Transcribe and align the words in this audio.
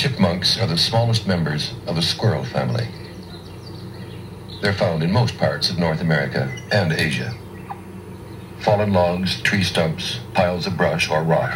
Chipmunks 0.00 0.58
are 0.58 0.66
the 0.66 0.78
smallest 0.78 1.26
members 1.26 1.74
of 1.86 1.94
the 1.94 2.00
squirrel 2.00 2.42
family. 2.42 2.88
They're 4.62 4.72
found 4.72 5.02
in 5.02 5.12
most 5.12 5.36
parts 5.36 5.68
of 5.68 5.78
North 5.78 6.00
America 6.00 6.50
and 6.72 6.90
Asia. 6.90 7.34
Fallen 8.60 8.94
logs, 8.94 9.42
tree 9.42 9.62
stumps, 9.62 10.20
piles 10.32 10.66
of 10.66 10.78
brush, 10.78 11.10
or 11.10 11.22
rock 11.22 11.54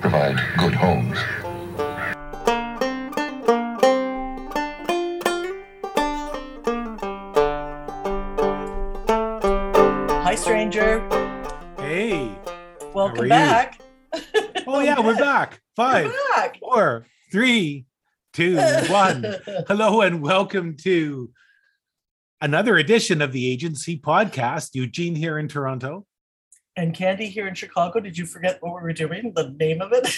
provide 0.00 0.38
good 0.56 0.72
homes. 0.72 1.18
Hi, 10.24 10.34
stranger. 10.34 11.06
Hey. 11.76 12.34
Welcome 12.94 13.28
back. 13.28 13.78
Oh 14.64 14.80
yeah, 14.80 14.98
we're 15.00 15.16
back. 15.16 15.60
Five, 15.74 16.06
We're 16.06 16.12
back. 16.34 16.58
four, 16.60 17.06
three, 17.32 17.86
two, 18.34 18.56
one. 18.90 19.24
Hello 19.66 20.02
and 20.02 20.20
welcome 20.20 20.76
to 20.82 21.30
another 22.42 22.76
edition 22.76 23.22
of 23.22 23.32
the 23.32 23.50
Agency 23.50 23.98
Podcast. 23.98 24.74
Eugene 24.74 25.14
here 25.14 25.38
in 25.38 25.48
Toronto. 25.48 26.04
and 26.76 26.92
Candy 26.94 27.28
here 27.28 27.48
in 27.48 27.54
Chicago. 27.54 28.00
Did 28.00 28.18
you 28.18 28.26
forget 28.26 28.58
what 28.60 28.74
we 28.74 28.82
were 28.82 28.92
doing? 28.92 29.32
The 29.34 29.48
name 29.58 29.80
of 29.80 29.92
it? 29.94 30.14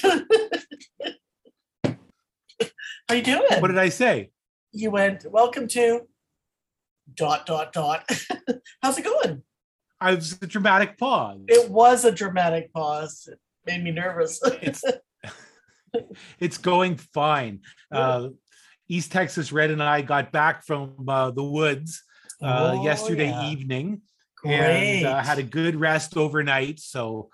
How 3.08 3.14
you 3.14 3.22
doing? 3.22 3.60
What 3.60 3.68
did 3.68 3.78
I 3.78 3.90
say? 3.90 4.30
you 4.72 4.90
went, 4.90 5.24
welcome 5.30 5.68
to 5.68 6.00
dot 7.14 7.46
dot 7.46 7.72
dot. 7.72 8.10
How's 8.82 8.98
it 8.98 9.04
going? 9.04 9.44
I 10.00 10.16
was 10.16 10.36
a 10.42 10.48
dramatic 10.48 10.98
pause. 10.98 11.42
It 11.46 11.70
was 11.70 12.04
a 12.04 12.10
dramatic 12.10 12.72
pause. 12.72 13.28
It 13.30 13.38
made 13.66 13.84
me 13.84 13.92
nervous. 13.92 14.40
It's 14.60 14.82
it's 16.40 16.58
going 16.58 16.96
fine. 16.96 17.60
Uh, 17.90 18.28
East 18.88 19.12
Texas 19.12 19.52
Red 19.52 19.70
and 19.70 19.82
I 19.82 20.02
got 20.02 20.32
back 20.32 20.64
from 20.66 21.08
uh, 21.08 21.30
the 21.30 21.42
woods 21.44 22.02
uh, 22.42 22.72
Oh, 22.76 22.84
yesterday 22.84 23.28
yeah. 23.30 23.50
evening 23.50 24.02
Great. 24.36 24.54
and 24.98 25.06
uh, 25.06 25.22
had 25.22 25.38
a 25.38 25.42
good 25.42 25.76
rest 25.76 26.16
overnight. 26.16 26.80
So 26.80 27.30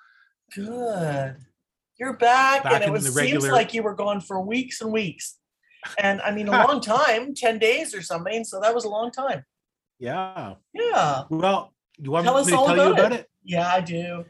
Good. 0.54 1.36
You're 1.98 2.14
back, 2.14 2.62
Back 2.64 2.72
and 2.74 2.84
it 2.84 2.90
was 2.90 3.04
seems 3.04 3.16
regular- 3.16 3.52
like 3.52 3.74
you 3.74 3.82
were 3.82 3.94
gone 3.94 4.20
for 4.20 4.40
weeks 4.40 4.80
and 4.80 4.92
weeks. 4.92 5.36
And 5.98 6.20
I 6.22 6.30
mean 6.30 6.48
a 6.48 6.50
long 6.66 6.80
time, 6.80 7.34
10 7.34 7.58
days 7.58 7.94
or 7.94 8.02
something. 8.02 8.44
So 8.44 8.60
that 8.60 8.74
was 8.74 8.84
a 8.84 8.88
long 8.88 9.10
time. 9.10 9.44
yeah. 9.98 10.54
Yeah. 10.72 11.24
Well, 11.30 11.74
you 11.98 12.10
want 12.10 12.24
to 12.24 12.28
Tell 12.30 12.34
me 12.36 12.40
us 12.42 12.46
to 12.48 12.56
all 12.56 12.66
tell 12.66 12.76
you 12.76 12.82
about 12.82 12.98
about 12.98 13.12
it. 13.12 13.20
it? 13.20 13.26
Yeah, 13.44 13.68
I 13.68 13.80
do. 13.80 14.24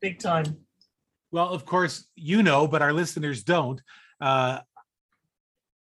Big 0.00 0.18
time. 0.18 0.44
Well, 1.32 1.48
of 1.48 1.64
course, 1.64 2.06
you 2.16 2.42
know, 2.42 2.66
but 2.66 2.82
our 2.82 2.92
listeners 2.92 3.42
don't. 3.44 3.80
Uh, 4.20 4.60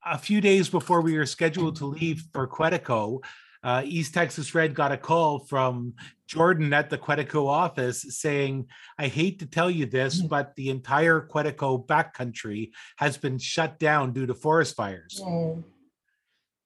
a 0.05 0.19
few 0.19 0.41
days 0.41 0.69
before 0.69 1.01
we 1.01 1.17
were 1.17 1.27
scheduled 1.27 1.77
to 1.77 1.87
leave 1.87 2.25
for 2.33 2.47
Quetico, 2.49 3.23
uh, 3.63 3.83
East 3.85 4.15
Texas 4.15 4.55
Red 4.55 4.75
got 4.75 4.93
a 4.93 4.97
call 4.97 5.41
from 5.41 5.95
Jordan 6.27 6.73
at 6.73 6.91
the 6.91 6.99
Quetico 6.99 7.47
office 7.47 8.03
saying, 8.11 8.67
I 8.99 9.09
hate 9.09 9.41
to 9.41 9.47
tell 9.47 9.71
you 9.71 9.87
this, 9.87 10.23
Mm. 10.23 10.29
but 10.29 10.55
the 10.57 10.71
entire 10.71 11.21
Quetico 11.21 11.85
backcountry 11.85 12.71
has 12.97 13.17
been 13.17 13.39
shut 13.39 13.79
down 13.79 14.13
due 14.13 14.27
to 14.27 14.35
forest 14.35 14.77
fires. 14.77 15.21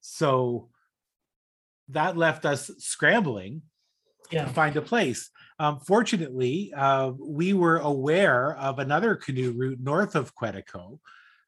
So 0.00 0.68
that 1.88 2.16
left 2.16 2.44
us 2.44 2.70
scrambling 2.78 3.62
Yeah. 4.32 4.48
find 4.48 4.76
a 4.76 4.82
place. 4.82 5.30
Um, 5.58 5.80
fortunately, 5.80 6.72
uh, 6.74 7.12
we 7.18 7.52
were 7.52 7.78
aware 7.78 8.56
of 8.56 8.78
another 8.78 9.14
canoe 9.14 9.52
route 9.52 9.80
north 9.80 10.14
of 10.14 10.34
Quetico 10.34 10.98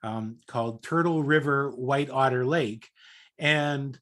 um, 0.02 0.38
called 0.46 0.82
Turtle 0.82 1.22
River 1.22 1.70
White 1.70 2.10
Otter 2.10 2.44
Lake. 2.44 2.88
And 3.38 3.98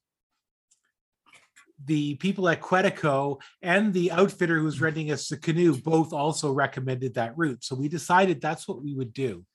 the 1.85 2.15
people 2.15 2.47
at 2.49 2.61
Quetico 2.61 3.41
and 3.61 3.93
the 3.93 4.11
outfitter 4.11 4.57
who 4.57 4.65
was 4.65 4.81
renting 4.81 5.11
us 5.11 5.27
the 5.27 5.37
canoe 5.37 5.75
both 5.75 6.13
also 6.13 6.51
recommended 6.51 7.15
that 7.15 7.37
route. 7.37 7.63
So 7.63 7.75
we 7.75 7.87
decided 7.87 8.39
that's 8.39 8.67
what 8.67 8.83
we 8.83 8.93
would 8.93 9.13
do. 9.13 9.45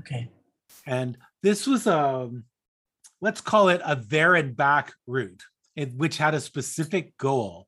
Okay. 0.00 0.30
And 0.86 1.18
this 1.42 1.66
was 1.66 1.86
a, 1.86 2.30
let's 3.20 3.40
call 3.40 3.68
it 3.68 3.80
a 3.84 3.96
there 3.96 4.34
and 4.34 4.56
back 4.56 4.92
route, 5.06 5.42
which 5.96 6.16
had 6.16 6.34
a 6.34 6.40
specific 6.40 7.16
goal. 7.18 7.67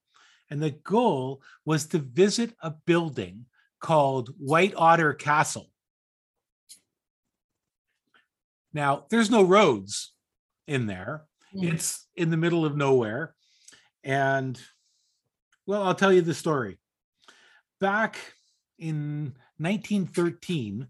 And 0.50 0.61
the 0.62 0.71
goal 0.71 1.43
was 1.65 1.87
to 1.87 1.99
visit 1.99 2.55
a 2.61 2.71
building 2.71 3.47
called 3.81 4.34
White 4.38 4.75
Otter 4.77 5.15
Castle. 5.15 5.71
Now, 8.72 9.06
there's 9.10 9.31
no 9.31 9.43
roads 9.43 10.12
in 10.66 10.87
there, 10.87 11.25
Mm. 11.55 11.72
it's 11.72 12.06
in 12.15 12.31
the 12.31 12.37
middle 12.37 12.65
of 12.65 12.77
nowhere. 12.77 13.34
And 14.05 14.60
well, 15.66 15.83
I'll 15.83 15.94
tell 15.97 16.12
you 16.12 16.22
the 16.22 16.34
story. 16.34 16.78
Back 17.81 18.19
in 18.78 19.34
1913, 19.59 20.87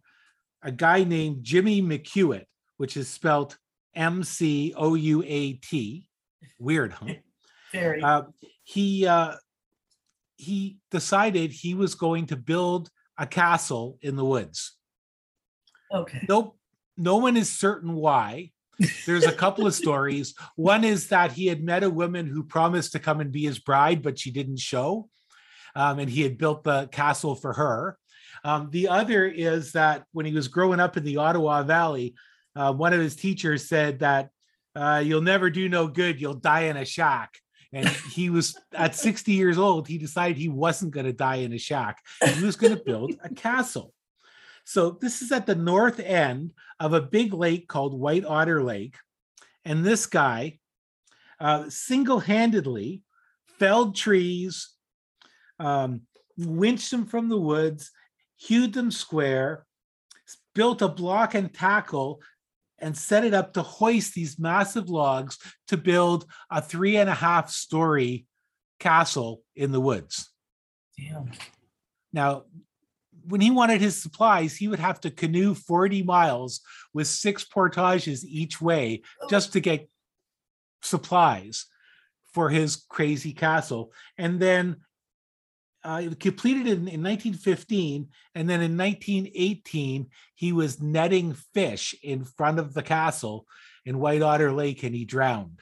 a 0.62 0.72
guy 0.72 1.04
named 1.04 1.42
Jimmy 1.42 1.80
McOuat, 1.80 2.44
which 2.76 2.96
is 2.96 3.08
spelt 3.08 3.56
M 3.94 4.22
C 4.22 4.74
O 4.76 4.94
U 4.94 5.22
A 5.26 5.54
T, 5.54 6.08
weird, 6.58 6.92
huh? 6.92 7.06
Very. 7.72 8.02
Uh, 8.02 8.24
he 8.64 9.06
uh, 9.06 9.36
he 10.40 10.78
decided 10.90 11.52
he 11.52 11.74
was 11.74 11.94
going 11.94 12.26
to 12.26 12.36
build 12.36 12.90
a 13.18 13.26
castle 13.26 13.98
in 14.02 14.16
the 14.16 14.24
woods. 14.24 14.76
okay. 15.92 16.24
Nope, 16.28 16.56
no 16.96 17.16
one 17.16 17.36
is 17.36 17.50
certain 17.50 17.94
why. 17.94 18.50
There's 19.04 19.26
a 19.26 19.32
couple 19.32 19.66
of 19.66 19.74
stories. 19.74 20.34
One 20.56 20.84
is 20.84 21.08
that 21.08 21.32
he 21.32 21.46
had 21.46 21.62
met 21.62 21.84
a 21.84 21.90
woman 21.90 22.26
who 22.26 22.42
promised 22.42 22.92
to 22.92 22.98
come 22.98 23.20
and 23.20 23.30
be 23.30 23.44
his 23.44 23.58
bride, 23.58 24.00
but 24.00 24.18
she 24.18 24.30
didn't 24.30 24.58
show, 24.58 25.10
um, 25.74 25.98
and 25.98 26.08
he 26.08 26.22
had 26.22 26.38
built 26.38 26.64
the 26.64 26.86
castle 26.86 27.34
for 27.34 27.52
her. 27.52 27.98
Um, 28.42 28.70
the 28.70 28.88
other 28.88 29.26
is 29.26 29.72
that 29.72 30.04
when 30.12 30.24
he 30.24 30.32
was 30.32 30.48
growing 30.48 30.80
up 30.80 30.96
in 30.96 31.04
the 31.04 31.18
Ottawa 31.18 31.62
Valley, 31.62 32.14
uh, 32.56 32.72
one 32.72 32.94
of 32.94 33.00
his 33.00 33.16
teachers 33.16 33.68
said 33.68 33.98
that 33.98 34.30
uh, 34.74 35.02
you'll 35.04 35.20
never 35.20 35.50
do 35.50 35.68
no 35.68 35.86
good, 35.86 36.20
you'll 36.20 36.34
die 36.34 36.62
in 36.62 36.78
a 36.78 36.84
shack. 36.84 37.38
And 37.72 37.88
he 37.88 38.30
was 38.30 38.58
at 38.72 38.96
60 38.96 39.32
years 39.32 39.56
old, 39.56 39.86
he 39.86 39.98
decided 39.98 40.36
he 40.36 40.48
wasn't 40.48 40.92
going 40.92 41.06
to 41.06 41.12
die 41.12 41.36
in 41.36 41.52
a 41.52 41.58
shack. 41.58 42.04
He 42.24 42.44
was 42.44 42.56
going 42.56 42.76
to 42.76 42.82
build 42.82 43.14
a 43.22 43.32
castle. 43.32 43.94
So 44.64 44.90
this 44.90 45.22
is 45.22 45.32
at 45.32 45.46
the 45.46 45.54
north 45.54 46.00
end 46.00 46.52
of 46.78 46.92
a 46.92 47.00
big 47.00 47.32
lake 47.32 47.68
called 47.68 47.98
White 47.98 48.24
Otter 48.24 48.62
Lake. 48.62 48.96
And 49.64 49.84
this 49.84 50.06
guy 50.06 50.58
uh, 51.40 51.70
single 51.70 52.20
handedly 52.20 53.02
felled 53.58 53.96
trees, 53.96 54.70
um, 55.58 56.02
winched 56.36 56.90
them 56.90 57.06
from 57.06 57.28
the 57.28 57.40
woods, 57.40 57.90
hewed 58.36 58.72
them 58.72 58.90
square, 58.90 59.66
built 60.54 60.82
a 60.82 60.88
block 60.88 61.34
and 61.34 61.52
tackle, 61.52 62.20
and 62.80 62.96
set 62.96 63.24
it 63.24 63.34
up 63.34 63.52
to 63.54 63.62
hoist 63.62 64.14
these 64.14 64.38
massive 64.38 64.88
logs 64.88 65.38
to 65.68 65.76
build 65.76 66.26
a 66.50 66.60
three 66.60 66.96
and 66.96 67.10
a 67.10 67.14
half 67.14 67.50
story 67.50 68.26
castle 68.78 69.42
in 69.54 69.72
the 69.72 69.80
woods. 69.80 70.30
Damn. 70.98 71.30
Now, 72.12 72.44
when 73.26 73.40
he 73.40 73.50
wanted 73.50 73.80
his 73.80 74.00
supplies, 74.00 74.56
he 74.56 74.68
would 74.68 74.78
have 74.78 75.00
to 75.02 75.10
canoe 75.10 75.54
40 75.54 76.02
miles 76.02 76.60
with 76.92 77.06
six 77.06 77.44
portages 77.44 78.24
each 78.24 78.60
way 78.60 79.02
just 79.28 79.52
to 79.52 79.60
get 79.60 79.88
supplies 80.82 81.66
for 82.32 82.48
his 82.48 82.76
crazy 82.88 83.32
castle. 83.32 83.92
And 84.16 84.40
then 84.40 84.76
uh, 85.84 86.02
it 86.04 86.20
completed 86.20 86.66
in, 86.66 86.88
in 86.88 87.02
1915. 87.02 88.08
And 88.34 88.48
then 88.48 88.60
in 88.60 88.76
1918, 88.76 90.08
he 90.34 90.52
was 90.52 90.80
netting 90.80 91.34
fish 91.54 91.94
in 92.02 92.24
front 92.24 92.58
of 92.58 92.74
the 92.74 92.82
castle 92.82 93.46
in 93.84 93.98
White 93.98 94.22
Otter 94.22 94.52
Lake 94.52 94.82
and 94.82 94.94
he 94.94 95.04
drowned 95.04 95.60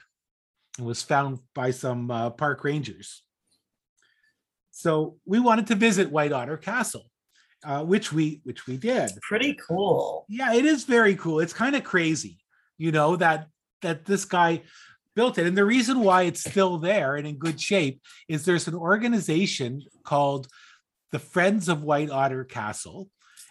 and 0.77 0.85
was 0.85 1.03
found 1.03 1.39
by 1.53 1.71
some 1.71 2.11
uh, 2.11 2.29
park 2.31 2.63
rangers. 2.63 3.23
So 4.71 5.17
we 5.25 5.39
wanted 5.39 5.67
to 5.67 5.75
visit 5.75 6.11
White 6.11 6.31
Otter 6.31 6.57
Castle, 6.57 7.09
uh, 7.65 7.83
which 7.83 8.13
we 8.13 8.39
which 8.43 8.65
we 8.65 8.77
did. 8.77 9.11
Pretty 9.21 9.57
cool. 9.67 10.25
Yeah, 10.29 10.53
it 10.53 10.65
is 10.65 10.85
very 10.85 11.15
cool. 11.15 11.41
It's 11.41 11.53
kind 11.53 11.75
of 11.75 11.83
crazy, 11.83 12.39
you 12.77 12.91
know, 12.91 13.17
that 13.17 13.47
that 13.81 14.05
this 14.05 14.23
guy 14.23 14.61
built 15.19 15.37
it. 15.37 15.45
And 15.45 15.57
the 15.57 15.65
reason 15.65 15.99
why 15.99 16.21
it's 16.21 16.49
still 16.49 16.77
there 16.77 17.17
and 17.17 17.27
in 17.27 17.35
good 17.35 17.59
shape 17.59 18.01
is 18.29 18.45
there's 18.45 18.69
an 18.69 18.73
organization 18.73 19.81
called 20.05 20.47
the 21.11 21.19
Friends 21.19 21.67
of 21.67 21.83
White 21.83 22.09
Otter 22.09 22.45
Castle. 22.45 23.09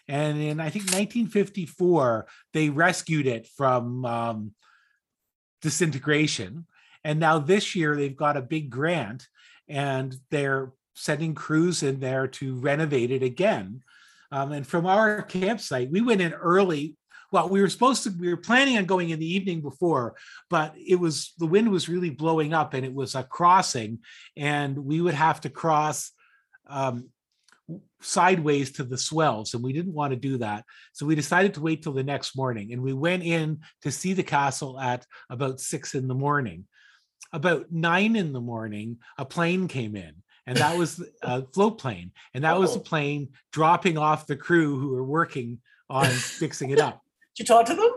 And 0.08 0.40
in 0.40 0.60
I 0.60 0.70
think 0.70 0.84
1954, 0.84 2.26
they 2.54 2.70
rescued 2.70 3.26
it 3.26 3.46
from 3.54 4.06
um, 4.06 4.54
disintegration. 5.60 6.64
And 7.04 7.20
now 7.20 7.38
this 7.38 7.76
year 7.76 7.94
they've 7.94 8.16
got 8.16 8.38
a 8.38 8.48
big 8.56 8.70
grant 8.70 9.28
and 9.68 10.16
they're 10.30 10.72
sending 10.94 11.34
crews 11.34 11.82
in 11.82 12.00
there 12.00 12.28
to 12.28 12.54
renovate 12.54 13.10
it 13.10 13.22
again. 13.22 13.82
Um, 14.32 14.52
and 14.52 14.66
from 14.66 14.86
our 14.86 15.20
campsite, 15.20 15.90
we 15.90 16.00
went 16.00 16.22
in 16.22 16.32
early 16.32 16.96
well, 17.30 17.48
we 17.48 17.60
were 17.60 17.68
supposed 17.68 18.04
to, 18.04 18.10
we 18.10 18.28
were 18.28 18.36
planning 18.36 18.78
on 18.78 18.86
going 18.86 19.10
in 19.10 19.18
the 19.18 19.34
evening 19.34 19.60
before, 19.60 20.14
but 20.48 20.74
it 20.76 20.96
was, 20.96 21.32
the 21.38 21.46
wind 21.46 21.70
was 21.70 21.88
really 21.88 22.10
blowing 22.10 22.54
up 22.54 22.74
and 22.74 22.84
it 22.84 22.94
was 22.94 23.14
a 23.14 23.22
crossing 23.22 23.98
and 24.36 24.78
we 24.78 25.00
would 25.00 25.14
have 25.14 25.40
to 25.42 25.50
cross 25.50 26.10
um, 26.68 27.10
sideways 28.00 28.72
to 28.72 28.84
the 28.84 28.96
swells 28.96 29.52
and 29.52 29.62
we 29.62 29.72
didn't 29.72 29.92
want 29.92 30.12
to 30.12 30.16
do 30.16 30.38
that. 30.38 30.64
So 30.92 31.04
we 31.04 31.14
decided 31.14 31.54
to 31.54 31.60
wait 31.60 31.82
till 31.82 31.92
the 31.92 32.02
next 32.02 32.36
morning 32.36 32.72
and 32.72 32.82
we 32.82 32.92
went 32.94 33.22
in 33.22 33.60
to 33.82 33.90
see 33.90 34.14
the 34.14 34.22
castle 34.22 34.80
at 34.80 35.04
about 35.28 35.60
six 35.60 35.94
in 35.94 36.08
the 36.08 36.14
morning. 36.14 36.64
About 37.32 37.66
nine 37.70 38.16
in 38.16 38.32
the 38.32 38.40
morning, 38.40 38.98
a 39.18 39.24
plane 39.24 39.68
came 39.68 39.96
in 39.96 40.14
and 40.46 40.56
that 40.56 40.78
was 40.78 41.04
a 41.22 41.44
float 41.52 41.78
plane 41.78 42.12
and 42.32 42.44
that 42.44 42.58
was 42.58 42.74
a 42.74 42.78
Oh. 42.78 42.82
plane 42.82 43.28
dropping 43.52 43.98
off 43.98 44.26
the 44.26 44.36
crew 44.36 44.78
who 44.78 44.88
were 44.92 45.04
working 45.04 45.58
on 45.90 46.06
fixing 46.06 46.70
it 46.70 46.78
up. 46.78 47.02
You 47.38 47.44
talk 47.44 47.66
to 47.66 47.74
them? 47.74 47.90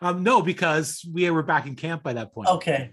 Um, 0.00 0.22
no, 0.22 0.42
because 0.42 1.06
we 1.12 1.30
were 1.30 1.42
back 1.42 1.66
in 1.66 1.76
camp 1.76 2.02
by 2.02 2.12
that 2.14 2.32
point. 2.34 2.48
Okay. 2.48 2.90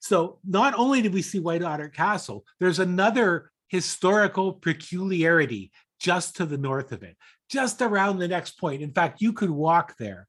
So 0.00 0.38
not 0.46 0.74
only 0.74 1.02
did 1.02 1.12
we 1.12 1.22
see 1.22 1.40
White 1.40 1.62
Otter 1.62 1.88
Castle, 1.88 2.44
there's 2.60 2.78
another 2.78 3.50
historical 3.68 4.54
peculiarity 4.54 5.72
just 6.00 6.36
to 6.36 6.46
the 6.46 6.58
north 6.58 6.92
of 6.92 7.02
it, 7.02 7.16
just 7.50 7.82
around 7.82 8.18
the 8.18 8.28
next 8.28 8.52
point. 8.58 8.82
In 8.82 8.92
fact, 8.92 9.20
you 9.20 9.32
could 9.32 9.50
walk 9.50 9.96
there. 9.98 10.28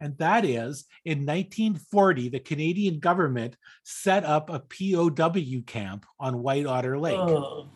And 0.00 0.18
that 0.18 0.44
is 0.44 0.86
in 1.04 1.18
1940, 1.18 2.30
the 2.30 2.40
Canadian 2.40 2.98
government 2.98 3.56
set 3.84 4.24
up 4.24 4.50
a 4.50 4.58
POW 4.58 5.62
camp 5.66 6.06
on 6.18 6.42
White 6.42 6.66
Otter 6.66 6.98
Lake. 6.98 7.18
Oh, 7.18 7.70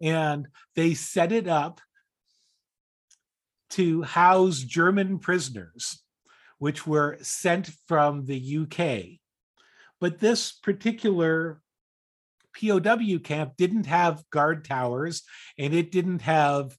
and 0.00 0.48
they 0.74 0.94
set 0.94 1.30
it 1.30 1.46
up 1.46 1.80
to 3.70 4.02
house 4.02 4.60
German 4.60 5.18
prisoners, 5.18 6.02
which 6.58 6.86
were 6.86 7.18
sent 7.20 7.70
from 7.86 8.24
the 8.24 8.58
UK. 8.58 9.18
But 10.00 10.18
this 10.18 10.52
particular 10.52 11.60
POW 12.60 13.18
camp 13.22 13.54
didn't 13.56 13.86
have 13.86 14.24
guard 14.30 14.64
towers 14.64 15.22
and 15.58 15.74
it 15.74 15.92
didn't 15.92 16.22
have 16.22 16.76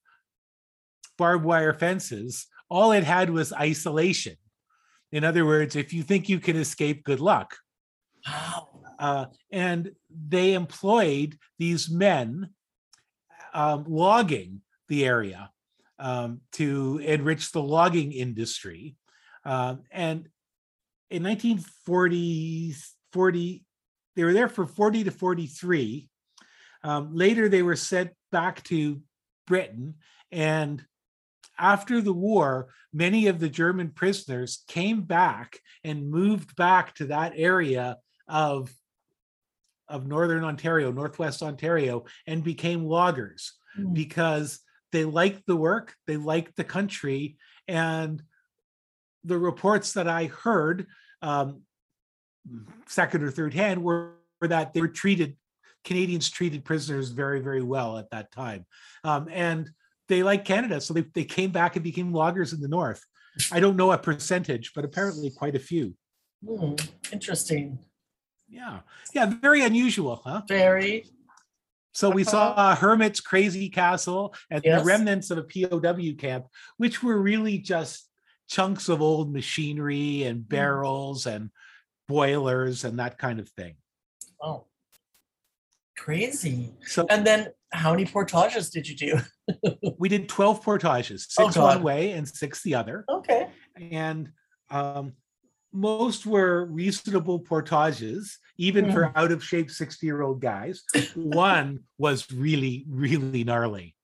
barbed 1.18 1.45
wire 1.45 1.74
fences. 1.74 2.47
All 2.69 2.92
it 2.92 3.03
had 3.03 3.30
was 3.30 3.53
isolation. 3.53 4.35
In 5.12 5.24
other 5.24 5.45
words, 5.45 5.75
if 5.75 5.94
you 5.94 6.03
think 6.03 6.30
you 6.30 6.39
can 6.39 6.56
escape, 6.56 7.03
good 7.03 7.19
luck. 7.19 7.56
Uh, 9.00 9.27
and 9.50 9.92
they 10.09 10.53
employed 10.53 11.38
these 11.57 11.89
men 11.89 12.50
um, 13.53 13.85
logging 13.88 14.62
the 14.89 15.06
area 15.06 15.50
um, 16.00 16.42
to 16.54 17.00
enrich 17.04 17.51
the 17.51 17.62
logging 17.62 18.12
industry. 18.12 18.96
Um, 19.46 19.84
and 19.92 20.28
in 21.10 21.24
1940, 21.24 22.75
40, 23.13 23.66
they 24.16 24.24
were 24.24 24.34
there 24.34 24.50
for 24.50 24.66
40 24.66 25.06
to 25.06 25.12
43. 25.12 26.10
Um, 26.84 27.13
later, 27.13 27.50
they 27.50 27.62
were 27.62 27.75
sent 27.75 28.12
back 28.31 28.63
to 28.66 29.01
Britain. 29.48 29.96
And 30.31 30.84
after 31.57 32.02
the 32.02 32.13
war, 32.13 32.69
many 32.94 33.28
of 33.28 33.40
the 33.40 33.50
German 33.50 33.90
prisoners 33.90 34.63
came 34.68 35.02
back 35.02 35.60
and 35.84 36.10
moved 36.10 36.56
back 36.56 36.95
to 36.95 37.06
that 37.07 37.34
area 37.36 37.98
of 38.28 38.74
of 39.90 40.06
northern 40.06 40.44
Ontario, 40.44 40.92
northwest 40.92 41.42
Ontario, 41.42 42.06
and 42.28 42.44
became 42.44 42.86
loggers 42.86 43.54
Hmm. 43.75 43.94
because 43.94 44.60
they 44.91 45.06
liked 45.06 45.44
the 45.45 45.56
work, 45.56 45.95
they 46.07 46.18
liked 46.18 46.56
the 46.56 46.63
country, 46.63 47.38
and 47.68 48.21
the 49.24 49.38
reports 49.38 49.94
that 49.94 50.07
I 50.07 50.25
heard, 50.25 50.88
um, 51.21 51.62
second 52.88 53.24
or 53.24 53.31
third 53.31 53.53
hand, 53.53 53.83
were, 53.83 54.13
were 54.41 54.47
that 54.47 54.74
they 54.74 54.81
were 54.81 54.88
treated, 54.88 55.38
Canadians 55.83 56.30
treated 56.30 56.65
prisoners 56.65 57.09
very, 57.09 57.39
very 57.39 57.62
well 57.62 57.97
at 57.97 58.09
that 58.12 58.31
time, 58.31 58.65
um, 59.03 59.27
and 59.31 59.69
they 60.07 60.24
liked 60.24 60.45
Canada, 60.45 60.81
so 60.81 60.94
they 60.94 61.06
they 61.13 61.24
came 61.24 61.51
back 61.51 61.75
and 61.75 61.83
became 61.83 62.12
loggers 62.12 62.51
in 62.51 62.62
the 62.62 62.68
north. 62.68 63.03
I 63.51 63.59
don't 63.59 63.77
know 63.77 63.92
a 63.92 63.97
percentage, 63.97 64.74
but 64.74 64.83
apparently 64.83 65.30
quite 65.30 65.56
a 65.56 65.59
few. 65.59 65.94
Hmm, 66.45 66.74
Interesting. 67.13 67.80
Yeah, 68.50 68.80
yeah, 69.13 69.31
very 69.42 69.62
unusual, 69.62 70.21
huh? 70.25 70.42
Very. 70.47 71.06
So 71.94 72.09
we 72.09 72.24
saw 72.24 72.50
Uh-huh. 72.51 72.62
uh, 72.62 72.75
Hermit's 72.75 73.19
Crazy 73.19 73.69
Castle 73.69 74.33
and 74.50 74.62
Yes. 74.63 74.81
the 74.81 74.86
remnants 74.86 75.31
of 75.31 75.38
a 75.38 75.44
POW 75.44 76.13
camp, 76.18 76.45
which 76.77 77.01
were 77.03 77.19
really 77.21 77.57
just 77.57 78.09
chunks 78.47 78.89
of 78.89 79.01
old 79.01 79.31
machinery 79.33 80.24
and 80.24 80.41
Mm. 80.41 80.50
barrels 80.50 81.25
and 81.25 81.50
boilers 82.07 82.83
and 82.83 83.00
that 83.00 83.18
kind 83.18 83.39
of 83.39 83.50
thing. 83.50 83.75
Oh. 84.41 84.65
Crazy. 85.97 86.74
So 86.86 87.06
And 87.09 87.25
then 87.27 87.50
how 87.74 87.92
many 87.92 88.06
portages 88.06 88.69
did 88.69 88.88
you 88.88 88.95
do? 88.95 89.19
we 90.00 90.07
did 90.09 90.30
12 90.30 90.63
portages, 90.63 91.27
Oh, 91.38 91.45
six 91.45 91.57
one 91.57 91.77
God. 91.77 91.83
way 91.83 92.12
and 92.12 92.27
six 92.27 92.63
the 92.63 92.75
other. 92.75 93.03
Okay. 93.09 93.50
And 93.80 94.31
um, 94.69 95.13
most 95.71 96.25
were 96.25 96.66
reasonable 96.66 97.39
portages, 97.39 98.39
even 98.57 98.86
Mm. 98.86 98.94
for 98.94 99.12
out 99.18 99.31
of 99.31 99.44
shape 99.44 99.69
60 99.69 100.06
year 100.06 100.21
old 100.21 100.42
guys. 100.42 100.83
One 101.16 101.81
was 101.98 102.31
really, 102.31 102.86
really 102.89 103.44
gnarly. 103.44 103.95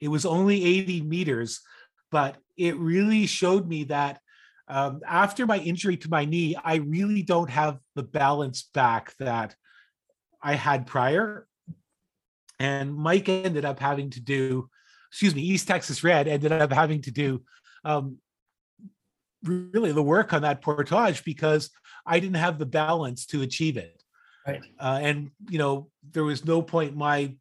It 0.00 0.08
was 0.08 0.24
only 0.26 0.64
80 0.64 1.02
meters, 1.02 1.60
but 2.10 2.36
it 2.56 2.76
really 2.76 3.26
showed 3.26 3.68
me 3.68 3.84
that 3.84 4.20
um, 4.68 5.00
after 5.06 5.44
my 5.44 5.58
injury 5.58 5.96
to 5.98 6.08
my 6.08 6.24
knee, 6.24 6.56
I 6.56 6.76
really 6.76 7.22
don't 7.22 7.50
have 7.50 7.78
the 7.94 8.02
balance 8.02 8.62
back 8.72 9.14
that 9.18 9.54
I 10.42 10.54
had 10.54 10.86
prior. 10.86 11.46
And 12.58 12.94
Mike 12.94 13.28
ended 13.28 13.64
up 13.64 13.78
having 13.78 14.10
to 14.10 14.20
do, 14.20 14.68
excuse 15.10 15.34
me, 15.34 15.42
East 15.42 15.68
Texas 15.68 16.02
Red 16.02 16.26
ended 16.26 16.52
up 16.52 16.72
having 16.72 17.02
to 17.02 17.10
do 17.10 17.42
um, 17.84 18.18
really 19.44 19.92
the 19.92 20.02
work 20.02 20.32
on 20.32 20.42
that 20.42 20.62
portage 20.62 21.24
because 21.24 21.70
I 22.06 22.20
didn't 22.20 22.36
have 22.36 22.58
the 22.58 22.66
balance 22.66 23.26
to 23.26 23.42
achieve 23.42 23.76
it. 23.76 24.02
Right. 24.46 24.60
Uh, 24.78 24.98
and 25.02 25.30
you 25.50 25.58
know, 25.58 25.88
there 26.12 26.24
was 26.24 26.44
no 26.44 26.62
point. 26.62 26.96
My 26.96 27.34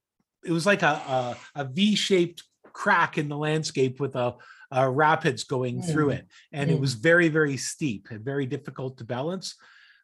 it 0.46 0.52
was 0.52 0.66
like 0.66 0.84
a 0.84 1.02
a, 1.08 1.38
a 1.56 1.66
V-shaped 1.66 2.44
crack 2.74 3.18
in 3.18 3.28
the 3.28 3.38
landscape 3.38 4.00
with 4.00 4.16
a, 4.16 4.36
a 4.72 4.90
rapids 4.90 5.44
going 5.44 5.82
through 5.82 6.08
Mm. 6.10 6.14
it, 6.20 6.28
and 6.52 6.70
it 6.72 6.78
Mm. 6.78 6.82
was 6.82 6.94
very 6.94 7.28
very 7.30 7.58
steep 7.58 8.08
and 8.12 8.24
very 8.24 8.46
difficult 8.46 8.98
to 8.98 9.04
balance. 9.04 9.56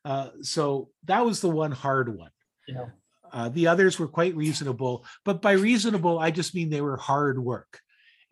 Uh, 0.05 0.29
so 0.41 0.89
that 1.05 1.25
was 1.25 1.41
the 1.41 1.50
one 1.50 1.71
hard 1.71 2.15
one. 2.15 2.31
Yeah. 2.67 2.86
Uh, 3.31 3.50
the 3.50 3.67
others 3.67 4.00
were 4.00 4.07
quite 4.07 4.36
reasonable, 4.36 5.05
but 5.25 5.41
by 5.41 5.51
reasonable, 5.51 6.17
I 6.17 6.31
just 6.31 6.55
mean 6.55 6.69
they 6.69 6.81
were 6.81 6.98
hard 6.98 7.38
work. 7.38 7.81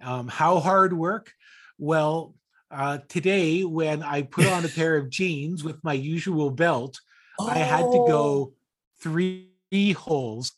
Um, 0.01 0.27
how 0.27 0.59
hard 0.59 0.93
work? 0.93 1.31
Well, 1.77 2.33
uh, 2.75 2.97
today 3.07 3.63
when 3.63 4.03
I 4.03 4.23
put 4.23 4.45
on 4.47 4.65
a 4.65 4.69
pair 4.69 4.97
of 4.97 5.09
jeans 5.09 5.63
with 5.63 5.83
my 5.83 5.93
usual 5.93 6.49
belt, 6.51 6.99
I 7.39 7.59
had 7.59 7.91
to 7.91 7.99
Oh, 7.99 8.05
go 8.05 8.53
three 9.01 9.49
holes. 9.93 10.51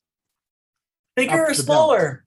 bigger 1.16 1.46
or 1.46 1.54
smaller. 1.54 2.26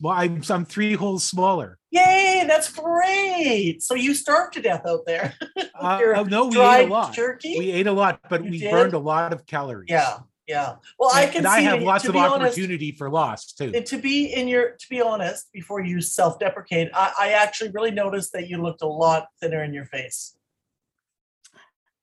Well, 0.00 0.14
I'm, 0.16 0.42
I'm 0.48 0.64
three 0.64 0.94
holes 0.94 1.24
smaller. 1.24 1.76
Yay, 1.90 2.44
that's 2.46 2.72
great. 2.72 3.82
So 3.82 3.94
you 3.94 4.14
starved 4.14 4.54
to 4.54 4.62
death 4.62 4.82
out 4.86 5.00
there. 5.06 5.34
Uh, 5.82 6.12
uh, 6.14 6.22
no, 6.24 6.46
we 6.48 6.60
ate 6.60 6.84
a 6.84 6.86
lot. 6.88 7.14
Turkey? 7.14 7.56
We 7.58 7.70
ate 7.72 7.86
a 7.86 7.92
lot, 7.92 8.20
but 8.28 8.44
You 8.44 8.50
we 8.50 8.58
did? 8.58 8.70
burned 8.70 8.92
a 8.92 8.98
lot 8.98 9.32
of 9.32 9.46
calories. 9.46 9.86
yeah, 9.88 10.18
yeah. 10.50 10.74
Well, 10.98 11.10
I 11.14 11.26
can 11.26 11.38
and 11.38 11.46
I 11.46 11.60
have 11.60 11.80
it, 11.80 11.84
lots 11.84 12.04
of 12.06 12.16
honest, 12.16 12.58
opportunity 12.58 12.90
for 12.92 13.08
loss 13.08 13.52
too. 13.52 13.70
to 13.70 13.98
be 13.98 14.26
in 14.34 14.48
your 14.48 14.72
to 14.72 14.86
be 14.90 15.00
honest, 15.00 15.52
before 15.52 15.80
you 15.80 16.00
self-deprecate, 16.00 16.90
I, 16.92 17.12
I 17.18 17.28
actually 17.30 17.70
really 17.70 17.92
noticed 17.92 18.32
that 18.32 18.48
you 18.48 18.60
looked 18.60 18.82
a 18.82 18.86
lot 18.86 19.28
thinner 19.40 19.62
in 19.62 19.72
your 19.72 19.84
face. 19.84 20.36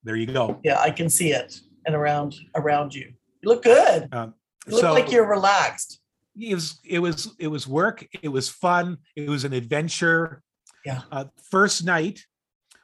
There 0.03 0.15
you 0.15 0.27
go. 0.27 0.59
Yeah, 0.63 0.79
I 0.79 0.91
can 0.91 1.09
see 1.09 1.31
it 1.33 1.59
and 1.85 1.93
around 1.93 2.35
around 2.55 2.95
you. 2.95 3.13
You 3.41 3.49
look 3.49 3.63
good. 3.63 4.07
Um, 4.13 4.33
You 4.65 4.73
look 4.73 4.81
so 4.81 4.93
like 4.93 5.11
you're 5.11 5.27
relaxed. 5.27 5.99
it 6.39 6.55
was 6.55 6.79
it 6.85 6.99
was 6.99 7.35
it 7.37 7.47
was 7.47 7.67
work. 7.67 8.07
It 8.21 8.29
was 8.29 8.47
fun. 8.47 8.97
It 9.17 9.29
was 9.29 9.43
an 9.43 9.53
adventure. 9.53 10.41
Yeah. 10.85 11.01
Uh, 11.11 11.25
first 11.51 11.83
night, 11.83 12.25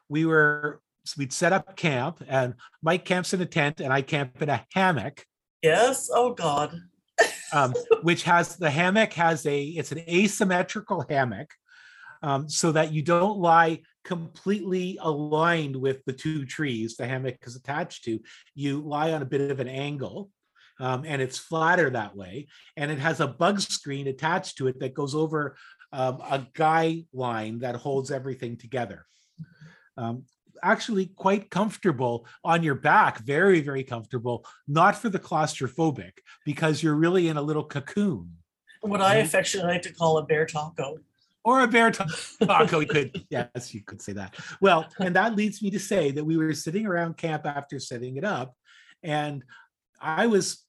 we 0.10 0.26
were 0.26 0.82
we'd 1.18 1.34
set 1.34 1.54
up 1.54 1.76
camp, 1.76 2.24
and 2.28 2.56
Mike 2.82 3.06
camps 3.06 3.34
in 3.34 3.42
a 3.42 3.46
tent, 3.46 3.80
and 3.80 3.92
I 3.94 4.02
camp 4.02 4.42
in 4.42 4.50
a 4.50 4.66
hammock. 4.74 5.26
Yes. 5.64 6.10
Oh 6.14 6.34
God. 6.34 6.78
um, 7.54 7.74
which 8.04 8.24
has 8.24 8.58
the 8.58 8.70
hammock 8.70 9.14
has 9.14 9.46
a 9.46 9.64
it's 9.64 9.92
an 9.92 10.00
asymmetrical 10.10 11.06
hammock 11.10 11.50
um, 12.22 12.50
so 12.50 12.72
that 12.74 12.92
you 12.92 13.02
don't 13.02 13.40
lie 13.40 13.80
completely 14.04 14.98
aligned 15.02 15.76
with 15.76 16.04
the 16.06 16.12
two 16.14 16.46
trees 16.46 16.98
the 16.98 17.08
hammock 17.08 17.38
is 17.44 17.56
attached 17.56 18.04
to 18.04 18.20
you 18.56 18.82
lie 18.82 19.14
on 19.14 19.22
a 19.22 19.26
bit 19.26 19.50
of 19.50 19.60
an 19.62 19.70
angle 19.70 20.30
um, 20.80 21.04
and 21.06 21.22
it's 21.22 21.38
flatter 21.38 21.90
that 21.90 22.16
way 22.16 22.48
and 22.76 22.92
it 22.92 23.00
has 23.00 23.22
a 23.22 23.28
bug 23.28 23.62
screen 23.62 24.08
attached 24.08 24.58
to 24.58 24.68
it 24.68 24.80
that 24.80 24.94
goes 24.94 25.16
over 25.16 25.56
um, 25.94 26.20
a 26.30 26.46
guy 26.54 27.06
line 27.14 27.60
that 27.60 27.76
holds 27.76 28.12
everything 28.12 28.58
together 28.58 29.06
um, 29.96 30.24
actually 30.64 31.08
quite 31.08 31.50
comfortable 31.50 32.26
on 32.44 32.64
your 32.64 32.76
back, 32.76 33.20
very, 33.20 33.62
very 33.62 33.84
comfortable, 33.84 34.46
not 34.68 34.96
for 34.96 35.10
the 35.10 35.20
claustrophobic, 35.20 36.14
because 36.46 36.82
you're 36.82 36.96
really 36.96 37.28
in 37.28 37.38
a 37.38 37.42
little 37.42 37.64
cocoon 37.64 38.32
What 38.82 39.02
I 39.02 39.16
affectionately 39.18 39.74
like 39.74 39.82
to 39.84 39.94
call 39.94 40.18
a 40.18 40.26
bear 40.26 40.46
taco. 40.46 40.98
or 41.44 41.62
a 41.62 41.68
bear 41.68 41.92
taco. 41.92 42.80
You 42.80 42.88
could, 42.88 43.26
yes, 43.30 43.74
you 43.74 43.82
could 43.84 44.02
say 44.02 44.14
that. 44.14 44.36
Well, 44.62 44.88
and 45.00 45.16
that 45.16 45.36
leads 45.36 45.62
me 45.62 45.70
to 45.72 45.80
say 45.80 46.12
that 46.12 46.24
we 46.24 46.38
were 46.38 46.54
sitting 46.54 46.86
around 46.86 47.18
camp 47.18 47.46
after 47.46 47.80
setting 47.80 48.18
it 48.18 48.24
up, 48.24 48.56
and 49.04 49.44
I 50.02 50.28
was 50.28 50.66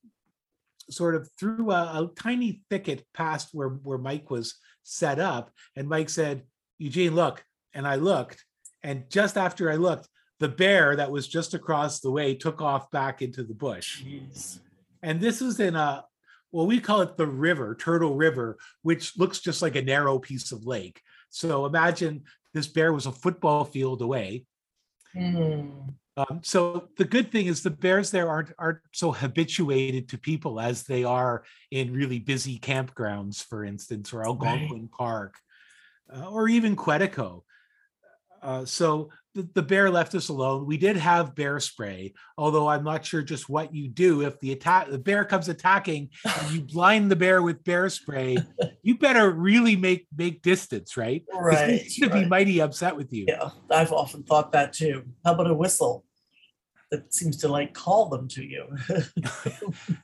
sort 0.91 1.15
of 1.15 1.31
through 1.39 1.71
a, 1.71 1.75
a 1.75 2.11
tiny 2.17 2.61
thicket 2.69 3.07
past 3.15 3.49
where 3.53 3.69
where 3.69 3.99
Mike 3.99 4.31
was 4.31 4.57
set 4.83 5.19
up, 5.19 5.51
and 5.77 5.89
Mike 5.89 6.11
said, 6.11 6.43
"Eugene, 6.79 7.15
look," 7.15 7.45
and 7.73 7.87
I 7.87 7.97
looked, 7.97 8.45
and 8.85 9.11
just 9.11 9.37
after 9.37 9.73
I 9.73 9.77
looked, 9.77 10.09
the 10.39 10.49
bear 10.49 10.95
that 10.97 11.11
was 11.11 11.27
just 11.27 11.55
across 11.55 12.01
the 12.01 12.11
way 12.11 12.35
took 12.35 12.61
off 12.61 12.91
back 12.91 13.23
into 13.23 13.43
the 13.43 13.55
bush. 13.55 14.05
Jeez. 14.05 14.59
And 15.03 15.21
this 15.21 15.41
is 15.41 15.59
in 15.59 15.75
a, 15.75 16.05
well, 16.53 16.67
we 16.67 16.81
call 16.81 17.01
it 17.01 17.17
the 17.17 17.27
river, 17.27 17.75
Turtle 17.75 18.15
River, 18.15 18.59
which 18.83 19.17
looks 19.19 19.41
just 19.41 19.63
like 19.63 19.75
a 19.75 19.83
narrow 19.83 20.19
piece 20.19 20.53
of 20.53 20.67
lake. 20.67 21.01
So 21.31 21.67
imagine 21.67 22.25
this 22.53 22.67
bear 22.67 22.93
was 22.93 23.07
a 23.07 23.13
football 23.13 23.65
field 23.65 24.03
away. 24.03 24.45
Hmm. 25.15 25.69
Um, 26.17 26.41
so 26.43 26.89
the 26.97 27.05
good 27.05 27.33
thing 27.33 27.47
is 27.47 27.63
the 27.63 27.71
bears 27.71 28.11
there 28.11 28.29
aren't 28.29 28.53
aren't 28.57 28.79
so 28.93 29.11
habituated 29.11 30.09
to 30.11 30.19
people 30.19 30.61
as 30.61 30.85
they 30.85 31.03
are 31.03 31.43
in 31.73 31.93
really 31.93 32.21
busy 32.21 32.61
campgrounds, 32.61 33.43
for 33.43 33.65
instance, 33.65 34.13
or 34.13 34.25
Algonquin 34.25 34.89
Park, 34.89 35.35
uh, 36.15 36.29
or 36.29 36.49
even 36.49 36.77
Quetico. 36.77 37.43
Uh, 38.45 38.65
so 38.67 39.09
the, 39.35 39.49
the 39.55 39.63
bear 39.63 39.91
left 39.91 40.15
us 40.15 40.29
alone. 40.29 40.67
We 40.67 40.77
did 40.77 40.97
have 40.99 41.35
bear 41.35 41.59
spray, 41.59 42.13
although 42.37 42.69
I'm 42.69 42.85
not 42.85 43.05
sure 43.05 43.23
just 43.23 43.49
what 43.49 43.75
you 43.75 43.89
do 43.89 44.21
if 44.21 44.39
the 44.41 44.53
attack 44.53 44.91
the 44.91 44.99
bear 44.99 45.25
comes 45.25 45.49
attacking 45.49 46.11
and 46.25 46.53
you 46.53 46.61
blind 46.73 47.11
the 47.11 47.17
bear 47.17 47.43
with 47.43 47.65
bear 47.65 47.89
spray. 47.89 48.37
You 48.83 48.99
better 48.99 49.31
really 49.31 49.77
make 49.77 50.07
make 50.17 50.43
distance, 50.43 50.97
right? 50.97 51.25
Right. 51.33 51.81
He's 51.83 51.99
gonna 51.99 52.23
be 52.23 52.29
mighty 52.29 52.61
upset 52.61 52.95
with 52.97 53.13
you. 53.13 53.25
Yeah, 53.27 53.49
I've 53.71 53.93
often 53.93 54.23
thought 54.25 54.53
that 54.53 54.75
too. 54.75 55.05
How 55.25 55.33
about 55.35 55.51
a 55.51 55.55
whistle 55.55 56.05
that 56.91 57.13
seems 57.15 57.39
to 57.39 57.49
like 57.49 57.73
call 57.73 58.11
them 58.11 58.29
to 58.29 58.45
you? 58.45 58.67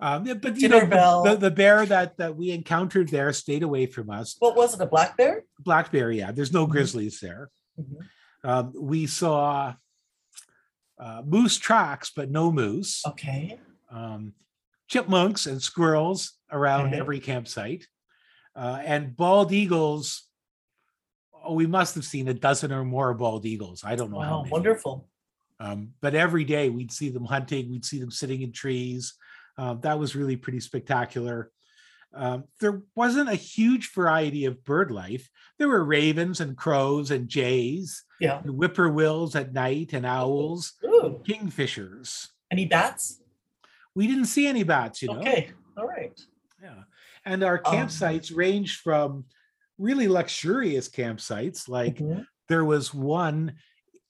Um, 0.00 0.22
but 0.40 0.54
you 0.54 0.68
Dinner 0.68 0.86
know, 0.86 1.24
the, 1.24 1.34
the 1.34 1.50
bear 1.50 1.84
that 1.84 2.18
that 2.18 2.36
we 2.36 2.52
encountered 2.52 3.08
there 3.08 3.32
stayed 3.32 3.64
away 3.64 3.86
from 3.86 4.10
us. 4.10 4.36
what 4.38 4.54
was 4.54 4.72
it? 4.74 4.80
A 4.80 4.86
black 4.86 5.16
bear? 5.16 5.42
Black 5.58 5.90
bear, 5.90 6.12
yeah. 6.12 6.30
There's 6.30 6.52
no 6.52 6.68
Mhm. 6.68 6.70
grizzlies 6.70 7.18
there. 7.18 7.50
Mhm. 7.78 8.08
Um, 8.44 8.72
we 8.76 9.06
saw 9.06 9.74
uh, 10.98 11.22
moose 11.24 11.56
tracks, 11.58 12.10
but 12.14 12.30
no 12.30 12.50
moose. 12.50 13.04
Okay. 13.06 13.58
Um, 13.90 14.34
chipmunks 14.88 15.46
and 15.46 15.62
squirrels 15.62 16.32
around 16.50 16.88
Okay. 16.88 16.98
every 16.98 17.20
campsite, 17.20 17.86
uh, 18.56 18.80
and 18.84 19.16
bald 19.16 19.52
eagles. 19.52 20.24
Oh, 21.44 21.54
we 21.54 21.66
must 21.66 21.94
have 21.94 22.04
seen 22.04 22.26
a 22.28 22.34
dozen 22.34 22.72
or 22.72 22.84
more 22.84 23.14
bald 23.14 23.46
eagles. 23.46 23.82
I 23.84 23.94
don't 23.96 24.10
know 24.10 24.20
how 24.20 24.38
Wow, 24.38 24.42
many. 24.42 24.52
wonderful. 24.52 25.08
Um, 25.60 25.94
but 26.00 26.14
every 26.14 26.44
day 26.44 26.68
we'd 26.68 26.92
see 26.92 27.10
them 27.10 27.24
hunting, 27.24 27.70
we'd 27.70 27.84
see 27.84 27.98
them 28.00 28.10
sitting 28.10 28.42
in 28.42 28.52
trees. 28.52 29.14
Uh, 29.56 29.74
that 29.74 29.98
was 29.98 30.14
really 30.16 30.36
pretty 30.36 30.60
spectacular. 30.60 31.50
Um, 32.14 32.44
there 32.60 32.82
wasn't 32.94 33.28
a 33.28 33.34
huge 33.34 33.92
variety 33.92 34.44
of 34.46 34.64
bird 34.64 34.90
life. 34.90 35.28
There 35.58 35.68
were 35.68 35.84
ravens 35.84 36.40
and 36.40 36.56
crows 36.56 37.10
and 37.10 37.28
jays, 37.28 38.02
Yeah. 38.20 38.40
and 38.40 38.54
whippoorwills 38.58 39.34
at 39.36 39.52
night 39.52 39.92
and 39.92 40.06
owls, 40.06 40.72
Ooh, 40.84 41.22
kingfishers. 41.26 42.28
any 42.50 42.64
bats? 42.66 43.20
We 43.94 44.06
didn't 44.06 44.26
see 44.26 44.46
any 44.46 44.62
bats, 44.62 45.02
you 45.02 45.08
know. 45.08 45.18
Okay. 45.20 45.50
All 45.76 45.86
right. 45.86 46.18
Yeah. 46.62 46.84
And 47.24 47.42
our 47.44 47.60
Um, 47.64 47.74
campsites 47.74 48.34
ranged 48.34 48.80
from 48.80 49.26
really 49.76 50.08
luxurious 50.08 50.88
campsites, 50.88 51.68
like 51.68 51.96
Mhm. 51.96 52.26
there 52.48 52.64
was 52.64 52.94
one 52.94 53.58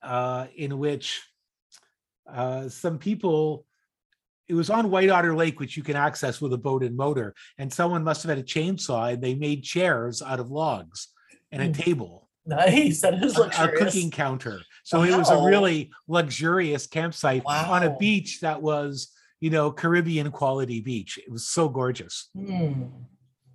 uh, 0.03 0.47
in 0.55 0.79
which 0.79 1.21
uh, 2.27 2.69
some 2.69 2.99
people 2.99 3.67
it 4.49 4.55
was 4.55 4.71
on 4.71 4.91
white 4.91 5.11
otter 5.11 5.35
lake 5.37 5.61
which 5.61 5.77
you 5.77 5.83
can 5.83 5.97
access 5.97 6.41
with 6.41 6.53
a 6.53 6.59
boat 6.59 6.83
and 6.83 6.97
motor 6.97 7.35
and 7.59 7.73
someone 7.73 8.03
must 8.05 8.23
have 8.23 8.31
had 8.31 8.39
a 8.39 8.43
chainsaw 8.43 9.13
and 9.13 9.23
they 9.23 9.35
made 9.35 9.63
chairs 9.63 10.23
out 10.23 10.41
of 10.41 10.51
logs 10.51 11.09
and 11.53 11.63
a 11.63 11.67
Hmm. 11.67 11.73
table 11.73 12.29
Nice. 12.47 13.03
That 13.03 13.23
is 13.23 13.37
a, 13.39 13.43
a 13.43 13.69
cooking 13.77 14.11
counter 14.11 14.63
so 14.85 15.03
it 15.03 15.17
was 15.17 15.29
a 15.31 15.43
really 15.45 15.91
luxurious 16.09 16.87
campsite 16.87 17.43
on 17.47 17.83
a 17.83 17.97
beach 17.99 18.41
that 18.41 18.63
was 18.63 19.13
you 19.41 19.51
know 19.51 19.71
caribbean 19.71 20.31
quality 20.31 20.81
beach 20.81 21.19
it 21.19 21.31
was 21.31 21.47
so 21.47 21.69
gorgeous 21.69 22.31
Hmm. 22.35 22.85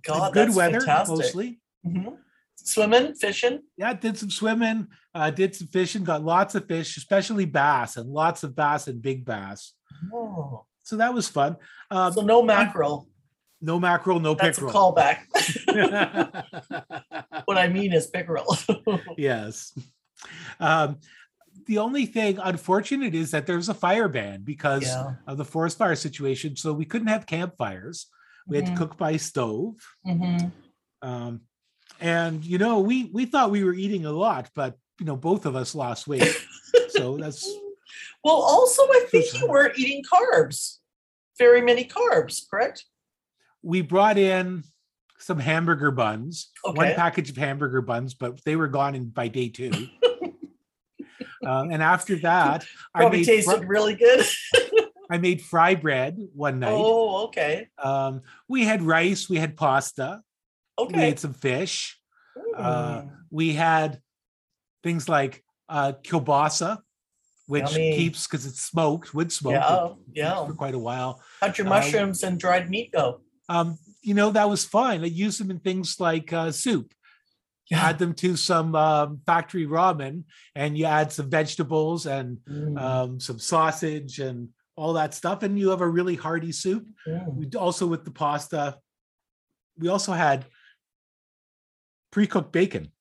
God, 0.04 0.32
good 0.34 0.54
weather 0.54 0.80
fantastic. 0.80 1.16
mostly 1.16 1.60
Mhm. 1.86 2.18
Swimming, 2.56 3.14
fishing. 3.14 3.60
yeah, 3.76 3.92
did 3.92 4.16
some 4.16 4.30
swimming, 4.30 4.86
uh, 5.14 5.28
did 5.30 5.54
some 5.54 5.66
fishing, 5.68 6.02
got 6.02 6.22
lots 6.24 6.54
of 6.54 6.66
fish, 6.66 6.96
especially 6.96 7.44
bass, 7.44 7.96
and 7.98 8.08
lots 8.08 8.42
of 8.42 8.56
bass 8.56 8.86
and 8.86 9.02
big 9.02 9.22
bass. 9.26 9.74
Oh. 10.10 10.64
So 10.84 10.96
that 10.98 11.12
was 11.12 11.28
fun. 11.28 11.56
Um, 11.90 12.12
So 12.12 12.20
no 12.20 12.42
mackerel. 12.42 13.08
no 13.60 13.80
mackerel, 13.80 14.20
no 14.20 14.34
That's 14.34 14.58
a 14.58 14.60
pickerel. 14.66 14.94
callback. 14.94 15.18
what 17.46 17.58
I 17.58 17.68
mean 17.68 17.92
is 17.92 18.06
pickerel. 18.06 18.56
yes. 19.16 19.76
Um, 20.60 20.98
the 21.66 21.78
only 21.78 22.04
thing 22.06 22.38
unfortunate 22.42 23.14
is 23.14 23.30
that 23.30 23.46
there's 23.46 23.68
a 23.70 23.74
fire 23.74 24.08
ban 24.08 24.42
because 24.44 24.82
yeah. 24.84 25.14
of 25.26 25.38
the 25.38 25.44
forest 25.44 25.78
fire 25.78 25.94
situation. 25.96 26.56
So 26.56 26.72
we 26.72 26.84
couldn't 26.84 27.08
have 27.08 27.26
campfires. 27.26 28.06
We 28.46 28.56
had 28.58 28.66
Mhm. 28.66 28.72
to 28.72 28.76
cook 28.76 28.96
by 28.98 29.16
stove. 29.16 29.76
Mhm. 30.06 30.52
Um, 31.00 31.40
and 32.00 32.44
you 32.44 32.58
know, 32.58 32.80
we 32.80 33.04
we 33.14 33.24
thought 33.24 33.50
we 33.50 33.64
were 33.64 33.72
eating 33.72 34.04
a 34.04 34.12
lot, 34.12 34.50
but 34.54 34.76
you 35.00 35.06
know, 35.06 35.16
both 35.16 35.46
of 35.46 35.56
us 35.56 35.74
lost 35.74 36.06
weight. 36.06 36.36
so 36.90 37.16
that's 37.16 37.48
Well, 38.24 38.36
also, 38.36 38.82
I 38.82 39.06
think 39.10 39.38
you 39.38 39.46
weren't 39.48 39.78
eating 39.78 40.02
carbs, 40.02 40.78
very 41.38 41.60
many 41.60 41.84
carbs, 41.84 42.42
correct? 42.48 42.84
we 43.66 43.80
brought 43.80 44.18
in 44.18 44.62
some 45.18 45.38
hamburger 45.38 45.90
buns, 45.90 46.50
one 46.64 46.92
package 46.94 47.30
of 47.30 47.36
hamburger 47.38 47.80
buns, 47.80 48.12
but 48.12 48.42
they 48.44 48.56
were 48.56 48.68
gone 48.68 48.94
in 48.94 49.08
by 49.08 49.26
day 49.28 49.48
two. 49.48 49.72
um, 51.46 51.70
and 51.70 51.82
after 51.82 52.16
that, 52.16 52.66
I 52.94 53.00
Probably 53.00 53.18
made, 53.20 53.24
tasted 53.26 53.60
fr- 53.60 53.66
really 53.66 53.94
good. 53.94 54.26
I 55.10 55.16
made 55.16 55.40
fry 55.40 55.74
bread 55.76 56.18
one 56.34 56.58
night. 56.60 56.74
Oh, 56.74 57.24
okay. 57.26 57.68
Um, 57.82 58.20
we 58.48 58.64
had 58.64 58.82
rice, 58.82 59.30
we 59.30 59.38
had 59.38 59.56
pasta, 59.56 60.20
we 60.78 60.84
Okay. 60.84 61.08
had 61.08 61.18
some 61.18 61.32
fish, 61.34 61.98
uh, 62.56 63.00
Mm. 63.02 63.10
we 63.30 63.54
had 63.54 64.00
things 64.82 65.08
like 65.08 65.42
uh, 65.70 65.92
kielbasa, 66.02 66.78
which 67.46 67.72
Yummy. 67.72 67.96
keeps 67.96 68.26
because 68.26 68.46
it's 68.46 68.60
smoked, 68.60 69.14
wood 69.14 69.30
smoked 69.30 69.54
yeah, 69.54 69.88
yeah. 70.12 70.46
for 70.46 70.54
quite 70.54 70.74
a 70.74 70.78
while. 70.78 71.22
How'd 71.40 71.58
your 71.58 71.66
uh, 71.66 71.70
mushrooms 71.70 72.22
and 72.22 72.38
dried 72.38 72.70
meat 72.70 72.92
go? 72.92 73.20
Um, 73.48 73.78
you 74.02 74.14
know, 74.14 74.30
that 74.30 74.48
was 74.48 74.64
fine. 74.64 75.02
I 75.02 75.06
used 75.06 75.40
them 75.40 75.50
in 75.50 75.58
things 75.58 76.00
like 76.00 76.32
uh, 76.32 76.50
soup. 76.52 76.92
Yeah. 77.70 77.88
add 77.88 77.98
them 77.98 78.12
to 78.16 78.36
some 78.36 78.74
um, 78.74 79.22
factory 79.24 79.66
ramen 79.66 80.24
and 80.54 80.76
you 80.76 80.84
add 80.84 81.10
some 81.10 81.30
vegetables 81.30 82.04
and 82.04 82.36
Mm, 82.46 82.78
um, 82.78 83.20
some 83.20 83.38
sausage 83.38 84.18
and 84.18 84.50
all 84.76 84.92
that 84.92 85.14
stuff 85.14 85.42
and 85.42 85.58
you 85.58 85.70
have 85.70 85.80
a 85.80 85.88
really 85.88 86.14
hearty 86.14 86.52
soup 86.52 86.86
mm. 87.08 87.34
we 87.34 87.48
also 87.56 87.86
with 87.86 88.04
the 88.04 88.10
pasta 88.10 88.76
we 89.78 89.88
also 89.88 90.12
had 90.12 90.44
pre-cooked 92.12 92.52
bacon 92.52 92.92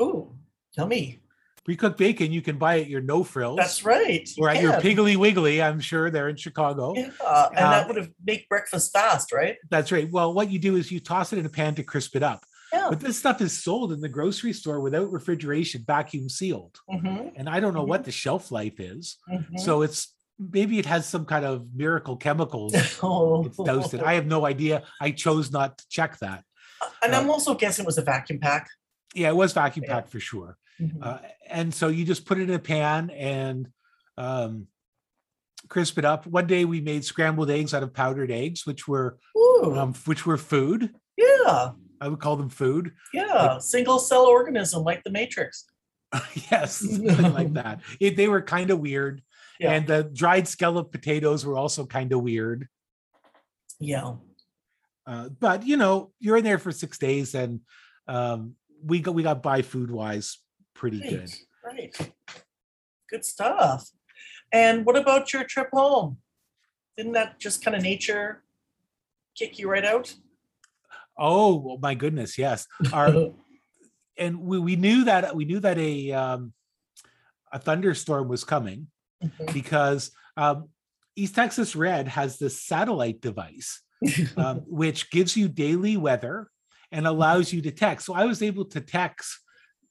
Ooh, 0.00 0.34
yummy. 0.74 1.20
Pre-cooked 1.68 1.98
bacon 1.98 2.32
you 2.32 2.40
can 2.40 2.56
buy 2.56 2.80
at 2.80 2.88
your 2.88 3.02
no 3.02 3.22
frills 3.22 3.58
That's 3.58 3.84
right. 3.84 4.26
you 4.34 4.42
or 4.42 4.48
at 4.48 4.62
your 4.62 4.72
piggly 4.80 5.16
wiggly 5.16 5.60
i'm 5.60 5.80
sure 5.80 6.08
they're 6.08 6.30
in 6.30 6.36
chicago 6.36 6.94
Yeah, 6.96 7.02
and 7.02 7.56
that 7.58 7.84
Uh, 7.84 7.86
would 7.88 7.96
have 7.98 8.08
make 8.24 8.48
breakfast 8.48 8.90
fast, 8.90 9.34
right? 9.34 9.56
that's 9.68 9.92
right 9.92 10.10
well 10.10 10.32
what 10.32 10.50
you 10.50 10.58
do 10.58 10.76
is 10.76 10.90
you 10.90 10.98
toss 10.98 11.34
it 11.34 11.38
in 11.38 11.44
a 11.44 11.50
pan 11.50 11.74
to 11.74 11.82
crisp 11.82 12.16
it 12.16 12.22
up 12.22 12.42
Yeah. 12.72 12.86
but 12.88 13.00
this 13.00 13.18
stuff 13.18 13.42
is 13.42 13.52
sold 13.52 13.92
in 13.92 14.00
the 14.00 14.08
grocery 14.08 14.54
store 14.54 14.80
without 14.80 15.12
refrigeration 15.12 15.84
vacuum 15.86 16.30
sealed 16.30 16.74
mm-hmm. 16.90 17.36
and 17.36 17.50
i 17.50 17.60
don't 17.60 17.74
know 17.74 17.84
what 17.84 18.02
the 18.06 18.12
shelf 18.12 18.50
life 18.50 18.80
is 18.80 19.18
mm-hmm. 19.30 19.58
So 19.58 19.82
it's 19.82 20.14
maybe 20.38 20.78
it 20.78 20.86
has 20.86 21.04
some 21.04 21.26
kind 21.26 21.44
of 21.44 21.66
miracle 21.74 22.16
chemicals 22.16 22.72
Oh. 23.02 23.44
it's 23.44 23.58
doused 23.58 23.92
in. 23.92 24.00
I 24.00 24.14
have 24.14 24.24
no 24.26 24.46
idea. 24.46 24.84
I 25.02 25.10
chose 25.10 25.52
not 25.52 25.76
to 25.78 25.84
check 25.90 26.18
that. 26.20 26.44
and 27.02 27.12
uh, 27.12 27.18
I'm 27.18 27.28
also 27.28 27.54
guessing 27.54 27.82
it 27.84 27.86
was 27.92 27.98
a 27.98 28.02
vacuum 28.14 28.38
pack. 28.38 28.70
Yeah, 29.14 29.28
it 29.28 29.36
was 29.36 29.52
vacuum 29.52 29.84
Yeah. 29.84 29.94
packed 29.96 30.10
for 30.12 30.20
sure. 30.20 30.56
Mhm. 30.80 30.98
Uh, 31.02 31.18
and 31.48 31.74
so 31.74 31.88
you 31.88 32.04
just 32.04 32.24
put 32.24 32.38
it 32.38 32.48
in 32.48 32.54
a 32.54 32.58
pan 32.58 33.10
and 33.10 33.68
um, 34.16 34.68
crisp 35.68 35.98
it 35.98 36.04
up. 36.04 36.26
One 36.26 36.46
day 36.46 36.64
we 36.64 36.80
made 36.80 37.04
scrambled 37.04 37.50
eggs 37.50 37.74
out 37.74 37.82
of 37.82 37.92
powdered 37.92 38.30
eggs, 38.30 38.66
which 38.66 38.86
were 38.86 39.18
um, 39.64 39.94
which 40.04 40.24
were 40.24 40.36
food. 40.36 40.94
yeah, 41.16 41.70
I 42.00 42.08
would 42.08 42.20
call 42.20 42.36
them 42.36 42.48
food. 42.48 42.92
yeah. 43.12 43.58
Single 43.58 43.98
cell 43.98 44.26
organism 44.26 44.84
like 44.84 45.02
the 45.02 45.10
Matrix. 45.10 45.64
yes, 46.50 46.82
like 46.82 47.52
that. 47.54 47.80
It, 48.00 48.16
they 48.16 48.28
were 48.28 48.40
kind 48.42 48.70
of 48.70 48.78
weird. 48.78 49.22
Yeah. 49.58 49.72
And 49.72 49.86
the 49.86 50.04
dried 50.04 50.46
scallop 50.46 50.92
potatoes 50.92 51.44
were 51.44 51.56
also 51.56 51.84
kind 51.84 52.12
of 52.12 52.22
weird. 52.22 52.68
Yeah. 53.80 54.14
Uh, 55.06 55.28
but 55.28 55.66
you 55.66 55.76
know, 55.76 56.12
you're 56.20 56.36
in 56.36 56.44
there 56.44 56.58
for 56.58 56.70
six 56.70 56.98
days, 56.98 57.34
and 57.34 57.60
um, 58.06 58.54
we 58.84 59.00
got 59.00 59.14
we 59.14 59.22
got 59.22 59.42
by 59.42 59.62
food 59.62 59.90
wise 59.90 60.38
pretty 60.78 61.00
good. 61.00 61.30
Right. 61.64 61.94
Right. 61.98 62.12
Good 63.10 63.24
stuff. 63.24 63.90
And 64.52 64.86
what 64.86 64.96
about 64.96 65.32
your 65.32 65.44
trip 65.44 65.68
home? 65.72 66.18
Didn't 66.96 67.12
that 67.12 67.38
just 67.38 67.62
kind 67.64 67.76
of 67.76 67.82
nature 67.82 68.44
kick 69.36 69.58
you 69.58 69.68
right 69.70 69.84
out? 69.84 70.14
Oh 71.18 71.78
my 71.82 71.94
goodness, 71.94 72.38
yes. 72.38 72.66
Our 72.92 73.32
and 74.16 74.40
we, 74.40 74.58
we 74.58 74.76
knew 74.76 75.04
that 75.04 75.34
we 75.34 75.44
knew 75.44 75.60
that 75.60 75.78
a 75.78 76.12
um, 76.12 76.52
a 77.52 77.58
thunderstorm 77.58 78.28
was 78.28 78.44
coming 78.44 78.86
Mhm. 79.22 79.52
because 79.52 80.12
um, 80.36 80.68
East 81.16 81.34
Texas 81.34 81.74
Red 81.74 82.06
has 82.06 82.38
this 82.38 82.62
satellite 82.62 83.20
device 83.20 83.82
um, 84.36 84.58
which 84.68 85.10
gives 85.10 85.36
you 85.36 85.48
daily 85.48 85.96
weather 85.96 86.48
and 86.92 87.04
allows 87.04 87.52
you 87.52 87.60
to 87.62 87.72
text. 87.72 88.06
So 88.06 88.14
I 88.14 88.26
was 88.26 88.42
able 88.42 88.64
to 88.66 88.80
text 88.80 89.40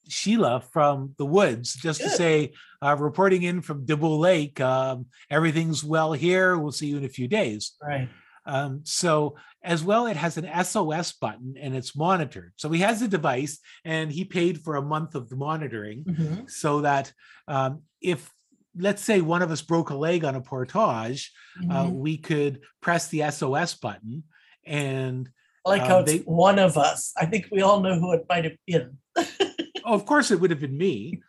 Sheila 0.10 0.62
from 0.62 1.14
the 1.18 1.26
woods 1.26 1.74
just 1.74 2.02
to 2.02 2.10
say, 2.10 2.54
uh, 2.82 2.96
reporting 3.00 3.44
in 3.44 3.62
from 3.62 3.86
Dibble 3.86 4.20
Lake, 4.20 4.60
um, 4.62 5.08
everything's 5.30 5.84
well 5.84 6.14
here. 6.14 6.58
We'll 6.58 6.72
see 6.72 6.88
you 6.88 6.98
in 6.98 7.06
a 7.06 7.10
few 7.10 7.28
days. 7.28 7.74
right. 7.82 8.10
Um, 8.46 8.80
so 8.86 9.36
as 9.62 9.84
well, 9.84 10.08
it 10.08 10.16
has 10.16 10.38
an 10.38 10.48
SOS 10.64 11.12
button 11.12 11.56
and 11.60 11.76
it's 11.76 11.98
monitored. 11.98 12.54
So 12.56 12.70
he 12.70 12.80
has 12.80 13.02
a 13.02 13.08
device 13.10 13.60
and 13.84 14.10
he 14.10 14.24
paid 14.24 14.62
for 14.62 14.78
a 14.78 14.82
month 14.82 15.16
of 15.16 15.28
the 15.28 15.36
monitoring 15.36 16.06
Mhm. 16.06 16.50
so 16.50 16.80
that 16.82 17.12
um, 17.50 17.82
if 18.00 18.32
let's 18.80 19.04
say 19.04 19.20
one 19.20 19.42
of 19.42 19.52
us 19.52 19.62
broke 19.62 19.90
a 19.90 19.96
leg 19.98 20.24
on 20.24 20.36
a 20.36 20.42
portage, 20.42 21.34
uh, 21.70 21.88
Mhm. 21.88 21.94
we 21.96 22.18
could 22.18 22.62
press 22.82 23.10
the 23.10 23.24
SOS 23.24 23.74
button 23.76 24.24
and 24.66 25.30
I 25.66 25.70
like 25.70 25.82
um, 25.82 25.88
how 25.90 26.00
it's 26.00 26.12
they- 26.14 26.20
one 26.20 26.58
of 26.58 26.78
us. 26.78 27.12
I 27.18 27.26
think 27.26 27.48
we 27.52 27.62
all 27.62 27.82
know 27.82 28.00
who 28.00 28.14
it 28.14 28.26
might 28.30 28.46
have 28.46 28.56
been. 28.66 28.98
of 29.94 30.06
course 30.06 30.32
it 30.32 30.39
would 30.39 30.51
have 30.51 30.60
been 30.60 30.77
me. 30.77 31.22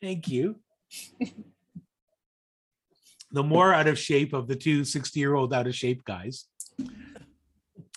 Thank 0.00 0.28
you. 0.28 0.56
the 3.30 3.42
more 3.42 3.72
out 3.72 3.86
of 3.86 3.98
shape 3.98 4.32
of 4.32 4.46
the 4.48 4.56
two 4.56 4.84
60 4.84 5.18
year 5.18 5.34
old 5.34 5.52
out 5.54 5.66
of 5.66 5.74
shape 5.74 6.04
guys. 6.04 6.46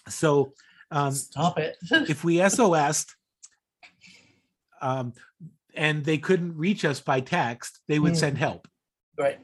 So 0.08 0.54
um, 0.92 1.12
Stop 1.14 1.58
it. 1.60 1.76
if 1.92 2.24
we 2.24 2.38
SOS'd 2.48 3.12
um, 4.82 5.14
and 5.74 6.06
they 6.06 6.18
couldn't 6.18 6.56
reach 6.58 6.86
us 6.86 7.00
by 7.00 7.20
text, 7.22 7.80
they 7.88 8.00
would 8.00 8.14
Mm. 8.14 8.18
send 8.18 8.38
help. 8.38 8.68
right. 9.18 9.40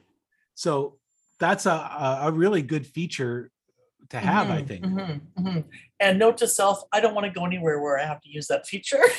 So 0.55 0.97
that's 1.39 1.65
a, 1.65 2.19
a 2.21 2.31
really 2.31 2.61
good 2.61 2.85
feature 2.85 3.49
to 4.11 4.19
have, 4.19 4.49
I 4.49 4.61
Mhm, 4.61 4.67
think. 4.67 4.85
mhm, 4.85 5.21
mhm. 5.39 5.63
And 5.99 6.19
note 6.19 6.37
to 6.37 6.47
self, 6.47 6.83
I 6.93 6.99
don't 7.01 7.15
want 7.15 7.25
to 7.25 7.31
go 7.37 7.45
anywhere 7.45 7.81
where 7.81 7.97
I 7.99 8.05
have 8.05 8.21
to 8.21 8.29
use 8.29 8.47
that 8.47 8.67
feature. 8.67 9.01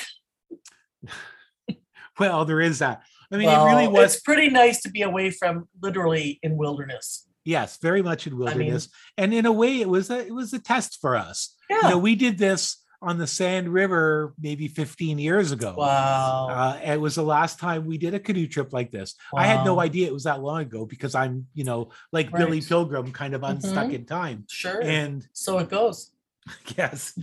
Well, 2.19 2.45
there 2.45 2.61
is 2.61 2.81
that. 2.81 3.03
I 3.33 3.39
mean, 3.39 3.49
it 3.49 3.65
really 3.65 3.89
was, 3.89 4.15
It's 4.17 4.23
pretty 4.23 4.51
nice 4.51 4.83
to 4.83 4.91
be 4.91 5.01
away 5.01 5.31
from 5.31 5.67
literally 5.83 6.39
in 6.43 6.59
wilderness. 6.59 7.27
yes, 7.45 7.79
very 7.79 8.03
much 8.03 8.27
in 8.27 8.35
mean- 8.35 8.41
wilderness. 8.45 8.89
and 9.17 9.33
in 9.33 9.47
a 9.47 9.53
way, 9.53 9.81
it 9.81 9.89
was 9.89 10.11
a, 10.11 10.19
it 10.27 10.35
was 10.35 10.53
a 10.53 10.59
test 10.59 10.99
for 11.01 11.17
us. 11.17 11.57
Yeah. 11.71 11.79
You 11.85 11.89
know, 11.91 11.99
we 11.99 12.15
did 12.15 12.37
this 12.37 12.77
on 13.03 13.19
the 13.19 13.27
Sand 13.27 13.69
River 13.69 14.33
maybe 14.41 14.69
15 14.69 15.19
years 15.19 15.51
ago. 15.51 15.75
wow. 15.77 16.49
Uh, 16.49 16.81
it 16.85 17.01
was 17.01 17.17
the 17.17 17.23
last 17.23 17.59
time 17.59 17.85
we 17.85 17.99
did 17.99 18.15
a 18.15 18.21
canoe 18.21 18.47
trip 18.47 18.73
like 18.73 18.93
this. 18.93 19.17
Wow. 19.33 19.43
I 19.43 19.47
had 19.47 19.65
no 19.65 19.81
idea 19.81 20.07
it 20.07 20.13
was 20.13 20.25
that 20.25 20.41
long 20.41 20.63
ago 20.63 20.87
because 20.87 21.15
I'm, 21.17 21.47
you 21.53 21.65
know, 21.65 21.91
like 22.13 22.31
Billy 22.33 22.61
Pilgrim, 22.61 23.11
kind 23.13 23.35
of 23.35 23.43
unstuck 23.43 23.89
Mhm. 23.89 23.95
in 23.95 24.05
time. 24.07 24.45
Sure. 24.49 24.81
And 24.83 25.27
so 25.33 25.59
it 25.59 25.69
goes. 25.69 26.13
yes, 26.77 27.19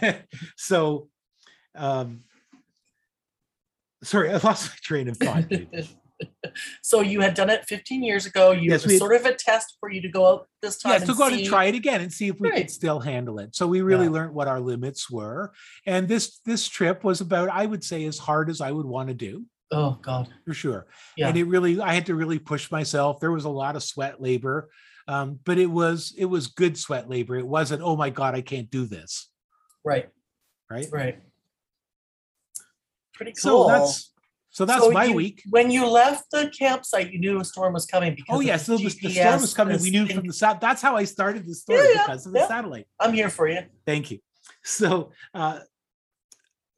so, 0.56 1.08
um, 1.74 2.20
sorry, 4.02 4.30
I 4.30 4.36
lost 4.38 4.70
my 4.70 4.76
train 4.82 5.08
of 5.08 5.16
thought. 5.18 5.44
So 6.82 7.00
you 7.00 7.20
had 7.20 7.34
done 7.34 7.50
it 7.50 7.64
15 7.66 8.02
years 8.02 8.26
ago. 8.26 8.52
You 8.52 8.70
Yes, 8.70 8.84
was 8.86 8.98
sort 8.98 9.14
of 9.14 9.24
a 9.26 9.34
test 9.34 9.76
for 9.80 9.90
you 9.90 10.00
to 10.02 10.08
go 10.08 10.26
out 10.26 10.48
this 10.60 10.78
time. 10.78 10.92
yeah, 10.92 10.98
to 11.06 11.14
go 11.14 11.24
out 11.24 11.32
and 11.32 11.44
try 11.44 11.64
it 11.66 11.74
again 11.74 12.00
and 12.00 12.12
see 12.12 12.28
if 12.28 12.38
we 12.40 12.48
Right. 12.50 12.58
could 12.62 12.70
still 12.70 13.00
handle 13.00 13.38
it. 13.38 13.54
So 13.54 13.66
we 13.66 13.82
really 13.82 14.04
Yeah. 14.06 14.10
learned 14.10 14.34
what 14.34 14.48
our 14.48 14.60
limits 14.60 15.10
were. 15.10 15.52
And 15.86 16.08
this 16.08 16.38
this 16.44 16.68
trip 16.68 17.04
was 17.04 17.20
about, 17.20 17.48
I 17.50 17.66
would 17.66 17.84
say, 17.84 18.04
as 18.04 18.18
hard 18.18 18.50
as 18.50 18.60
I 18.60 18.70
would 18.72 18.86
want 18.86 19.08
to 19.08 19.14
do 19.14 19.46
Oh 19.70 19.98
God. 20.02 20.28
for 20.44 20.54
sure. 20.54 20.86
Yeah. 21.16 21.28
And 21.28 21.36
it 21.36 21.44
really, 21.44 21.80
I 21.80 21.94
had 21.94 22.06
to 22.06 22.14
really 22.14 22.38
push 22.38 22.70
myself. 22.70 23.20
There 23.20 23.32
was 23.32 23.44
a 23.44 23.48
lot 23.50 23.74
of 23.76 23.82
sweat 23.82 24.20
labor, 24.20 24.70
um, 25.08 25.40
but 25.44 25.58
it 25.58 25.66
was 25.70 26.14
it 26.16 26.26
was 26.26 26.46
good 26.48 26.76
sweat 26.78 27.08
labor. 27.08 27.36
It 27.36 27.46
wasn't, 27.46 27.82
oh 27.82 27.96
my 27.96 28.10
god, 28.10 28.34
I 28.34 28.40
can't 28.42 28.70
do 28.70 28.84
this, 28.86 29.28
Right. 29.84 30.08
right? 30.70 30.86
Right. 30.92 31.22
Pretty 33.14 33.32
cool. 33.32 33.40
So 33.40 33.50
cool. 33.50 33.66
that's 33.68 34.11
so 34.52 34.64
that's 34.64 34.84
So 34.84 34.90
my 34.92 35.04
you- 35.06 35.14
week. 35.14 35.42
When 35.50 35.70
you 35.70 35.86
left 35.88 36.30
the 36.30 36.52
campsite, 36.56 37.10
you 37.12 37.18
knew 37.18 37.40
a 37.40 37.44
storm 37.44 37.72
was 37.72 37.86
coming 37.86 38.14
because 38.14 38.36
Oh 38.36 38.40
yeah, 38.40 38.56
the 38.58 38.64
so 38.64 38.76
the, 38.76 38.84
the 38.84 39.10
storm 39.10 39.40
was 39.40 39.54
coming. 39.54 39.80
We 39.82 39.90
knew 39.90 40.06
thing. 40.06 40.16
from 40.18 40.26
the 40.28 40.32
sat. 40.32 40.60
That's 40.60 40.80
how 40.80 40.94
I 40.96 41.04
started 41.04 41.46
the 41.46 41.54
story 41.54 41.88
Yeah, 41.94 42.02
because 42.06 42.26
of 42.26 42.32
the 42.32 42.40
yeah. 42.40 42.48
satellite. 42.48 42.86
I'm 43.00 43.12
here 43.12 43.30
for 43.30 43.48
you. 43.48 43.62
Thank 43.86 44.10
you. 44.12 44.18
So 44.64 45.10
uh, 45.34 45.58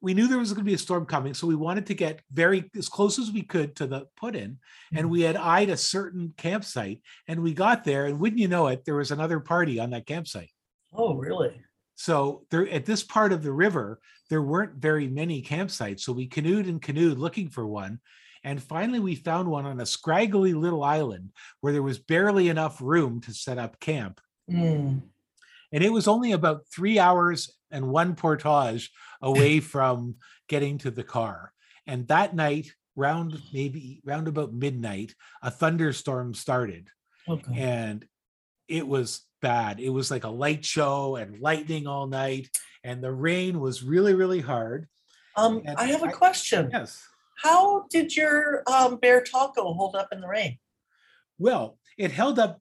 we 0.00 0.14
knew 0.14 0.26
there 0.28 0.38
was 0.38 0.52
going 0.52 0.64
to 0.64 0.70
be 0.70 0.74
a 0.74 0.78
storm 0.78 1.04
coming, 1.06 1.34
so 1.34 1.46
we 1.46 1.54
wanted 1.54 1.86
to 1.86 1.94
get 1.94 2.20
very 2.32 2.70
as 2.76 2.88
close 2.88 3.18
as 3.18 3.30
we 3.30 3.42
could 3.42 3.74
to 3.76 3.86
the 3.86 4.06
put 4.16 4.36
in, 4.36 4.58
and 4.94 5.10
we 5.10 5.22
had 5.22 5.36
eyed 5.36 5.70
a 5.70 5.76
certain 5.76 6.32
campsite, 6.36 7.00
and 7.28 7.42
we 7.42 7.52
got 7.54 7.84
there, 7.84 8.04
and 8.06 8.20
wouldn't 8.20 8.38
you 8.40 8.48
know 8.48 8.66
it, 8.68 8.84
there 8.84 8.96
was 8.96 9.10
another 9.10 9.40
party 9.40 9.80
on 9.80 9.90
that 9.90 10.06
campsite. 10.06 10.50
Oh, 10.92 11.14
really? 11.14 11.60
So 11.96 12.44
there 12.50 12.68
at 12.68 12.86
this 12.86 13.02
part 13.02 13.32
of 13.32 13.42
the 13.42 13.52
river, 13.52 14.00
there 14.30 14.42
weren't 14.42 14.76
very 14.76 15.08
many 15.08 15.42
campsites. 15.42 16.00
So 16.00 16.12
we 16.12 16.26
canoed 16.26 16.66
and 16.66 16.80
canoed 16.80 17.18
looking 17.18 17.48
for 17.48 17.66
one. 17.66 18.00
And 18.42 18.62
finally 18.62 19.00
we 19.00 19.14
found 19.14 19.48
one 19.48 19.64
on 19.64 19.80
a 19.80 19.86
scraggly 19.86 20.52
little 20.52 20.82
island 20.82 21.30
where 21.60 21.72
there 21.72 21.82
was 21.82 21.98
barely 21.98 22.48
enough 22.48 22.80
room 22.82 23.20
to 23.22 23.32
set 23.32 23.58
up 23.58 23.80
camp. 23.80 24.20
Mm. 24.50 25.02
And 25.72 25.84
it 25.84 25.92
was 25.92 26.06
only 26.06 26.32
about 26.32 26.66
three 26.68 26.98
hours 26.98 27.50
and 27.70 27.88
one 27.88 28.14
portage 28.14 28.90
away 29.22 29.60
from 29.74 30.16
getting 30.48 30.78
to 30.78 30.90
the 30.90 31.04
car. 31.04 31.52
And 31.86 32.06
that 32.08 32.34
night, 32.34 32.72
round 32.96 33.40
maybe 33.52 34.00
round 34.04 34.28
about 34.28 34.52
midnight, 34.52 35.14
a 35.42 35.50
thunderstorm 35.50 36.34
started 36.34 36.88
Okay. 37.28 37.54
and 37.56 38.06
it 38.68 38.86
was 38.86 39.22
bad. 39.44 39.78
It 39.78 39.90
was 39.90 40.10
like 40.10 40.24
a 40.24 40.30
light 40.44 40.64
show 40.64 41.16
and 41.16 41.38
lightning 41.38 41.86
all 41.86 42.06
night, 42.06 42.48
and 42.82 43.04
the 43.04 43.12
rain 43.12 43.60
was 43.60 43.82
really, 43.82 44.14
really 44.14 44.40
hard. 44.40 44.88
Um, 45.36 45.62
and 45.66 45.76
I 45.76 45.84
have 45.84 46.02
a 46.02 46.06
I- 46.06 46.12
question. 46.12 46.70
Yes. 46.72 47.06
How 47.42 47.84
did 47.90 48.16
your 48.16 48.62
um, 48.66 48.96
bear 48.96 49.20
taco 49.22 49.74
hold 49.74 49.96
up 49.96 50.08
in 50.12 50.20
the 50.22 50.28
rain? 50.28 50.58
Well, 51.38 51.78
it 51.98 52.10
held 52.10 52.38
up 52.38 52.60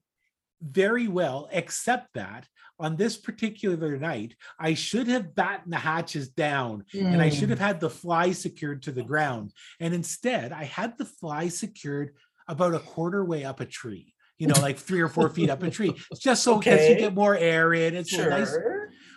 very 0.60 1.08
well, 1.08 1.48
except 1.52 2.12
that 2.14 2.46
on 2.78 2.96
this 2.96 3.16
particular 3.16 3.96
night, 3.96 4.34
I 4.58 4.74
should 4.74 5.06
have 5.06 5.34
batten 5.34 5.70
the 5.70 5.78
hatches 5.78 6.28
down 6.28 6.84
and 6.92 7.22
I 7.22 7.30
Hmm. 7.30 7.34
should 7.36 7.50
have 7.50 7.60
had 7.60 7.80
the 7.80 7.88
fly 7.88 8.32
secured 8.32 8.82
to 8.82 8.92
the 8.92 9.04
ground. 9.04 9.52
And 9.80 9.94
instead, 9.94 10.52
I 10.52 10.64
had 10.64 10.98
the 10.98 11.04
fly 11.04 11.48
secured 11.48 12.14
about 12.48 12.74
a 12.74 12.80
quarter 12.80 13.24
way 13.24 13.44
up 13.44 13.60
a 13.60 13.64
tree. 13.66 14.13
You 14.38 14.48
know, 14.48 14.60
like 14.60 14.78
three 14.78 15.00
or 15.00 15.08
four 15.08 15.28
feet 15.28 15.48
up 15.50 15.62
a 15.62 15.70
tree, 15.70 15.94
just 16.20 16.42
so 16.42 16.58
because 16.58 16.88
you 16.88 16.96
get 16.96 17.14
more 17.14 17.36
air 17.36 17.72
in. 17.72 17.94
It's 17.94 18.12
little 18.12 18.30
nice 18.30 18.54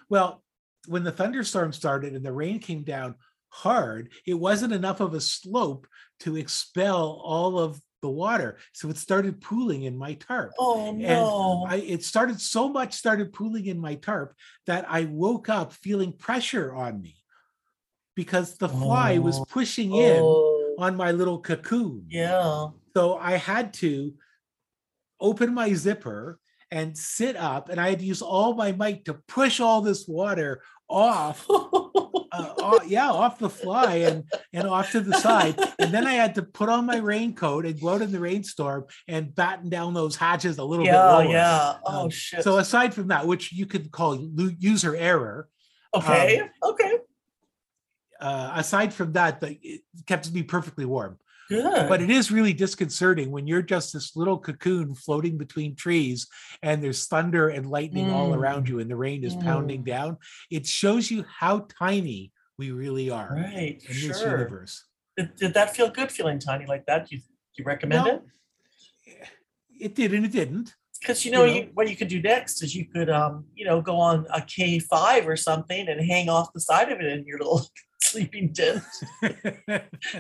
Well, 0.10 0.44
when 0.88 1.04
the 1.04 1.12
thunderstorm 1.12 1.74
started 1.74 2.14
and 2.14 2.24
the 2.26 2.32
rain 2.32 2.60
came 2.60 2.84
down 2.84 3.16
hard, 3.50 4.12
it 4.26 4.36
wasn't 4.36 4.74
enough 4.74 5.00
of 5.00 5.14
a 5.16 5.22
slope 5.22 5.88
to 6.20 6.36
expel 6.38 7.20
all 7.24 7.58
of 7.60 7.82
the 8.04 8.10
water. 8.10 8.58
So 8.74 8.90
it 8.90 8.98
started 8.98 9.42
pooling 9.42 9.82
in 9.84 9.98
my 9.98 10.14
tarp. 10.14 10.52
Oh 10.60 10.92
no. 10.92 11.66
I 11.68 11.78
it 11.78 12.04
started 12.04 12.40
so 12.40 12.70
much 12.70 12.94
started 12.94 13.34
pooling 13.34 13.66
in 13.66 13.80
my 13.80 13.96
tarp 13.96 14.36
that 14.68 14.86
I 14.88 15.06
woke 15.06 15.50
up 15.50 15.74
feeling 15.74 16.14
pressure 16.14 16.76
on 16.76 17.02
me 17.02 17.16
because 18.16 18.58
the 18.58 18.70
fly 18.70 19.18
was 19.18 19.40
Oh. 19.40 19.46
pushing 19.46 19.94
in 19.96 20.20
Oh, 20.22 20.76
on 20.78 20.96
my 20.96 21.12
little 21.12 21.40
cocoon. 21.42 22.06
yeah. 22.08 22.68
So 22.96 23.18
I 23.18 23.32
had 23.38 23.74
to 23.76 24.14
open 25.20 25.54
my 25.54 25.74
zipper 25.74 26.40
and 26.72 26.98
sit 26.98 27.36
up, 27.36 27.70
and 27.70 27.80
I 27.80 27.90
had 27.90 28.00
to 28.00 28.06
use 28.06 28.22
all 28.22 28.54
my 28.54 28.72
might 28.74 29.06
to 29.06 29.14
push 29.28 29.60
all 29.60 29.82
this 29.82 30.06
water 30.08 30.62
off. 30.90 31.46
Uh, 31.50 31.56
off- 32.34 32.88
yeah, 32.88 33.10
off 33.10 33.40
the 33.40 33.50
fly 33.50 33.96
and 33.96 34.24
and 34.54 34.68
off 34.68 34.92
to 34.92 35.00
the 35.00 35.18
side, 35.20 35.58
and 35.80 35.94
then 35.94 36.06
I 36.06 36.14
had 36.14 36.36
to 36.36 36.44
put 36.44 36.68
on 36.70 36.86
my 36.86 36.98
raincoat 36.98 37.66
and 37.66 37.80
go 37.80 37.90
out 37.90 38.02
in 38.02 38.12
the 38.12 38.20
rainstorm 38.20 38.86
and 39.08 39.34
batten 39.34 39.70
down 39.70 39.94
those 39.94 40.16
hatches 40.18 40.58
a 40.58 40.64
little 40.64 40.84
bit 40.86 40.92
yeah, 40.92 41.12
lower. 41.12 41.24
yeah. 41.26 41.78
Oh 41.86 42.04
Um, 42.04 42.10
shit. 42.10 42.44
So 42.44 42.58
aside 42.58 42.94
from 42.94 43.08
that, 43.08 43.26
which 43.26 43.54
you 43.54 43.66
could 43.66 43.92
call 43.92 44.16
user 44.60 44.96
error, 44.96 45.48
okay. 45.94 46.42
okay. 46.64 46.94
uh, 48.20 48.52
aside 48.56 48.94
from 48.94 49.14
that, 49.14 49.40
the, 49.42 49.58
it 49.62 49.82
kept 50.06 50.32
me 50.34 50.44
perfectly 50.44 50.86
warm. 50.86 51.18
Good. 51.50 51.88
But 51.88 52.02
it 52.02 52.10
is 52.10 52.32
really 52.32 52.54
disconcerting 52.54 53.32
when 53.32 53.48
you're 53.48 53.62
just 53.62 53.94
this 53.94 54.16
little 54.16 54.38
cocoon 54.38 54.94
floating 54.96 55.38
between 55.38 55.76
trees 55.76 56.28
and 56.62 56.84
there's 56.84 57.08
thunder 57.08 57.50
and 57.50 57.70
lightning 57.70 58.10
all 58.12 58.34
around 58.34 58.66
Mm. 58.66 58.70
you 58.70 58.80
and 58.80 58.90
the 58.92 58.96
rain 58.98 59.24
is 59.24 59.36
pounding 59.36 59.82
Mm. 59.84 59.88
down. 59.88 60.18
It 60.52 60.66
shows 60.68 61.10
you 61.10 61.24
how 61.40 61.68
tiny 61.80 62.32
we 62.58 62.72
really 62.72 63.10
are 63.10 63.30
right. 63.34 63.82
in 63.82 64.08
this 64.08 64.22
universe. 64.22 64.86
Did, 65.16 65.36
did 65.36 65.54
that 65.54 65.76
feel 65.76 65.90
good 65.90 66.12
feeling 66.12 66.40
tiny 66.40 66.66
like 66.66 66.86
that? 66.88 67.12
You 67.12 67.22
you 67.58 67.64
recommend 67.66 68.06
No, 68.06 68.24
it? 69.06 69.28
It 69.80 69.96
did 69.96 70.14
and 70.14 70.26
it 70.26 70.32
didn't. 70.32 70.74
Because 71.00 71.24
you 71.26 71.32
know, 71.32 71.44
you 71.44 71.54
you 71.62 71.70
what 71.74 71.90
you 71.90 71.96
could 71.96 72.08
do 72.08 72.22
next 72.22 72.64
is 72.64 72.76
you 72.76 72.86
could 72.86 73.10
um, 73.10 73.46
you 73.56 73.66
know, 73.66 73.82
go 73.82 73.98
on 73.98 74.26
a 74.34 74.42
K 74.42 74.80
five 74.80 75.28
or 75.28 75.38
something 75.38 75.88
and 75.88 76.02
hang 76.02 76.28
off 76.30 76.52
the 76.54 76.60
side 76.60 76.92
of 76.92 77.00
it 77.00 77.06
in 77.06 77.26
your 77.26 77.38
little 77.38 77.66
sleeping 78.02 78.54
tent. 78.54 78.84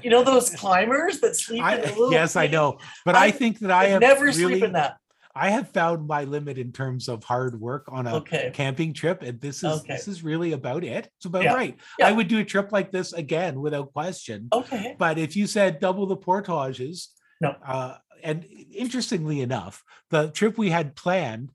You 0.03 0.09
know 0.09 0.23
those 0.23 0.49
climbers 0.49 1.19
that 1.21 1.35
sleep 1.35 1.59
in 1.59 1.65
I, 1.65 1.95
yes, 2.11 2.35
I 2.35 2.47
know, 2.47 2.77
but 3.05 3.15
I, 3.15 3.25
I 3.25 3.31
think 3.31 3.59
that 3.59 3.71
I 3.71 3.83
I'd 3.85 3.89
have 3.91 4.01
never 4.01 4.25
really, 4.25 4.33
sleep 4.43 4.63
in 4.63 4.73
that. 4.73 4.97
I 5.35 5.49
have 5.51 5.69
found 5.69 6.07
my 6.07 6.23
limit 6.23 6.57
in 6.57 6.71
terms 6.71 7.07
of 7.07 7.23
hard 7.23 7.59
work 7.61 7.85
on 7.89 8.07
a 8.07 8.15
Okay. 8.15 8.49
camping 8.53 8.93
trip, 8.93 9.21
and 9.21 9.39
this 9.39 9.57
is 9.57 9.81
Okay. 9.81 9.93
this 9.93 10.07
is 10.07 10.23
really 10.23 10.53
about 10.53 10.83
it. 10.83 11.09
It's 11.17 11.25
about 11.25 11.43
Yeah. 11.43 11.53
right. 11.53 11.77
Yeah. 11.99 12.07
I 12.07 12.11
would 12.11 12.27
do 12.27 12.39
a 12.39 12.43
trip 12.43 12.71
like 12.71 12.91
this 12.91 13.13
again 13.13 13.61
without 13.61 13.93
question. 13.93 14.47
Okay. 14.51 14.95
But 14.97 15.17
if 15.19 15.35
you 15.35 15.45
said 15.47 15.79
double 15.79 16.07
the 16.07 16.17
portages, 16.17 17.09
No. 17.39 17.55
Uh, 17.65 17.97
and 18.23 18.45
interestingly 18.73 19.41
enough, 19.41 19.83
the 20.09 20.29
trip 20.31 20.57
we 20.57 20.71
had 20.71 20.95
planned 20.95 21.51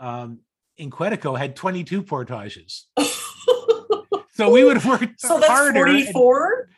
um, 0.00 0.40
in 0.76 0.90
Quetico 0.90 1.38
had 1.38 1.54
22 1.54 2.02
portages. 2.02 2.88
So 4.34 4.50
we 4.50 4.64
would 4.64 4.78
have 4.78 4.86
worked 4.86 5.20
so 5.20 5.38
that's 5.38 5.50
harder. 5.50 5.86
and- 5.86 6.04
44 6.04 6.68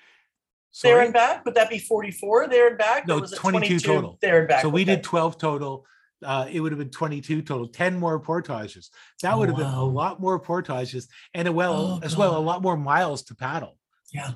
there 0.83 1.01
and 1.03 1.13
back. 1.13 1.45
Would 1.45 1.55
that 1.55 1.71
be 1.71 1.79
44 1.79 2.49
there 2.49 2.67
and 2.69 2.77
back? 2.77 3.07
No, 3.07 3.19
or 3.19 3.21
was 3.21 3.33
it 3.33 3.37
22 3.37 3.79
total. 3.81 4.19
there 4.21 4.41
and 4.41 4.49
back? 4.49 4.63
So 4.63 4.69
we 4.69 4.83
Okay. 4.83 4.97
did 4.97 5.05
12 5.05 5.39
total. 5.39 5.87
Uh, 6.25 6.47
it 6.51 6.59
would 6.61 6.73
have 6.73 6.79
been 6.81 6.91
22 6.91 7.43
total, 7.43 7.69
10 7.69 7.99
more 7.99 8.19
portages. 8.19 8.91
That 9.23 9.35
Oh, 9.35 9.39
would 9.39 9.49
have 9.51 9.59
been 9.59 9.67
a 9.67 9.85
lot 9.85 10.21
more 10.21 10.39
portages 10.41 11.07
and 11.33 11.47
a 11.47 11.53
well 11.53 11.75
Oh, 11.75 12.01
as 12.03 12.17
well 12.17 12.37
a 12.37 12.41
lot 12.41 12.61
more 12.63 12.77
miles 12.77 13.23
to 13.25 13.35
paddle. 13.37 13.79
Yeah. 14.13 14.33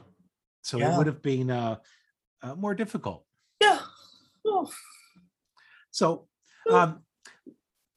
So 0.63 0.79
Yeah. 0.79 0.95
it 0.95 0.99
would 0.99 1.07
have 1.09 1.23
been 1.23 1.51
uh, 1.51 1.77
uh, 2.43 2.55
more 2.55 2.75
difficult. 2.75 3.25
Yeah. 3.61 3.81
Oh, 4.45 4.71
So 5.91 6.29
um, 6.71 7.03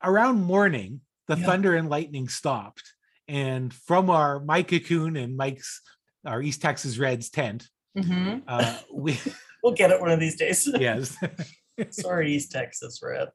around 0.03 0.41
morning, 0.41 1.01
the 1.27 1.37
Yeah. 1.37 1.45
thunder 1.45 1.75
and 1.75 1.89
lightning 1.89 2.27
stopped, 2.29 2.93
and 3.31 3.73
from 3.73 4.09
our 4.09 4.39
my 4.41 4.61
cocoon 4.61 5.15
and 5.15 5.37
Mike's 5.37 5.81
our 6.25 6.41
East 6.41 6.61
Texas 6.61 6.97
Reds 6.99 7.29
tent, 7.29 7.67
mhm. 7.97 8.43
uh, 8.47 8.77
we 8.93 9.17
We'll 9.63 9.73
get 9.73 9.91
it 9.91 10.01
one 10.01 10.11
of 10.11 10.19
these 10.19 10.35
days. 10.37 10.67
yes, 10.79 11.15
Sorry, 11.91 12.33
East 12.33 12.51
Texas 12.51 12.99
Red. 13.01 13.29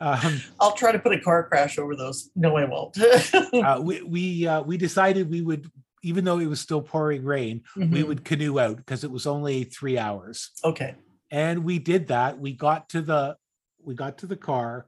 um, 0.00 0.40
I'll 0.60 0.72
try 0.72 0.92
to 0.92 0.98
put 0.98 1.12
a 1.12 1.20
car 1.20 1.46
crash 1.48 1.78
over 1.78 1.94
those. 1.96 2.30
No, 2.34 2.56
I 2.56 2.64
won't. 2.64 2.96
uh, 3.54 3.80
we 3.82 4.02
we 4.02 4.46
uh, 4.46 4.62
we 4.62 4.76
decided 4.76 5.30
we 5.30 5.42
would. 5.42 5.70
Even 6.02 6.24
though 6.24 6.38
it 6.38 6.46
was 6.46 6.60
still 6.60 6.82
pouring 6.82 7.24
rain, 7.24 7.62
we 7.76 7.84
Mhm. 8.02 8.06
would 8.08 8.24
canoe 8.26 8.58
out 8.60 8.76
because 8.76 9.04
it 9.04 9.10
was 9.10 9.26
only 9.26 9.64
three 9.64 9.96
hours. 9.96 10.50
Okay. 10.62 10.96
And 11.30 11.64
we 11.64 11.78
did 11.78 12.08
that. 12.08 12.38
We 12.38 12.52
got 12.52 12.90
to 12.90 13.00
the 13.00 13.36
we 13.82 13.94
got 13.94 14.18
to 14.18 14.26
the 14.26 14.36
car 14.36 14.86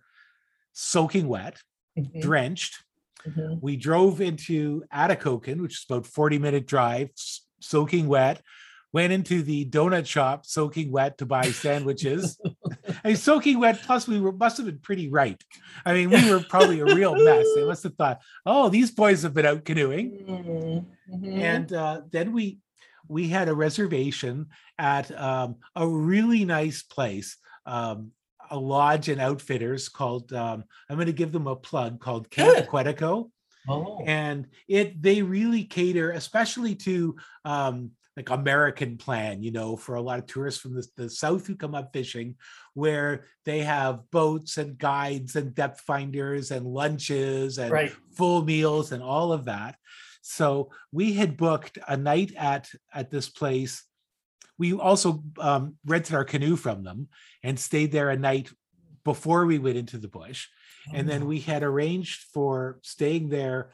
soaking 0.72 1.26
wet, 1.26 1.62
Mhm, 1.98 2.20
drenched. 2.20 2.84
Mhm. 3.28 3.58
We 3.60 3.76
drove 3.76 4.20
into 4.20 4.84
Atikokan, 4.92 5.60
which 5.60 5.74
is 5.74 5.86
about 5.88 6.06
40 6.06 6.38
minute 6.38 6.66
drive, 6.66 7.10
soaking 7.60 8.08
wet. 8.08 8.42
Went 8.92 9.12
into 9.12 9.42
the 9.42 9.66
donut 9.66 10.06
shop, 10.06 10.46
soaking 10.46 10.90
wet 10.90 11.18
to 11.18 11.26
buy 11.26 11.50
sandwiches. 11.50 12.40
I 13.04 13.08
mean, 13.08 13.16
soaking 13.16 13.58
wet. 13.58 13.82
Plus, 13.82 14.08
we 14.08 14.20
were 14.20 14.32
must 14.32 14.56
have 14.56 14.66
been 14.66 14.78
pretty 14.78 15.08
right. 15.10 15.42
I 15.84 15.92
mean, 15.92 16.08
we 16.08 16.30
were 16.30 16.40
probably 16.40 16.80
a 16.80 16.86
real 16.86 17.14
mess. 17.14 17.46
They 17.56 17.64
must 17.66 17.82
have 17.82 17.96
thought, 17.96 18.22
"Oh, 18.46 18.70
these 18.70 18.92
boys 18.92 19.22
have 19.22 19.34
been 19.34 19.44
out 19.44 19.66
canoeing." 19.66 20.24
Mhm, 20.26 20.84
mhm. 21.12 21.40
And 21.40 21.72
uh, 21.72 22.02
then 22.10 22.32
we 22.32 22.60
we 23.08 23.28
had 23.28 23.48
a 23.48 23.54
reservation 23.54 24.46
at 24.78 25.10
um, 25.18 25.56
a 25.74 25.86
really 25.86 26.44
nice 26.44 26.82
place, 26.82 27.36
um, 27.64 28.12
a 28.50 28.58
lodge 28.58 29.08
and 29.08 29.20
outfitters 29.20 29.88
called. 29.88 30.32
Um, 30.32 30.64
I'm 30.88 30.96
going 30.96 31.06
to 31.06 31.12
give 31.12 31.32
them 31.32 31.46
a 31.46 31.56
plug 31.56 32.00
called 32.00 32.30
Camp 32.30 32.56
Good. 32.56 32.68
Quetico 32.68 33.30
oh, 33.68 34.02
and 34.06 34.46
it 34.68 35.00
they 35.02 35.22
really 35.22 35.64
cater 35.64 36.10
especially 36.12 36.74
to 36.74 37.16
um 37.44 37.90
like 38.16 38.30
american 38.30 38.96
plan 38.96 39.42
you 39.42 39.50
know 39.50 39.76
for 39.76 39.96
a 39.96 40.02
lot 40.02 40.18
of 40.18 40.26
tourists 40.26 40.60
from 40.60 40.74
the, 40.74 40.86
the 40.96 41.10
south 41.10 41.46
who 41.46 41.54
come 41.54 41.74
up 41.74 41.92
fishing 41.92 42.34
where 42.74 43.26
they 43.44 43.60
have 43.60 44.10
boats 44.10 44.58
and 44.58 44.78
guides 44.78 45.36
and 45.36 45.54
depth 45.54 45.80
finders 45.80 46.50
and 46.50 46.66
lunches 46.66 47.58
and 47.58 47.70
right. 47.70 47.92
full 48.12 48.42
meals 48.42 48.92
and 48.92 49.02
all 49.02 49.32
of 49.32 49.44
that 49.44 49.76
so 50.22 50.70
we 50.92 51.12
had 51.12 51.36
booked 51.36 51.78
a 51.88 51.96
night 51.96 52.32
at 52.36 52.68
at 52.92 53.10
this 53.10 53.28
place 53.28 53.84
we 54.58 54.72
also 54.72 55.22
um, 55.38 55.76
rented 55.84 56.14
our 56.14 56.24
canoe 56.24 56.56
from 56.56 56.82
them 56.84 57.08
and 57.42 57.58
stayed 57.58 57.92
there 57.92 58.10
a 58.10 58.16
night 58.16 58.50
before 59.04 59.46
we 59.46 59.58
went 59.58 59.76
into 59.76 59.98
the 59.98 60.08
bush 60.08 60.48
and 60.94 61.08
then 61.08 61.22
Oh, 61.24 61.26
we 61.26 61.40
had 61.40 61.62
arranged 61.64 62.26
for 62.32 62.78
staying 62.82 63.28
there 63.28 63.70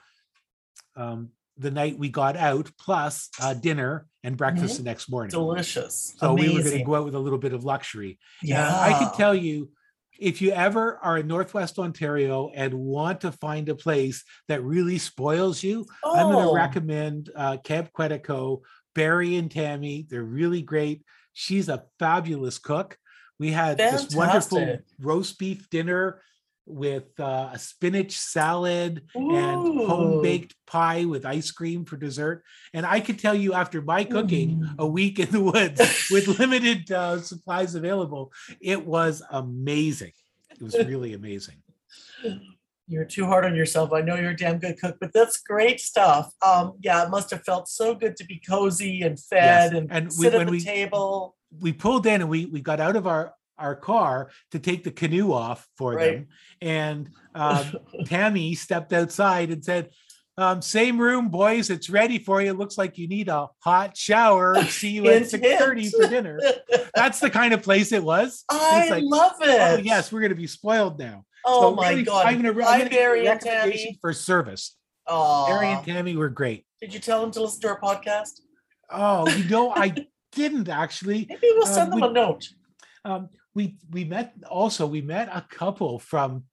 um, 0.97 1.31
the 1.59 1.71
night 1.71 1.99
we 1.99 2.09
got 2.09 2.37
out, 2.37 2.71
plus 2.79 3.29
uh, 3.41 3.53
dinner 3.55 4.07
and 4.25 4.37
breakfast 4.37 4.79
the 4.79 4.83
next 4.83 5.11
morning. 5.11 5.31
delicious. 5.31 6.15
So 6.19 6.33
we 6.35 6.49
were 6.49 6.61
going 6.63 6.79
to 6.79 6.85
go 6.85 6.95
out 6.95 7.05
with 7.05 7.15
a 7.15 7.19
little 7.19 7.39
bit 7.39 7.53
of 7.53 7.65
luxury. 7.65 8.19
And 8.41 8.49
Yeah. 8.51 8.81
I 8.81 8.93
can 8.99 9.13
tell 9.15 9.35
you, 9.35 9.71
if 10.19 10.41
you 10.41 10.53
ever 10.53 10.99
are 11.03 11.19
in 11.19 11.27
Northwest 11.27 11.79
Ontario 11.79 12.51
and 12.55 12.73
want 12.75 13.21
to 13.23 13.33
find 13.33 13.69
a 13.69 13.75
place 13.75 14.25
that 14.49 14.63
really 14.63 14.99
spoils 14.99 15.63
you, 15.63 15.85
I'm 16.05 16.31
going 16.31 16.47
Oh, 16.47 16.51
to 16.51 16.55
recommend 16.55 17.31
uh, 17.37 17.57
Camp 17.59 17.91
Quetico. 17.93 18.61
Barry 18.95 19.37
and 19.37 19.51
Tammy, 19.51 20.07
they're 20.09 20.23
really 20.23 20.63
great. 20.63 21.03
She's 21.33 21.69
a 21.69 21.85
fabulous 21.99 22.59
cook. 22.59 22.99
We 23.39 23.51
had 23.53 23.79
this 23.79 24.15
wonderful 24.15 24.79
roast 25.01 25.39
beef 25.39 25.69
dinner 25.71 26.21
with 26.65 27.19
uh, 27.19 27.51
a 27.53 27.59
spinach 27.59 28.13
salad 28.17 29.03
and 29.17 29.59
home 29.81 30.23
baked 30.23 30.55
pie 30.67 31.07
with 31.07 31.27
ice 31.27 31.51
cream 31.51 31.85
for 31.85 31.97
dessert. 31.97 32.45
And 32.73 32.87
I 32.87 33.01
could 33.01 33.19
tell 33.19 33.35
you, 33.35 33.53
after 33.55 33.83
my 33.83 34.05
cooking 34.05 34.61
Mm. 34.61 34.79
a 34.79 34.87
week 34.87 35.19
in 35.19 35.31
the 35.31 35.41
woods 35.43 35.81
with 36.11 36.29
limited 36.39 36.93
uh, 36.93 37.21
supplies 37.21 37.75
available, 37.75 38.33
it 38.61 38.87
was 38.87 39.23
amazing. 39.31 40.13
It 40.51 40.63
was 40.63 40.75
really 40.77 41.15
amazing. 41.15 41.57
You're 42.93 43.05
too 43.07 43.25
hard 43.27 43.45
on 43.47 43.55
yourself. 43.57 43.93
I 43.93 44.03
know 44.03 44.17
you're 44.17 44.31
a 44.31 44.37
damn 44.37 44.59
good 44.59 44.79
cook, 44.79 44.99
but 45.01 45.13
that's 45.15 45.39
great 45.41 45.81
stuff. 45.81 46.33
Um, 46.47 46.75
yeah, 46.83 47.03
it 47.05 47.09
must 47.11 47.31
have 47.31 47.43
felt 47.45 47.69
so 47.69 47.95
good 47.95 48.17
to 48.19 48.25
be 48.25 48.41
cozy 48.47 49.01
and 49.03 49.19
fed 49.19 49.73
Yes, 49.73 49.73
and, 49.73 49.91
and 49.91 50.05
we- 50.07 50.11
sit 50.13 50.35
at 50.35 50.39
when 50.39 50.47
the 50.47 50.53
we- 50.53 50.61
table. 50.61 51.37
We 51.61 51.73
pulled 51.73 52.07
in 52.07 52.21
and 52.23 52.31
we 52.31 52.47
we 52.47 52.61
got 52.63 52.81
out 52.81 52.97
of 52.97 53.07
our 53.07 53.35
our 53.59 53.77
car 53.77 54.31
to 54.53 54.59
take 54.59 54.85
the 54.85 54.91
canoe 54.91 55.33
off 55.33 55.69
for 55.77 55.95
Right. 55.95 56.13
them, 56.17 56.29
and 56.63 57.11
um, 57.35 57.67
Tammy 58.07 58.55
stepped 58.55 58.93
outside 58.93 59.51
and 59.51 59.65
said. 59.65 59.91
Um, 60.39 60.63
same 60.63 60.99
room, 60.99 61.29
boys. 61.29 61.69
It's 61.69 61.91
ready 61.91 62.19
for 62.19 62.41
you. 62.41 62.55
Looks 62.55 62.79
like 62.79 62.97
you 62.97 63.07
need 63.07 63.29
a 63.29 63.49
hot 63.59 63.99
shower. 63.99 64.65
See 64.65 64.93
you 64.93 65.07
at 65.11 65.29
six 65.29 65.47
thirty 65.59 65.91
for 65.91 66.07
dinner. 66.09 66.41
That's 66.95 67.21
the 67.21 67.29
kind 67.29 67.53
of 67.53 67.63
place 67.63 67.93
it 67.93 68.03
was. 68.03 68.43
I 68.51 68.89
like, 68.89 69.03
love 69.05 69.33
it. 69.43 69.61
Oh 69.61 69.77
yes, 69.83 70.11
we're 70.11 70.23
gonna 70.23 70.35
be 70.35 70.47
spoiled 70.47 70.99
now. 70.99 71.27
Oh 71.45 71.63
So 71.71 71.75
my 71.77 71.91
really, 71.91 72.03
god. 72.05 72.27
I'm 72.27 72.43
gonna, 72.43 72.49
I'm 72.51 72.61
Hi, 72.63 72.79
gonna 72.79 72.91
give 72.91 72.93
you 72.93 72.99
a 72.99 73.03
Barry 73.03 73.19
and 73.21 73.29
recommendation 73.29 73.85
Tammy. 73.87 73.99
for 74.01 74.13
service. 74.13 74.77
Oh, 75.07 75.47
Barry 75.49 75.69
and 75.69 75.85
Tammy 75.85 76.17
were 76.17 76.29
great. 76.29 76.65
did 76.81 76.95
you 76.95 77.01
tell 77.01 77.21
them 77.21 77.31
to 77.33 77.43
listen 77.43 77.61
to 77.63 77.69
our 77.69 77.81
podcast? 77.81 78.41
Oh, 78.91 79.29
you 79.29 79.45
know, 79.45 79.71
I 79.75 79.95
didn't 80.33 80.69
actually. 80.69 81.27
Maybe 81.29 81.41
we'll 81.55 81.65
Uh, 81.65 81.67
send 81.67 81.93
them 81.93 82.01
we- 82.01 82.07
a 82.09 82.11
note. 82.13 82.49
Um, 83.05 83.29
we 83.55 83.77
we 83.91 84.05
met 84.05 84.35
also 84.49 84.87
we 84.87 85.03
met 85.03 85.29
a 85.29 85.45
couple 85.51 85.99
from 85.99 86.45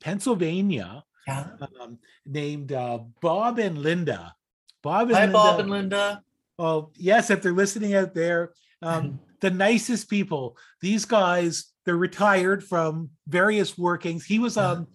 Pennsylvania 0.00 1.04
Yeah. 1.26 1.46
um, 1.80 1.98
named 2.26 2.72
uh, 2.72 2.98
Bob 3.20 3.58
and 3.58 3.78
Linda. 3.78 4.34
Bob 4.82 5.08
and 5.08 5.16
Hi, 5.16 5.20
Linda. 5.22 5.32
Bob 5.32 5.60
and 5.60 5.70
Linda. 5.70 6.22
Oh 6.58 6.90
yes, 6.96 7.30
if 7.30 7.42
they're 7.42 7.52
listening 7.52 7.94
out 7.94 8.14
there, 8.14 8.52
um, 8.82 9.18
the 9.40 9.50
nicest 9.50 10.08
people. 10.10 10.56
These 10.80 11.04
guys, 11.04 11.72
they're 11.84 11.96
retired 11.96 12.64
from 12.64 13.10
various 13.26 13.78
workings. 13.78 14.24
He 14.24 14.38
was 14.38 14.56
Yeah. 14.56 14.70
um, 14.70 14.88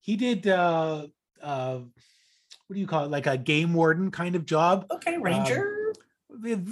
he 0.00 0.16
did 0.16 0.46
uh, 0.46 1.06
uh, 1.42 1.78
what 2.66 2.74
do 2.74 2.80
you 2.80 2.86
call 2.86 3.04
it, 3.04 3.10
like 3.10 3.26
a 3.26 3.36
game 3.36 3.74
warden 3.74 4.10
kind 4.10 4.34
of 4.34 4.46
job. 4.46 4.86
Okay, 4.90 5.18
Ranger. 5.18 5.76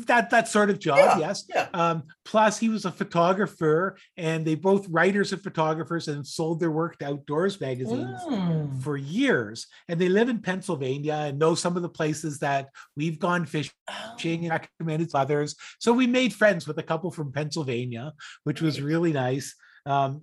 That 0.07 0.31
that 0.31 0.49
sort 0.49 0.71
of 0.71 0.79
job, 0.79 0.99
Yeah, 0.99 1.19
yes. 1.19 1.45
yeah. 1.49 1.69
Um, 1.75 2.05
plus, 2.25 2.59
he 2.59 2.69
was 2.69 2.85
a 2.85 2.91
photographer, 2.93 3.97
and 4.17 4.45
they 4.47 4.55
both 4.55 4.89
writers 4.89 5.33
and 5.33 5.43
photographers, 5.43 6.09
and 6.09 6.27
sold 6.27 6.61
their 6.61 6.71
work 6.71 6.99
to 6.99 7.07
outdoors 7.07 7.61
magazines 7.61 8.21
Mm. 8.29 8.83
for 8.83 8.97
years. 8.97 9.67
And 9.89 10.01
they 10.01 10.09
live 10.09 10.29
in 10.29 10.41
Pennsylvania 10.41 11.15
and 11.29 11.39
know 11.39 11.55
some 11.55 11.77
of 11.77 11.83
the 11.83 11.89
places 11.89 12.39
that 12.41 12.69
we've 12.97 13.19
gone 13.19 13.47
fishing 13.47 13.73
Oh, 13.89 14.17
and 14.25 14.49
recommended 14.51 15.11
to 15.11 15.19
others. 15.19 15.55
So 15.79 15.93
we 15.93 16.07
made 16.07 16.33
friends 16.33 16.67
with 16.67 16.79
a 16.79 16.83
couple 16.83 17.11
from 17.11 17.33
Pennsylvania, 17.33 18.13
which 18.45 18.61
was 18.61 18.81
really 18.81 19.13
nice. 19.13 19.55
Um, 19.87 20.23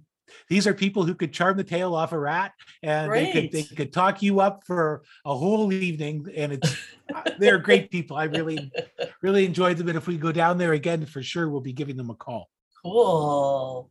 these 0.49 0.67
are 0.67 0.73
people 0.73 1.03
who 1.03 1.15
could 1.15 1.33
charm 1.33 1.57
the 1.57 1.63
tail 1.63 1.95
off 1.95 2.11
a 2.11 2.19
rat, 2.19 2.53
and 2.83 3.11
they 3.11 3.31
could 3.31 3.51
they 3.51 3.63
could 3.63 3.93
talk 3.93 4.21
you 4.21 4.39
up 4.39 4.63
for 4.65 5.03
a 5.25 5.35
whole 5.35 5.71
evening. 5.71 6.27
And 6.35 6.53
it's 6.53 6.77
uh, 7.13 7.21
they're 7.39 7.57
great 7.69 7.91
people. 7.91 8.17
I 8.17 8.25
really 8.25 8.71
really 9.21 9.45
enjoyed 9.45 9.77
them. 9.77 9.87
And 9.87 9.97
if 9.97 10.07
we 10.07 10.17
go 10.17 10.31
down 10.31 10.57
there 10.57 10.73
again, 10.73 11.05
for 11.05 11.21
sure, 11.21 11.49
we'll 11.49 11.61
be 11.61 11.73
giving 11.73 11.97
them 11.97 12.09
a 12.09 12.15
call. 12.15 12.49
Cool. 12.83 13.89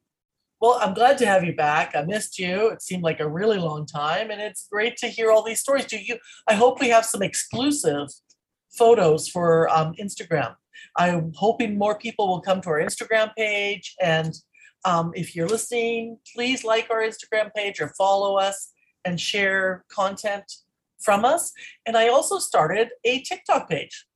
Well, 0.61 0.79
I'm 0.81 0.94
glad 0.94 1.18
to 1.18 1.27
have 1.27 1.44
you 1.44 1.55
back. 1.55 1.94
I 1.94 2.03
missed 2.03 2.38
you. 2.38 2.70
It 2.70 2.81
seemed 2.81 3.03
like 3.03 3.20
a 3.20 3.29
really 3.29 3.59
long 3.59 3.87
time, 3.87 4.31
and 4.31 4.40
it's 4.40 4.66
great 4.70 4.97
to 4.99 5.09
hear 5.09 5.31
all 5.31 5.42
these 5.42 5.61
stories. 5.61 5.85
Do 5.85 5.99
you? 5.99 6.16
I 6.49 6.55
hope 6.55 6.81
we 6.81 6.88
have 6.88 7.05
some 7.05 7.23
exclusive 7.23 8.09
photos 8.73 9.29
for 9.29 9.68
um, 9.68 9.94
Instagram. 10.01 10.55
I'm 10.97 11.33
hoping 11.35 11.77
more 11.77 11.99
people 11.99 12.29
will 12.29 12.40
come 12.40 12.61
to 12.62 12.70
our 12.70 12.81
Instagram 12.81 13.35
page, 13.37 13.94
and 14.01 14.35
um, 14.85 15.12
if 15.14 15.35
you're 15.35 15.49
listening, 15.49 16.18
please 16.35 16.64
like 16.64 16.88
our 16.90 17.01
Instagram 17.01 17.53
page 17.55 17.81
or 17.81 17.88
follow 17.97 18.37
us 18.37 18.73
and 19.05 19.20
share 19.20 19.85
content 19.90 20.44
from 21.01 21.25
us. 21.25 21.53
And 21.87 21.97
I 21.97 22.09
also 22.09 22.38
started 22.38 22.88
a 23.05 23.20
TikTok 23.20 23.68
page. 23.68 24.07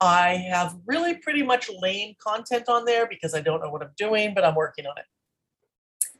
I 0.00 0.44
have 0.50 0.76
really 0.86 1.16
pretty 1.16 1.42
much 1.42 1.70
lame 1.80 2.14
content 2.22 2.68
on 2.68 2.84
there 2.84 3.06
because 3.08 3.34
I 3.34 3.40
don't 3.40 3.60
know 3.60 3.70
what 3.70 3.82
I'm 3.82 3.90
doing, 3.96 4.32
but 4.34 4.44
I'm 4.44 4.54
working 4.54 4.86
on 4.86 4.96
it. 4.96 5.04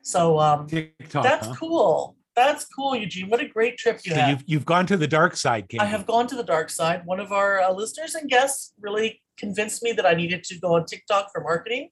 So 0.03 0.38
um, 0.40 0.66
TikTok. 0.66 1.23
that's 1.23 1.47
huh? 1.47 1.55
cool. 1.55 2.16
That's 2.35 2.66
cool, 2.66 2.94
Eugene. 2.94 3.29
What 3.29 3.40
a 3.40 3.49
great 3.49 3.79
trip 3.79 4.01
you 4.05 4.12
So 4.12 4.21
had. 4.21 4.31
you've 4.31 4.44
you've 4.47 4.64
gone 4.64 4.87
to 4.87 4.97
the 4.97 5.09
dark 5.09 5.37
side, 5.37 5.66
I 5.79 5.87
have 5.87 6.07
gone 6.07 6.29
to 6.29 6.37
the 6.37 6.44
dark 6.44 6.71
side. 6.71 7.03
One 7.05 7.18
of 7.18 7.33
our 7.33 7.61
uh, 7.61 7.73
listeners 7.73 8.14
and 8.14 8.31
guests 8.31 8.75
really 8.81 9.21
convinced 9.37 9.83
me 9.83 9.92
that 9.92 10.07
I 10.07 10.14
needed 10.14 10.44
to 10.44 10.59
go 10.59 10.75
on 10.75 10.85
TikTok 10.85 11.33
for 11.33 11.42
marketing. 11.42 11.88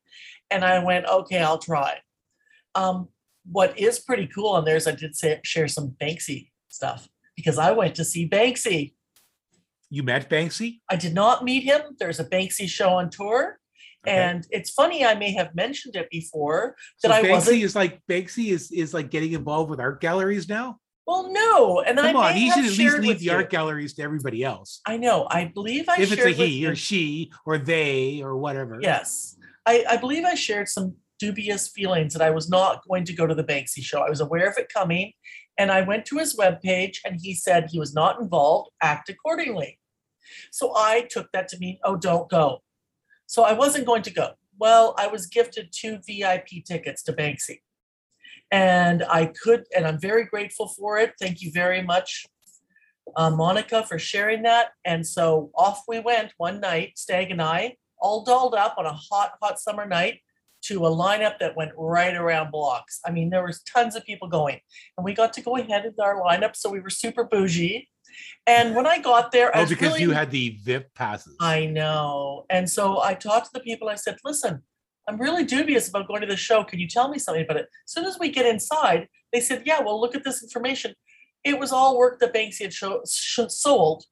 And 0.50 0.64
I 0.64 0.78
went, 0.78 1.06
okay, 1.06 1.40
I'll 1.40 1.58
try. 1.58 1.98
Um, 2.76 3.08
what 3.50 3.78
is 3.78 3.98
pretty 4.00 4.26
cool 4.26 4.48
on 4.50 4.64
there 4.64 4.76
is 4.76 4.86
I 4.86 4.92
did 4.92 5.14
say, 5.16 5.40
share 5.44 5.68
some 5.68 5.96
Banksy 6.00 6.50
stuff 6.68 7.08
because 7.36 7.58
I 7.58 7.70
went 7.72 7.94
to 7.96 8.04
see 8.04 8.28
Banksy. 8.28 8.94
You 9.90 10.02
met 10.02 10.28
Banksy. 10.28 10.80
I 10.90 10.96
did 10.96 11.14
not 11.14 11.44
meet 11.44 11.62
him. 11.62 11.80
There's 11.98 12.18
a 12.20 12.24
Banksy 12.24 12.68
show 12.68 12.90
on 12.90 13.08
tour. 13.10 13.58
Okay. 14.06 14.16
And 14.16 14.46
it's 14.50 14.70
funny, 14.70 15.04
I 15.04 15.14
may 15.14 15.32
have 15.32 15.54
mentioned 15.54 15.96
it 15.96 16.08
before 16.10 16.76
So 16.98 17.08
that 17.08 17.14
I 17.14 17.22
Banksy 17.22 17.30
wasn't. 17.30 17.62
is 17.62 17.74
like 17.76 18.00
Banksy 18.08 18.48
is 18.50 18.70
is 18.70 18.92
like 18.94 19.10
getting 19.10 19.32
involved 19.32 19.70
with 19.70 19.80
art 19.80 20.00
galleries 20.00 20.48
now. 20.48 20.78
Well, 21.06 21.32
no. 21.32 21.82
And 21.82 22.00
I 22.00 22.08
Come 22.12 22.16
on, 22.16 22.34
he 22.34 22.50
should 22.50 22.64
at 22.64 22.70
least 22.70 22.76
shared 22.80 23.02
leave 23.02 23.20
the 23.20 23.26
you. 23.26 23.32
art 23.32 23.48
galleries 23.48 23.94
to 23.94 24.02
everybody 24.02 24.42
else. 24.42 24.80
I 24.86 24.96
know. 24.96 25.28
I 25.30 25.44
believe 25.54 25.88
I 25.88 26.00
if 26.00 26.10
it's 26.10 26.24
a 26.24 26.30
he 26.30 26.46
you. 26.62 26.70
or 26.70 26.74
she 26.74 27.30
or 27.44 27.58
they 27.58 28.22
or 28.22 28.36
whatever. 28.36 28.78
Yes. 28.82 29.36
I, 29.64 29.84
I 29.88 29.96
believe 29.98 30.24
I 30.24 30.34
shared 30.34 30.68
some 30.68 30.96
dubious 31.18 31.68
feelings 31.68 32.12
that 32.12 32.22
I 32.22 32.30
was 32.30 32.48
not 32.48 32.86
going 32.88 33.04
to 33.04 33.12
go 33.12 33.26
to 33.26 33.34
the 33.34 33.44
Banksy 33.44 33.82
show. 33.82 34.00
I 34.00 34.10
was 34.10 34.20
aware 34.20 34.48
of 34.48 34.58
it 34.58 34.72
coming. 34.72 35.12
And 35.58 35.70
I 35.70 35.80
went 35.82 36.04
to 36.06 36.18
his 36.18 36.36
webpage 36.36 36.98
and 37.04 37.18
he 37.20 37.34
said 37.34 37.68
he 37.70 37.78
was 37.78 37.94
not 37.94 38.20
involved, 38.20 38.70
act 38.82 39.08
accordingly. 39.08 39.78
So 40.52 40.72
I 40.76 41.06
took 41.10 41.28
that 41.32 41.48
to 41.48 41.58
mean, 41.58 41.78
oh, 41.84 41.96
don't 41.96 42.28
go. 42.28 42.62
So 43.26 43.42
I 43.42 43.52
wasn't 43.52 43.86
going 43.86 44.02
to 44.02 44.12
go. 44.12 44.30
Well, 44.58 44.94
I 44.98 45.06
was 45.06 45.26
gifted 45.26 45.70
two 45.72 45.98
VIP 46.06 46.64
tickets 46.66 47.02
to 47.04 47.12
Banksy. 47.12 47.60
And 48.50 49.02
I 49.08 49.26
could, 49.42 49.64
and 49.74 49.86
I'm 49.86 50.00
very 50.00 50.24
grateful 50.24 50.68
for 50.68 50.98
it. 50.98 51.14
Thank 51.20 51.42
you 51.42 51.50
very 51.52 51.82
much, 51.82 52.26
uh, 53.16 53.30
Monica, 53.30 53.84
for 53.84 53.98
sharing 53.98 54.42
that. 54.42 54.68
And 54.84 55.06
so 55.06 55.50
off 55.56 55.82
we 55.88 56.00
went 56.00 56.32
one 56.36 56.60
night, 56.60 56.92
Stag 56.96 57.30
and 57.30 57.42
I, 57.42 57.76
all 57.98 58.24
dolled 58.24 58.54
up 58.54 58.76
on 58.78 58.86
a 58.86 58.92
hot, 58.92 59.32
hot 59.42 59.58
summer 59.58 59.86
night 59.86 60.20
to 60.62 60.86
a 60.86 60.90
lineup 60.90 61.38
that 61.38 61.56
went 61.56 61.72
right 61.76 62.14
around 62.16 62.50
blocks. 62.50 63.00
I 63.06 63.10
mean, 63.10 63.30
there 63.30 63.44
was 63.44 63.62
tons 63.62 63.94
of 63.94 64.04
people 64.04 64.28
going, 64.28 64.60
and 64.96 65.04
we 65.04 65.14
got 65.14 65.32
to 65.34 65.40
go 65.42 65.56
ahead 65.56 65.84
with 65.84 66.00
our 66.00 66.20
lineup, 66.22 66.56
so 66.56 66.70
we 66.70 66.80
were 66.80 66.90
super 66.90 67.24
bougie. 67.24 67.88
And 68.46 68.74
when 68.74 68.86
I 68.86 68.98
got 68.98 69.32
there, 69.32 69.54
I 69.54 69.58
Oh, 69.58 69.62
was 69.62 69.70
because 69.70 69.88
really, 69.88 70.02
you 70.02 70.10
had 70.12 70.30
the 70.30 70.58
VIP 70.62 70.94
passes. 70.94 71.36
I 71.40 71.66
know. 71.66 72.46
And 72.50 72.68
so 72.70 73.00
I 73.02 73.14
talked 73.14 73.46
to 73.46 73.50
the 73.52 73.60
people. 73.60 73.88
I 73.88 73.96
said, 73.96 74.16
listen, 74.24 74.62
I'm 75.08 75.20
really 75.20 75.44
dubious 75.44 75.88
about 75.88 76.08
going 76.08 76.20
to 76.22 76.26
the 76.26 76.36
show. 76.36 76.64
Can 76.64 76.78
you 76.78 76.88
tell 76.88 77.08
me 77.08 77.18
something 77.18 77.44
about 77.44 77.58
it? 77.58 77.68
As 77.86 77.92
soon 77.92 78.04
as 78.06 78.18
we 78.18 78.30
get 78.30 78.46
inside, 78.46 79.08
they 79.32 79.40
said, 79.40 79.64
yeah, 79.66 79.80
well, 79.80 80.00
look 80.00 80.14
at 80.14 80.24
this 80.24 80.42
information. 80.42 80.94
It 81.44 81.58
was 81.58 81.72
all 81.72 81.98
work 81.98 82.18
that 82.20 82.32
Banksy 82.34 82.62
had 82.62 82.72
show, 82.72 83.02
sh- 83.08 83.40
sold 83.48 84.04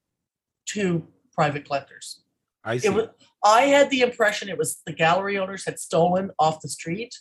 to 0.66 1.06
private 1.32 1.64
collectors. 1.64 2.23
I 2.64 2.78
see. 2.78 2.88
It 2.88 2.94
was, 2.94 3.08
I 3.44 3.62
had 3.62 3.90
the 3.90 4.00
impression 4.00 4.48
it 4.48 4.56
was 4.58 4.80
the 4.86 4.92
gallery 4.92 5.38
owners 5.38 5.64
had 5.64 5.78
stolen 5.78 6.30
off 6.38 6.60
the 6.60 6.68
street. 6.68 7.14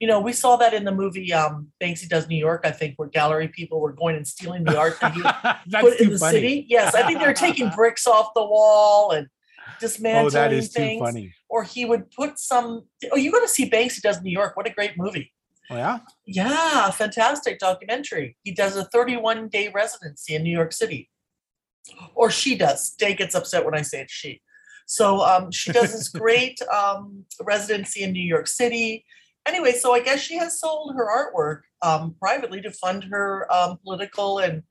You 0.00 0.06
know, 0.08 0.20
we 0.20 0.32
saw 0.32 0.56
that 0.56 0.74
in 0.74 0.84
the 0.84 0.92
movie 0.92 1.32
um, 1.32 1.68
Banksy 1.82 2.08
Does 2.08 2.28
New 2.28 2.36
York, 2.36 2.62
I 2.64 2.70
think, 2.70 2.94
where 2.98 3.08
gallery 3.08 3.48
people 3.48 3.80
were 3.80 3.92
going 3.92 4.14
and 4.16 4.26
stealing 4.26 4.64
the 4.64 4.78
art 4.78 4.98
that 5.00 5.12
he 5.14 5.22
put 5.80 5.98
in 6.00 6.10
the 6.10 6.18
funny. 6.18 6.36
city. 6.36 6.66
Yes, 6.68 6.94
I 6.94 7.06
think 7.06 7.18
they're 7.18 7.32
taking 7.32 7.70
bricks 7.76 8.06
off 8.06 8.30
the 8.34 8.44
wall 8.44 9.12
and 9.12 9.26
dismantling 9.80 10.26
Oh, 10.26 10.30
that 10.30 10.52
is 10.52 10.70
too 10.70 10.80
things. 10.80 11.00
funny. 11.00 11.34
Or 11.48 11.62
he 11.64 11.84
would 11.86 12.10
put 12.10 12.38
some. 12.38 12.82
Oh, 13.10 13.16
you 13.16 13.32
got 13.32 13.40
to 13.40 13.48
see 13.48 13.70
Banksy 13.70 14.00
Does 14.02 14.20
New 14.22 14.30
York. 14.30 14.54
What 14.56 14.66
a 14.66 14.70
great 14.70 14.98
movie! 14.98 15.32
Oh, 15.70 15.76
yeah. 15.76 15.98
Yeah, 16.26 16.90
fantastic 16.90 17.58
documentary. 17.58 18.36
He 18.44 18.52
does 18.52 18.76
a 18.76 18.84
31 18.84 19.48
day 19.48 19.70
residency 19.74 20.34
in 20.34 20.42
New 20.42 20.54
York 20.54 20.72
City, 20.72 21.08
or 22.14 22.30
she 22.30 22.54
does. 22.54 22.90
Day 22.90 23.14
gets 23.14 23.34
upset 23.34 23.64
when 23.64 23.74
I 23.74 23.80
say 23.82 24.02
it's 24.02 24.12
she. 24.12 24.42
So 24.86 25.20
um, 25.20 25.50
she 25.50 25.72
does 25.72 25.92
this 25.92 26.08
great 26.08 26.60
um, 26.62 27.24
residency 27.42 28.02
in 28.02 28.12
New 28.12 28.22
York 28.22 28.46
City. 28.46 29.04
Anyway, 29.46 29.72
so 29.72 29.92
I 29.92 30.00
guess 30.00 30.20
she 30.20 30.36
has 30.38 30.58
sold 30.58 30.94
her 30.94 31.06
artwork 31.06 31.62
um, 31.82 32.14
privately 32.18 32.60
to 32.62 32.70
fund 32.70 33.04
her 33.04 33.52
um, 33.52 33.78
political 33.84 34.38
and 34.38 34.62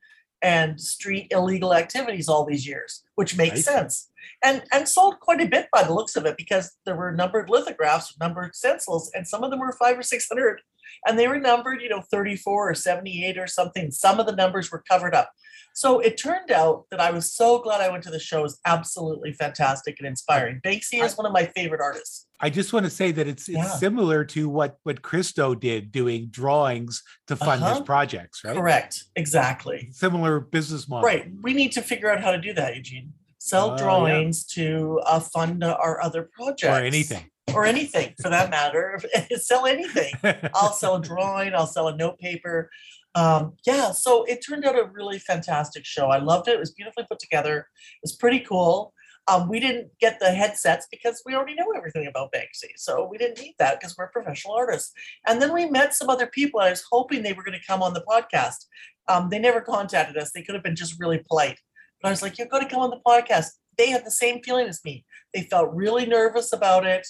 and 0.42 0.78
street 0.78 1.28
illegal 1.30 1.74
activities 1.74 2.28
all 2.28 2.44
these 2.44 2.66
years, 2.66 3.02
which 3.14 3.38
makes 3.38 3.54
Right. 3.56 3.64
sense. 3.64 4.10
And 4.42 4.64
and 4.72 4.86
sold 4.88 5.20
quite 5.20 5.40
a 5.40 5.46
bit 5.48 5.68
by 5.72 5.82
the 5.82 5.94
looks 5.94 6.16
of 6.16 6.26
it 6.26 6.36
because 6.36 6.76
there 6.84 6.96
were 6.96 7.12
numbered 7.12 7.48
lithographs, 7.48 8.14
numbered 8.20 8.54
stencils, 8.54 9.10
and 9.14 9.26
some 9.26 9.42
of 9.44 9.50
them 9.50 9.60
were 9.60 9.72
five 9.72 9.98
or 9.98 10.02
six 10.02 10.28
hundred 10.28 10.60
and 11.06 11.18
they 11.18 11.28
were 11.28 11.38
numbered, 11.38 11.82
you 11.82 11.88
know, 11.88 12.00
34 12.00 12.70
or 12.70 12.74
78 12.74 13.38
or 13.38 13.46
something. 13.46 13.90
Some 13.90 14.20
of 14.20 14.26
the 14.26 14.34
numbers 14.34 14.70
were 14.70 14.84
covered 14.88 15.14
up. 15.14 15.30
So 15.76 16.00
it 16.00 16.16
turned 16.16 16.50
out 16.50 16.86
that 16.90 17.00
I 17.02 17.10
was 17.10 17.30
so 17.30 17.58
glad 17.58 17.82
I 17.82 17.90
went 17.90 18.02
to 18.04 18.10
the 18.10 18.18
show. 18.18 18.38
It 18.38 18.44
was 18.44 18.60
absolutely 18.64 19.34
fantastic 19.34 19.96
and 19.98 20.08
inspiring. 20.08 20.58
Banksy 20.64 21.04
is 21.04 21.18
one 21.18 21.26
of 21.26 21.34
my 21.34 21.44
favorite 21.54 21.82
artists. 21.82 22.26
I 22.40 22.48
just 22.48 22.72
want 22.72 22.86
to 22.86 22.90
say 22.90 23.12
that 23.12 23.28
it's 23.28 23.46
it's 23.46 23.58
Yeah. 23.58 23.76
similar 23.76 24.24
to 24.24 24.48
what 24.48 24.78
what 24.84 25.02
Christo 25.02 25.54
did 25.54 25.92
doing 25.92 26.28
drawings 26.30 27.02
to 27.26 27.36
fund 27.36 27.62
his 27.62 27.72
Uh-huh. 27.72 27.82
projects, 27.82 28.42
right? 28.42 28.56
Correct. 28.56 29.04
Exactly. 29.16 29.90
Similar 29.92 30.40
business 30.40 30.88
model. 30.88 31.04
Right. 31.04 31.30
We 31.42 31.52
need 31.52 31.72
to 31.72 31.82
figure 31.82 32.10
out 32.10 32.22
how 32.22 32.30
to 32.30 32.38
do 32.38 32.54
that, 32.54 32.74
Eugene. 32.74 33.12
Sell 33.36 33.72
yeah. 33.72 33.76
drawings 33.76 34.46
to 34.54 35.00
uh, 35.04 35.20
fund 35.20 35.62
our 35.62 36.00
other 36.02 36.30
projects. 36.32 36.64
Or 36.64 36.82
anything. 36.82 37.30
Or 37.54 37.66
anything 37.66 38.14
for 38.22 38.30
that 38.30 38.48
matter. 38.48 38.98
Sell 39.36 39.66
anything. 39.66 40.14
I'll 40.54 40.72
sell 40.72 40.96
a 40.96 41.02
drawing, 41.02 41.54
I'll 41.54 41.66
sell 41.66 41.88
a 41.88 41.94
note 41.96 42.18
paper. 42.18 42.70
Um, 43.16 43.54
yeah, 43.66 43.92
so 43.92 44.24
it 44.24 44.44
turned 44.46 44.66
out 44.66 44.78
a 44.78 44.90
really 44.92 45.18
fantastic 45.18 45.86
show. 45.86 46.08
I 46.08 46.18
loved 46.18 46.48
it. 46.48 46.54
It 46.54 46.60
was 46.60 46.72
beautifully 46.72 47.06
put 47.08 47.18
together. 47.18 47.60
It 47.60 48.02
was 48.02 48.14
pretty 48.14 48.40
cool. 48.40 48.92
Um, 49.26 49.48
we 49.48 49.58
didn't 49.58 49.88
get 49.98 50.20
the 50.20 50.30
headsets 50.30 50.86
because 50.90 51.22
we 51.24 51.34
already 51.34 51.54
know 51.54 51.72
everything 51.74 52.06
about 52.06 52.30
Banksy. 52.30 52.68
So 52.76 53.08
we 53.10 53.16
didn't 53.16 53.40
need 53.40 53.54
that 53.58 53.80
because 53.80 53.96
we're 53.96 54.10
professional 54.10 54.54
artists. 54.54 54.92
And 55.26 55.40
then 55.40 55.52
we 55.54 55.68
met 55.68 55.94
some 55.94 56.10
other 56.10 56.26
people. 56.26 56.60
I 56.60 56.70
was 56.70 56.84
hoping 56.92 57.22
they 57.22 57.32
were 57.32 57.42
going 57.42 57.58
to 57.58 57.66
come 57.66 57.82
on 57.82 57.94
the 57.94 58.04
podcast. 58.06 58.66
Um, 59.08 59.30
they 59.30 59.38
never 59.38 59.62
contacted 59.62 60.18
us. 60.18 60.30
They 60.32 60.42
could 60.42 60.54
have 60.54 60.62
been 60.62 60.76
just 60.76 61.00
really 61.00 61.24
polite. 61.26 61.58
But 62.02 62.08
I 62.08 62.12
was 62.12 62.22
like, 62.22 62.38
you've 62.38 62.50
got 62.50 62.60
to 62.60 62.68
come 62.68 62.80
on 62.80 62.90
the 62.90 63.00
podcast. 63.04 63.46
They 63.78 63.90
had 63.90 64.04
the 64.04 64.10
same 64.10 64.42
feeling 64.42 64.68
as 64.68 64.84
me. 64.84 65.06
They 65.32 65.42
felt 65.42 65.74
really 65.74 66.04
nervous 66.04 66.52
about 66.52 66.84
it 66.84 67.06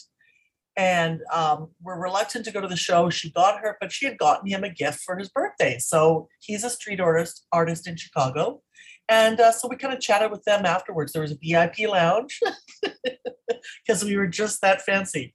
and 0.77 1.23
um, 1.33 1.69
were 1.83 1.99
reluctant 1.99 2.45
to 2.45 2.53
go 2.53 2.61
to 2.61 2.69
the 2.69 2.77
show. 2.77 3.09
She 3.09 3.31
got 3.31 3.61
her, 3.61 3.77
but 3.81 3.93
she 3.93 4.05
had 4.05 4.19
gotten 4.19 4.49
him 4.49 4.63
a 4.63 4.69
gift 4.69 5.01
for 5.01 5.17
his 5.17 5.29
birthday. 5.29 5.79
So 5.79 6.29
he's 6.41 6.65
a 6.65 6.71
street 6.71 7.01
artist 7.01 7.47
artist 7.53 7.87
in 7.87 7.97
Chicago, 7.97 8.63
and 9.09 9.41
uh, 9.41 9.53
so 9.53 9.69
we 9.69 9.77
kind 9.77 9.95
of 9.95 10.01
chatted 10.01 10.31
with 10.31 10.45
them 10.45 10.67
afterwards. 10.67 11.13
There 11.13 11.23
was 11.23 11.33
a 11.33 11.39
VIP 11.43 11.89
lounge 11.89 12.41
because 13.87 14.05
we 14.05 14.17
were 14.17 14.27
just 14.27 14.61
that 14.61 14.83
fancy, 14.83 15.35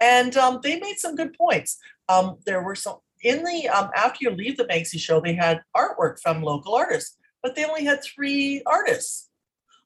and 0.00 0.36
um, 0.36 0.60
they 0.62 0.80
made 0.80 0.96
some 0.98 1.16
good 1.16 1.34
points. 1.34 1.78
Um, 2.08 2.38
there 2.46 2.62
were 2.62 2.74
some 2.74 2.98
in 3.22 3.44
the 3.44 3.68
um, 3.68 3.90
after 3.94 4.18
you 4.22 4.30
leave 4.30 4.56
the 4.56 4.64
Banksy 4.64 4.98
show, 4.98 5.20
they 5.20 5.34
had 5.34 5.60
artwork 5.76 6.18
from 6.20 6.42
local 6.42 6.74
artists, 6.74 7.16
but 7.42 7.54
they 7.54 7.64
only 7.64 7.84
had 7.84 8.02
three 8.02 8.62
artists. 8.66 9.28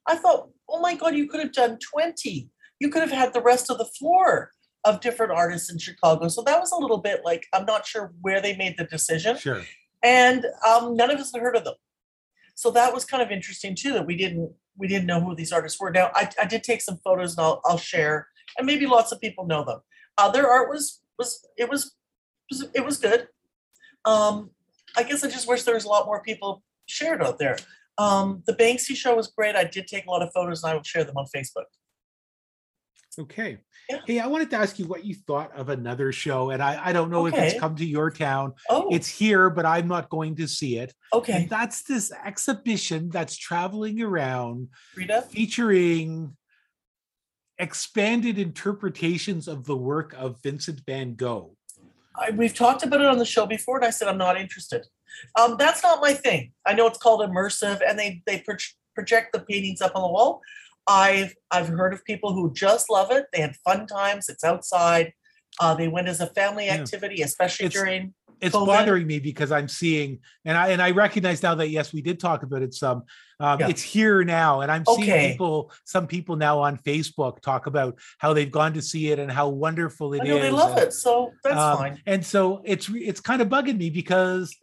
I 0.09 0.15
thought, 0.15 0.49
oh 0.69 0.79
my 0.79 0.95
god, 0.95 1.15
you 1.15 1.27
could 1.27 1.41
have 1.41 1.51
done 1.51 1.77
twenty 1.79 2.49
you 2.79 2.89
could 2.89 3.01
have 3.01 3.11
had 3.11 3.33
the 3.33 3.41
rest 3.41 3.69
of 3.69 3.77
the 3.77 3.85
floor 3.85 4.51
of 4.87 5.01
different 5.01 5.31
artists 5.33 5.69
in 5.71 5.77
Chicago. 5.77 6.27
So 6.29 6.41
that 6.43 6.59
was 6.59 6.71
a 6.71 6.77
little 6.83 6.97
bit 7.09 7.21
like 7.29 7.43
I'm 7.53 7.65
not 7.65 7.85
sure 7.85 8.13
where 8.21 8.41
they 8.41 8.55
made 8.63 8.75
the 8.77 8.85
decision, 8.85 9.37
Sure. 9.37 9.61
and 10.03 10.45
um, 10.67 10.95
none 10.95 11.11
of 11.11 11.19
us 11.19 11.31
had 11.33 11.41
heard 11.41 11.55
of 11.55 11.63
them. 11.65 11.75
So 12.55 12.71
that 12.71 12.93
was 12.93 13.03
kind 13.05 13.21
of 13.21 13.29
interesting 13.31 13.75
too 13.75 13.93
that 13.93 14.05
we 14.05 14.15
didn't 14.23 14.51
we 14.79 14.87
didn't 14.87 15.07
know 15.07 15.19
who 15.21 15.35
these 15.35 15.51
artists 15.51 15.79
were. 15.79 15.91
Now 15.91 16.11
I, 16.15 16.29
I 16.41 16.45
did 16.45 16.63
take 16.63 16.81
some 16.81 16.97
photos 17.03 17.37
and 17.37 17.45
I'll 17.45 17.61
I'll 17.65 17.77
share, 17.93 18.27
and 18.57 18.65
maybe 18.65 18.85
lots 18.85 19.11
of 19.11 19.19
people 19.21 19.45
know 19.45 19.63
them. 19.65 19.79
Uh, 20.17 20.29
their 20.31 20.47
art 20.49 20.69
was 20.69 21.01
was 21.19 21.45
it 21.57 21.69
was 21.69 21.81
was- 22.51 22.69
it 22.73 22.83
was 22.85 22.97
good. 22.97 23.27
Um, 24.05 24.51
I 24.95 25.03
guess 25.03 25.23
I 25.23 25.29
just 25.29 25.47
wish 25.49 25.63
there 25.63 25.75
was 25.75 25.83
a 25.85 25.89
lot 25.89 26.05
more 26.05 26.21
people 26.23 26.63
shared 26.85 27.21
out 27.21 27.37
there. 27.39 27.57
Um, 27.97 28.43
the 28.47 28.53
Banksy 28.53 28.95
show 28.95 29.15
was 29.15 29.27
great. 29.27 29.55
I 29.55 29.65
did 29.65 29.85
take 29.87 30.05
a 30.05 30.09
lot 30.09 30.21
of 30.21 30.31
photos 30.33 30.63
and 30.63 30.71
I 30.71 30.75
will 30.75 30.83
share 30.83 31.03
them 31.03 31.17
on 31.17 31.25
Facebook. 31.35 31.65
Okay. 33.19 33.57
Yeah. 33.89 33.99
Hey, 34.05 34.19
I 34.19 34.27
wanted 34.27 34.49
to 34.51 34.57
ask 34.57 34.77
you 34.77 34.85
what 34.85 35.05
you 35.05 35.15
thought 35.15 35.55
of 35.55 35.69
another 35.69 36.11
show, 36.11 36.51
and 36.51 36.61
I, 36.61 36.79
I 36.89 36.93
don't 36.93 37.09
know 37.09 37.25
if 37.25 37.33
it's 37.33 37.59
come 37.59 37.75
to 37.77 37.85
your 37.85 38.11
town. 38.11 38.53
Oh, 38.69 38.89
It's 38.91 39.07
here, 39.07 39.49
but 39.49 39.65
I'm 39.65 39.87
not 39.87 40.09
going 40.09 40.35
to 40.35 40.47
see 40.47 40.77
it. 40.77 40.93
okay, 41.13 41.33
And 41.33 41.49
that's 41.49 41.83
this 41.83 42.11
exhibition 42.25 43.09
that's 43.09 43.35
traveling 43.35 44.01
around 44.01 44.67
Rita. 44.95 45.23
featuring 45.29 46.35
expanded 47.59 48.37
interpretations 48.37 49.47
of 49.47 49.65
the 49.65 49.75
work 49.75 50.13
of 50.17 50.37
Vincent 50.43 50.81
van 50.85 51.15
Gogh. 51.15 51.55
I, 52.15 52.31
we've 52.31 52.53
talked 52.53 52.83
about 52.83 53.01
it 53.01 53.07
on 53.07 53.17
the 53.17 53.25
show 53.25 53.45
before, 53.47 53.77
and 53.77 53.85
I 53.85 53.89
said 53.89 54.07
I'm 54.07 54.17
not 54.17 54.39
interested. 54.39 54.85
Um, 55.39 55.55
that's 55.57 55.81
not 55.81 56.01
my 56.01 56.13
thing. 56.13 56.51
I 56.67 56.73
know 56.73 56.85
it's 56.87 56.97
called 56.99 57.21
immersive, 57.21 57.81
and 57.87 57.97
they 57.97 58.21
they 58.27 58.41
pro- 58.41 58.57
project 58.93 59.33
the 59.33 59.39
paintings 59.39 59.81
up 59.81 59.93
on 59.95 60.01
the 60.03 60.07
wall. 60.07 60.41
I've 60.87 61.33
I've 61.51 61.67
heard 61.67 61.93
of 61.93 62.03
people 62.05 62.33
who 62.33 62.53
just 62.53 62.89
love 62.89 63.11
it. 63.11 63.25
They 63.33 63.41
had 63.41 63.55
fun 63.57 63.87
times. 63.87 64.29
It's 64.29 64.43
outside. 64.43 65.13
Uh, 65.59 65.73
they 65.75 65.87
went 65.87 66.07
as 66.07 66.19
a 66.21 66.27
family 66.27 66.65
Yeah. 66.67 66.75
activity, 66.75 67.21
especially 67.21 67.65
It's- 67.67 67.81
during. 67.81 68.13
It's 68.39 68.55
COVID. 68.55 68.67
bothering 68.67 69.07
me 69.07 69.17
because 69.17 69.51
I'm 69.51 69.67
seeing, 69.67 70.19
and 70.45 70.55
I 70.55 70.67
and 70.67 70.79
I 70.79 70.91
recognize 70.91 71.41
now 71.41 71.55
that 71.55 71.69
yes, 71.69 71.91
we 71.91 72.03
did 72.03 72.19
talk 72.19 72.43
about 72.43 72.61
it 72.61 72.71
some. 72.75 73.03
Um, 73.39 73.59
Yeah. 73.59 73.69
It's 73.69 73.81
here 73.81 74.23
now, 74.23 74.61
and 74.61 74.71
I'm 74.71 74.85
seeing 74.85 75.01
Okay. 75.09 75.31
people, 75.31 75.71
some 75.85 76.05
people 76.05 76.35
now 76.35 76.59
on 76.59 76.77
Facebook 76.77 77.41
talk 77.41 77.65
about 77.65 77.97
how 78.19 78.33
they've 78.33 78.51
gone 78.51 78.73
to 78.73 78.81
see 78.81 79.09
it 79.11 79.17
and 79.17 79.31
how 79.31 79.49
wonderful 79.49 80.13
it 80.13 80.21
I 80.21 80.25
is. 80.25 80.41
they 80.43 80.51
love 80.51 80.77
and- 80.77 80.81
it, 80.87 80.93
so 80.93 81.31
that's 81.43 81.57
Um, 81.57 81.77
fine. 81.77 82.01
And 82.05 82.23
so 82.23 82.61
it's 82.63 82.87
it's 82.93 83.19
kind 83.21 83.41
of 83.41 83.49
bugging 83.49 83.77
me 83.77 83.89
because 83.89 84.55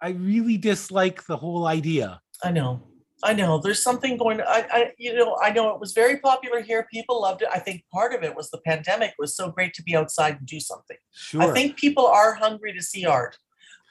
I 0.00 0.08
really 0.10 0.56
dislike 0.56 1.24
the 1.26 1.36
whole 1.36 1.66
idea. 1.68 2.20
I 2.42 2.50
know. 2.50 2.82
I 3.22 3.32
know. 3.32 3.58
There's 3.58 3.82
something 3.82 4.16
going. 4.16 4.40
I, 4.40 4.66
I, 4.70 4.92
you 4.98 5.14
know, 5.14 5.38
I 5.40 5.50
know 5.50 5.70
it 5.70 5.80
was 5.80 5.92
very 5.92 6.18
popular 6.18 6.60
here. 6.60 6.86
People 6.92 7.22
loved 7.22 7.42
it. 7.42 7.48
I 7.52 7.58
think 7.58 7.84
part 7.92 8.12
of 8.14 8.22
it 8.22 8.34
was 8.34 8.50
the 8.50 8.58
pandemic 8.58 9.10
It 9.10 9.16
was 9.18 9.36
so 9.36 9.50
great 9.50 9.74
to 9.74 9.82
be 9.82 9.94
outside 9.94 10.38
and 10.38 10.46
do 10.46 10.58
something. 10.58 10.96
Sure. 11.12 11.42
I 11.42 11.52
think 11.52 11.76
people 11.76 12.06
are 12.06 12.34
hungry 12.34 12.72
to 12.72 12.82
see 12.82 13.06
art. 13.06 13.36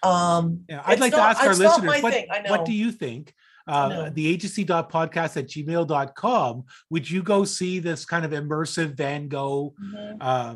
Um, 0.04 0.66
Yeah, 0.68 0.82
I'd 0.86 1.00
like 1.00 1.12
not- 1.12 1.18
to 1.18 1.24
ask 1.24 1.44
our 1.44 1.56
listeners 1.56 2.02
what, 2.02 2.50
what 2.50 2.66
do 2.66 2.74
you 2.74 2.92
think? 2.92 3.34
Uh, 3.68 3.88
know. 3.88 4.10
the 4.10 4.28
agency.podcast 4.28 5.38
at 5.38 5.48
gmail.com. 5.48 6.64
Would 6.90 7.10
you 7.10 7.24
go 7.24 7.46
see 7.46 7.80
this 7.80 8.06
kind 8.06 8.26
of 8.26 8.32
immersive 8.32 8.96
Van 8.96 9.28
Gogh 9.28 9.76
mhm. 9.82 10.18
uh, 10.20 10.56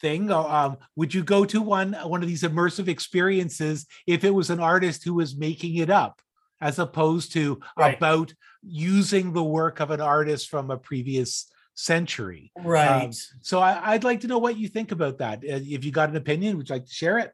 thing? 0.00 0.32
Or, 0.32 0.50
um, 0.50 0.78
would 0.96 1.12
you 1.12 1.22
go 1.22 1.44
to 1.44 1.60
one 1.60 1.92
one 1.92 2.22
of 2.22 2.28
these 2.28 2.42
immersive 2.42 2.88
experiences 2.88 3.86
if 4.06 4.24
it 4.24 4.34
was 4.34 4.50
an 4.50 4.58
artist 4.58 5.04
who 5.04 5.14
was 5.14 5.36
making 5.36 5.76
it 5.76 5.90
up, 5.90 6.20
as 6.60 6.78
opposed 6.78 7.32
to 7.32 7.60
Right. 7.76 7.96
about 7.96 8.32
using 8.62 9.32
the 9.32 9.44
work 9.44 9.80
of 9.80 9.90
an 9.90 10.00
artist 10.00 10.48
from 10.48 10.70
a 10.70 10.76
previous 10.76 11.50
century? 11.74 12.52
right. 12.58 13.14
So 13.40 13.60
I, 13.60 13.92
I'd 13.92 14.04
like 14.04 14.20
to 14.20 14.26
know 14.26 14.38
what 14.38 14.56
you 14.58 14.68
think 14.68 14.92
about 14.92 15.18
that. 15.18 15.38
Uh, 15.38 15.60
If 15.62 15.84
you 15.84 15.92
got 15.92 16.10
an 16.10 16.16
opinion, 16.16 16.56
would 16.56 16.68
you 16.68 16.74
like 16.74 16.86
to 16.86 16.92
share 16.92 17.18
it? 17.18 17.32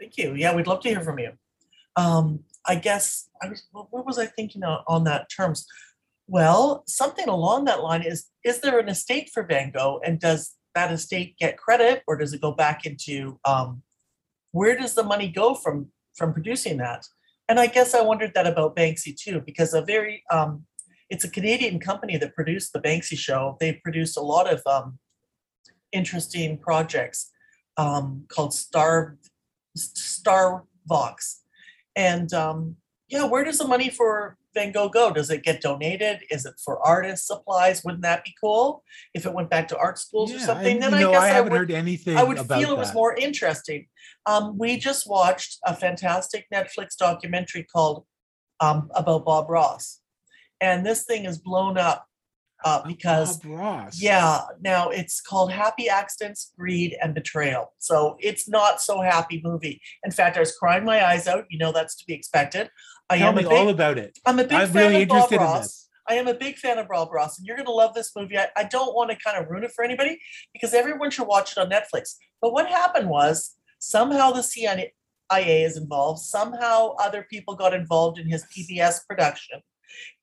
Thank 0.00 0.18
you. 0.18 0.34
Yeah, 0.34 0.54
we'd 0.54 0.66
love 0.66 0.80
to 0.80 0.88
hear 0.88 1.00
from 1.00 1.18
you. 1.18 1.32
Um, 1.96 2.40
I 2.66 2.74
guess 2.74 3.30
I 3.40 3.48
was. 3.48 3.62
What 3.72 3.86
what 3.90 4.04
was 4.04 4.18
I 4.18 4.26
thinking 4.26 4.62
on, 4.64 4.82
on 4.86 5.04
that 5.04 5.28
terms? 5.34 5.66
Well, 6.26 6.82
something 6.86 7.28
along 7.28 7.64
that 7.64 7.82
line 7.82 8.02
is: 8.02 8.26
Is 8.44 8.60
there 8.60 8.78
an 8.78 8.88
estate 8.90 9.30
for 9.32 9.42
Van 9.44 9.70
Gogh, 9.70 10.00
and 10.04 10.20
does 10.20 10.54
that 10.74 10.92
estate 10.92 11.38
get 11.38 11.56
credit, 11.56 12.02
or 12.06 12.18
does 12.18 12.34
it 12.34 12.42
go 12.42 12.52
back 12.52 12.84
into? 12.84 13.40
Um, 13.46 13.82
where 14.52 14.76
does 14.76 14.94
the 14.94 15.04
money 15.04 15.28
go 15.28 15.54
from 15.54 15.90
from 16.14 16.34
producing 16.34 16.76
that? 16.78 17.06
And 17.48 17.60
I 17.60 17.66
guess 17.66 17.94
I 17.94 18.02
wondered 18.02 18.32
that 18.34 18.46
about 18.46 18.76
Banksy 18.76 19.16
too, 19.16 19.40
because 19.40 19.72
a 19.72 19.82
very 19.82 20.24
um, 20.30 20.64
it's 21.08 21.24
a 21.24 21.30
Canadian 21.30 21.78
company 21.78 22.16
that 22.16 22.34
produced 22.34 22.72
the 22.72 22.80
Banksy 22.80 23.16
show. 23.16 23.56
They 23.60 23.74
produced 23.74 24.16
a 24.16 24.22
lot 24.22 24.52
of 24.52 24.62
um, 24.66 24.98
interesting 25.92 26.58
projects 26.58 27.30
um, 27.76 28.24
called 28.28 28.52
Star 28.54 29.16
Star 29.76 30.64
Vox. 30.86 31.42
And 31.94 32.32
um, 32.34 32.76
yeah, 33.08 33.24
where 33.24 33.44
does 33.44 33.58
the 33.58 33.66
money 33.66 33.90
for 33.90 34.36
Van 34.56 34.72
Gogh 34.72 34.88
go? 34.88 35.12
Does 35.12 35.30
it 35.30 35.42
get 35.42 35.60
donated? 35.60 36.22
Is 36.30 36.46
it 36.46 36.54
for 36.64 36.84
artist 36.84 37.26
supplies? 37.26 37.84
Wouldn't 37.84 38.02
that 38.02 38.24
be 38.24 38.34
cool 38.42 38.82
if 39.14 39.26
it 39.26 39.32
went 39.32 39.50
back 39.50 39.68
to 39.68 39.76
art 39.78 39.98
schools 39.98 40.34
or 40.34 40.38
something? 40.38 40.72
and, 40.72 40.82
Then 40.82 40.94
I 40.94 41.00
know, 41.00 41.12
guess 41.12 41.22
I 41.22 41.26
I, 41.26 41.28
haven't 41.28 41.52
would, 41.52 41.58
heard 41.58 41.70
anything 41.70 42.16
I 42.16 42.24
would 42.24 42.40
feel 42.40 42.72
it 42.72 42.78
was 42.78 42.94
more 42.94 43.14
interesting. 43.14 43.86
Um, 44.24 44.56
we 44.58 44.78
just 44.78 45.08
watched 45.08 45.58
a 45.64 45.76
fantastic 45.76 46.46
Netflix 46.52 46.96
documentary 46.98 47.64
called 47.64 48.04
um, 48.60 48.88
about 48.94 49.26
Bob 49.26 49.50
Ross, 49.50 50.00
and 50.60 50.84
this 50.84 51.04
thing 51.04 51.26
is 51.26 51.38
blown 51.38 51.76
up 51.76 52.06
uh, 52.64 52.80
Oh, 52.82 52.88
because 52.88 53.44
Ross. 53.44 54.00
yeah, 54.00 54.40
now 54.60 54.88
it's 54.90 55.20
called 55.20 55.52
Happy 55.52 55.88
Accidents, 55.88 56.52
Greed, 56.58 56.96
and 57.02 57.14
Betrayal. 57.14 57.72
So 57.78 58.16
it's 58.20 58.48
not 58.48 58.80
so 58.80 59.00
happy 59.02 59.40
movie. 59.44 59.80
In 60.04 60.10
fact, 60.10 60.36
I 60.36 60.40
was 60.40 60.56
crying 60.56 60.84
my 60.84 61.04
eyes 61.06 61.26
out. 61.28 61.44
You 61.50 61.58
know 61.58 61.72
that's 61.72 61.96
to 61.96 62.04
be 62.06 62.14
expected. 62.14 62.70
I 63.10 63.18
Tell 63.18 63.28
am 63.28 63.36
me 63.36 63.42
big, 63.42 63.52
all 63.52 63.68
about 63.68 63.98
it. 63.98 64.18
I'm 64.26 64.38
a 64.38 64.44
big 64.44 64.52
I'm 64.52 64.68
fan 64.68 64.90
really 64.90 65.02
of 65.02 65.08
Bob 65.08 65.30
Ross. 65.32 65.88
I 66.08 66.14
am 66.14 66.28
a 66.28 66.34
big 66.34 66.56
fan 66.56 66.78
of 66.78 66.88
Bob 66.88 67.12
Ross, 67.12 67.36
and 67.38 67.46
you're 67.46 67.56
going 67.56 67.66
to 67.66 67.72
love 67.72 67.92
this 67.94 68.12
movie. 68.16 68.38
I, 68.38 68.48
I 68.56 68.64
don't 68.64 68.94
want 68.94 69.10
to 69.10 69.16
kind 69.16 69.36
of 69.36 69.50
ruin 69.50 69.64
it 69.64 69.72
for 69.72 69.84
anybody 69.84 70.18
because 70.52 70.72
everyone 70.72 71.10
should 71.10 71.26
watch 71.26 71.52
it 71.52 71.58
on 71.58 71.68
Netflix. 71.68 72.14
But 72.40 72.52
what 72.52 72.68
happened 72.68 73.08
was 73.08 73.54
somehow 73.80 74.30
the 74.30 74.42
CIA 74.42 74.92
is 75.64 75.76
involved. 75.76 76.20
Somehow 76.20 76.94
other 77.00 77.26
people 77.28 77.56
got 77.56 77.74
involved 77.74 78.18
in 78.18 78.28
his 78.28 78.44
PBS 78.56 79.00
production, 79.08 79.60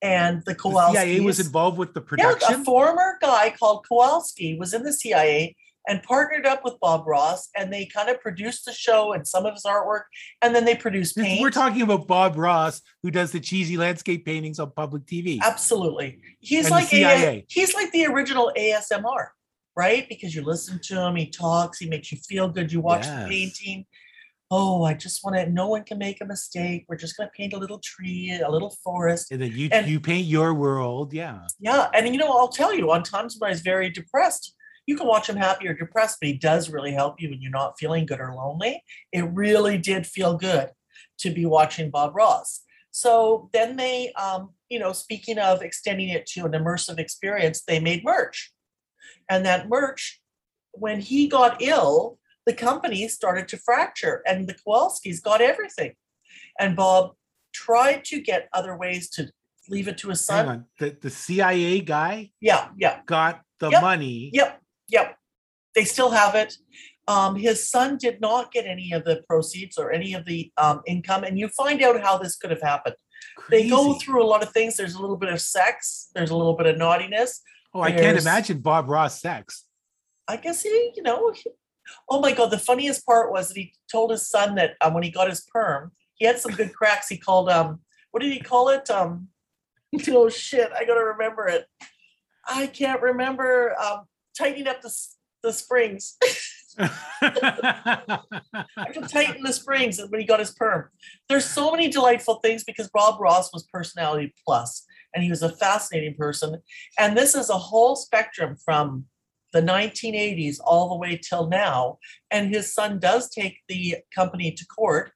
and 0.02 0.39
the 0.45 0.54
The 0.54 0.56
Kowalskis. 0.60 0.91
CIA 0.93 1.19
was 1.21 1.39
involved 1.39 1.78
with 1.78 1.93
the 1.93 2.02
production. 2.02 2.47
Yeah, 2.56 2.62
a 2.62 2.63
former 2.63 3.17
guy 3.21 3.54
called 3.58 3.86
Kowalski 3.88 4.58
was 4.58 4.73
in 4.73 4.84
the 4.84 4.93
CIA 4.93 5.56
and 5.86 6.02
partnered 6.02 6.45
up 6.45 6.63
with 6.63 6.80
Bob 6.80 7.06
Ross, 7.06 7.49
and 7.58 7.71
they 7.71 7.86
kind 7.86 8.08
of 8.10 8.21
produced 8.21 8.63
the 8.65 8.71
show 8.71 9.12
and 9.12 9.28
some 9.28 9.45
of 9.45 9.54
his 9.54 9.63
artwork, 9.63 10.04
and 10.41 10.56
then 10.56 10.63
they 10.63 10.76
produced 10.76 11.17
paint. 11.17 11.41
We're 11.41 11.52
talking 11.52 11.82
about 11.82 12.08
Bob 12.08 12.38
Ross, 12.38 12.82
who 13.02 13.12
does 13.12 13.32
the 13.34 13.41
cheesy 13.41 13.76
landscape 13.76 14.26
paintings 14.26 14.60
on 14.60 14.71
public 14.71 15.06
TV. 15.06 15.39
Absolutely, 15.41 16.21
he's 16.39 16.65
And 16.67 16.71
like 16.71 16.86
A- 16.86 16.89
CIA. 16.89 17.45
he's 17.49 17.73
like 17.73 17.91
the 17.91 18.06
original 18.06 18.54
ASMR, 18.58 19.28
right? 19.76 20.08
Because 20.08 20.34
you 20.34 20.41
listen 20.43 20.80
to 20.84 21.02
him, 21.02 21.17
he 21.17 21.26
talks, 21.30 21.80
he 21.80 21.89
makes 21.89 22.13
you 22.13 22.17
feel 22.19 22.47
good. 22.47 22.71
You 22.71 22.80
watch 22.80 23.04
Yes. 23.06 23.23
the 23.23 23.30
painting. 23.30 23.86
Oh, 24.55 24.83
I 24.83 24.93
just 24.93 25.23
want 25.23 25.35
to. 25.35 25.49
No 25.49 25.67
one 25.67 25.83
can 25.83 25.97
make 25.97 26.21
a 26.21 26.25
mistake. 26.25 26.85
We're 26.87 26.95
just 27.05 27.17
going 27.17 27.27
to 27.27 27.33
paint 27.35 27.53
a 27.53 27.57
little 27.57 27.79
tree, 27.79 28.39
a 28.45 28.51
little 28.51 28.69
forest. 28.83 29.31
And 29.31 29.41
then 29.41 29.51
you 29.51 29.69
And- 29.71 29.87
you 29.87 29.99
paint 29.99 30.27
your 30.27 30.53
world. 30.53 31.11
Yeah. 31.11 31.39
Yeah, 31.59 31.89
and 31.95 32.07
you 32.13 32.19
know, 32.21 32.31
I'll 32.37 32.49
tell 32.61 32.71
you, 32.73 32.91
on 32.91 33.01
times 33.01 33.35
when 33.37 33.47
I 33.49 33.51
was 33.51 33.61
very 33.61 33.89
depressed, 33.89 34.53
you 34.85 34.95
can 34.95 35.07
watch 35.07 35.27
him 35.27 35.37
happy 35.37 35.67
or 35.67 35.73
depressed, 35.73 36.17
but 36.19 36.27
he 36.27 36.33
does 36.37 36.69
really 36.69 36.91
help 36.91 37.19
you 37.19 37.29
when 37.31 37.41
you're 37.41 37.51
not 37.61 37.79
feeling 37.79 38.05
good 38.05 38.19
or 38.19 38.33
lonely. 38.35 38.83
It 39.11 39.23
really 39.23 39.77
did 39.79 40.05
feel 40.05 40.37
good 40.37 40.69
to 41.19 41.31
be 41.31 41.45
watching 41.45 41.89
Bob 41.89 42.15
Ross. 42.15 42.61
So 42.91 43.49
then 43.53 43.75
they, 43.75 44.13
um, 44.13 44.51
you 44.69 44.77
know, 44.77 44.91
speaking 44.93 45.39
of 45.39 45.63
extending 45.63 46.09
it 46.09 46.25
to 46.33 46.45
an 46.45 46.51
immersive 46.51 46.99
experience, 46.99 47.63
they 47.67 47.79
made 47.79 48.03
merch, 48.03 48.51
and 49.31 49.43
that 49.47 49.67
merch, 49.67 50.21
when 50.73 50.99
he 50.99 51.27
got 51.27 51.62
ill, 51.62 52.19
the 52.46 52.54
company 52.54 53.08
started 53.08 53.48
to 53.50 53.58
fracture, 53.58 54.21
and 54.27 54.48
the 54.48 54.54
Kowalskis 54.56 55.21
got 55.21 55.41
everything, 55.41 55.94
and 56.60 56.75
Bob 56.75 57.12
tried 57.54 58.04
to 58.06 58.19
get 58.21 58.50
other 58.54 58.75
ways 58.77 59.10
to 59.12 59.29
leave 59.69 59.87
it 59.87 59.98
to 60.00 60.10
his 60.10 60.25
son. 60.25 60.65
The 60.79 60.98
the 61.00 61.10
CIA 61.10 61.79
guy 61.81 62.31
Yeah, 62.41 62.69
yeah, 62.77 63.02
got 63.06 63.41
the 63.60 63.69
Yep. 63.69 63.81
money. 63.81 64.29
yep, 64.33 64.62
yep. 64.89 65.17
They 65.75 65.85
still 65.85 66.12
have 66.12 66.35
it. 66.35 66.56
Um, 67.08 67.35
his 67.35 67.69
son 67.69 67.98
did 67.98 68.21
not 68.21 68.52
get 68.52 68.65
any 68.65 68.91
of 68.94 69.04
the 69.04 69.23
proceeds 69.27 69.77
or 69.77 69.91
any 69.91 70.13
of 70.13 70.25
the 70.25 70.52
um, 70.58 70.81
income, 70.87 71.23
and 71.23 71.37
you 71.39 71.48
find 71.50 71.81
out 71.81 72.02
how 72.02 72.17
this 72.17 72.35
could 72.35 72.52
have 72.52 72.62
happened. 72.62 72.96
They 73.50 73.67
go 73.69 73.94
through 73.96 74.21
a 74.23 74.27
lot 74.27 74.44
of 74.44 74.52
things. 74.52 74.75
There's 74.77 74.94
a 74.96 75.02
little 75.02 75.17
bit 75.17 75.29
of 75.31 75.41
sex. 75.41 76.10
There's 76.13 76.29
a 76.29 76.35
little 76.37 76.56
bit 76.56 76.67
of 76.67 76.77
naughtiness. 76.77 77.41
Oh, 77.73 77.81
I 77.81 77.91
can't 77.91 78.17
imagine 78.17 78.60
Bob 78.60 78.87
Ross 78.89 79.19
sex. 79.19 79.65
I 80.27 80.37
guess 80.37 80.62
he, 80.62 80.91
you 80.96 81.02
know. 81.04 81.31
he- 81.31 81.50
oh 82.10 82.19
my 82.19 82.31
God! 82.31 82.52
The 82.52 82.58
funniest 82.58 83.06
part 83.06 83.31
was 83.31 83.48
that 83.48 83.58
he 83.58 83.73
told 83.92 84.12
his 84.12 84.27
son 84.27 84.56
that 84.56 84.75
um, 84.81 84.94
when 84.94 85.04
he 85.04 85.10
got 85.10 85.29
his 85.29 85.42
perm, 85.42 85.92
he 86.15 86.25
had 86.25 86.40
some 86.40 86.54
good 86.54 86.73
cracks. 86.73 87.10
He 87.10 87.17
called 87.17 87.50
um, 87.50 87.79
what 88.12 88.21
did 88.21 88.31
he 88.31 88.40
call 88.40 88.69
it? 88.69 88.90
Um, 88.90 89.29
oh 90.10 90.29
shit! 90.29 90.71
I 90.71 90.86
gotta 90.86 91.04
remember 91.04 91.48
it. 91.48 91.67
I 92.48 92.67
can't 92.67 93.02
remember 93.02 93.75
um, 93.79 94.06
tightening 94.38 94.67
up 94.67 94.81
the 94.81 94.94
the 95.44 95.54
springs. 95.54 96.17
I 96.77 98.10
can 98.92 99.08
tighten 99.08 99.44
the 99.44 99.54
springs 99.54 100.00
when 100.10 100.19
he 100.19 100.25
got 100.25 100.40
his 100.40 100.52
perm. 100.52 100.90
There's 101.29 101.46
so 101.46 101.71
many 101.71 101.90
delightful 101.90 102.36
things 102.36 102.63
because 102.63 102.90
Bob 102.90 103.19
Ross 103.21 103.54
was 103.54 103.63
personality 103.71 104.34
plus, 104.46 104.86
and 105.13 105.23
he 105.23 105.29
was 105.29 105.44
a 105.44 105.50
fascinating 105.50 106.15
person. 106.15 106.62
And 106.98 107.15
this 107.15 107.36
is 107.36 107.50
a 107.50 107.58
whole 107.58 107.96
spectrum 107.96 108.56
from 108.63 109.06
the 109.54 109.62
1980s 109.62 110.58
all 110.63 110.89
the 110.89 110.97
way 110.97 111.17
till 111.17 111.47
now. 111.47 111.99
And 112.31 112.54
his 112.54 112.73
son 112.73 112.99
does 112.99 113.29
take 113.29 113.60
the 113.69 113.97
company 114.13 114.51
to 114.51 114.65
court. 114.65 115.12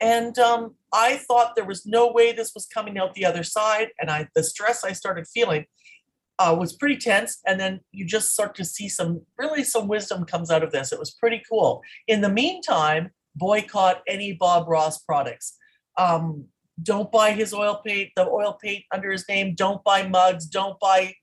And 0.00 0.38
um, 0.38 0.74
I 0.92 1.16
thought 1.16 1.54
there 1.54 1.64
was 1.64 1.86
no 1.86 2.10
way 2.10 2.32
this 2.32 2.52
was 2.54 2.66
coming 2.66 2.98
out 2.98 3.14
the 3.14 3.24
other 3.24 3.44
side. 3.44 3.88
And 4.00 4.10
I, 4.10 4.28
the 4.34 4.42
stress 4.42 4.84
I 4.84 4.92
started 4.92 5.26
feeling 5.32 5.66
uh, 6.38 6.56
was 6.58 6.72
pretty 6.72 6.96
tense. 6.96 7.38
And 7.46 7.60
then 7.60 7.80
you 7.92 8.04
just 8.04 8.32
start 8.32 8.54
to 8.56 8.64
see 8.64 8.88
some 8.88 9.22
really 9.38 9.62
some 9.62 9.88
wisdom 9.88 10.24
comes 10.24 10.50
out 10.50 10.62
of 10.62 10.72
this. 10.72 10.92
It 10.92 10.98
was 10.98 11.10
pretty 11.12 11.42
cool. 11.48 11.82
In 12.08 12.22
the 12.22 12.30
meantime, 12.30 13.10
boycott 13.36 14.02
any 14.08 14.32
Bob 14.32 14.68
Ross 14.68 14.98
products. 14.98 15.56
Um, 15.96 16.46
don't 16.82 17.12
buy 17.12 17.32
his 17.32 17.52
oil 17.52 17.82
paint, 17.84 18.10
the 18.16 18.26
oil 18.26 18.58
paint 18.62 18.84
under 18.92 19.10
his 19.10 19.28
name. 19.28 19.54
Don't 19.54 19.84
buy 19.84 20.08
mugs. 20.08 20.46
Don't 20.46 20.80
buy 20.80 21.14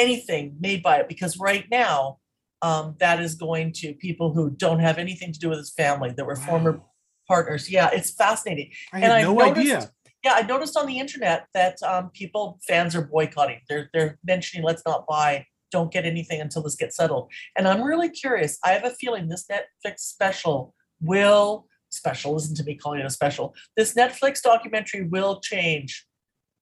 anything 0.00 0.56
made 0.60 0.82
by 0.82 0.96
it 0.98 1.08
because 1.08 1.38
right 1.38 1.66
now 1.70 2.18
um, 2.62 2.96
that 2.98 3.20
is 3.20 3.34
going 3.34 3.72
to 3.72 3.94
people 3.94 4.32
who 4.32 4.50
don't 4.50 4.80
have 4.80 4.98
anything 4.98 5.32
to 5.32 5.38
do 5.38 5.48
with 5.48 5.58
his 5.58 5.72
family 5.72 6.12
that 6.16 6.26
were 6.26 6.36
former 6.36 6.82
partners. 7.26 7.70
Yeah, 7.70 7.90
it's 7.92 8.10
fascinating. 8.14 8.70
I 8.92 8.96
and 9.00 9.12
had 9.12 9.22
no 9.22 9.34
noticed- 9.34 9.58
idea. 9.58 9.90
Yeah, 10.22 10.34
I 10.34 10.42
noticed 10.42 10.76
on 10.76 10.86
the 10.86 10.98
internet 10.98 11.46
that 11.54 11.82
um, 11.82 12.10
people 12.10 12.60
fans 12.68 12.94
are 12.94 13.00
boycotting. 13.00 13.60
They're 13.70 13.88
they're 13.94 14.18
mentioning 14.22 14.66
let's 14.66 14.82
not 14.84 15.06
buy, 15.06 15.46
don't 15.70 15.90
get 15.90 16.04
anything 16.04 16.42
until 16.42 16.62
this 16.62 16.76
gets 16.76 16.96
settled. 16.96 17.30
And 17.56 17.66
I'm 17.66 17.82
really 17.82 18.10
curious. 18.10 18.58
I 18.62 18.72
have 18.72 18.84
a 18.84 18.90
feeling 18.90 19.28
this 19.28 19.46
Netflix 19.50 20.00
special 20.00 20.74
will 21.00 21.66
special. 21.88 22.34
Listen 22.34 22.54
to 22.56 22.64
me 22.64 22.74
calling 22.74 23.00
it 23.00 23.06
a 23.06 23.10
special. 23.10 23.54
This 23.78 23.94
Netflix 23.94 24.42
documentary 24.42 25.08
will 25.08 25.40
change 25.40 26.04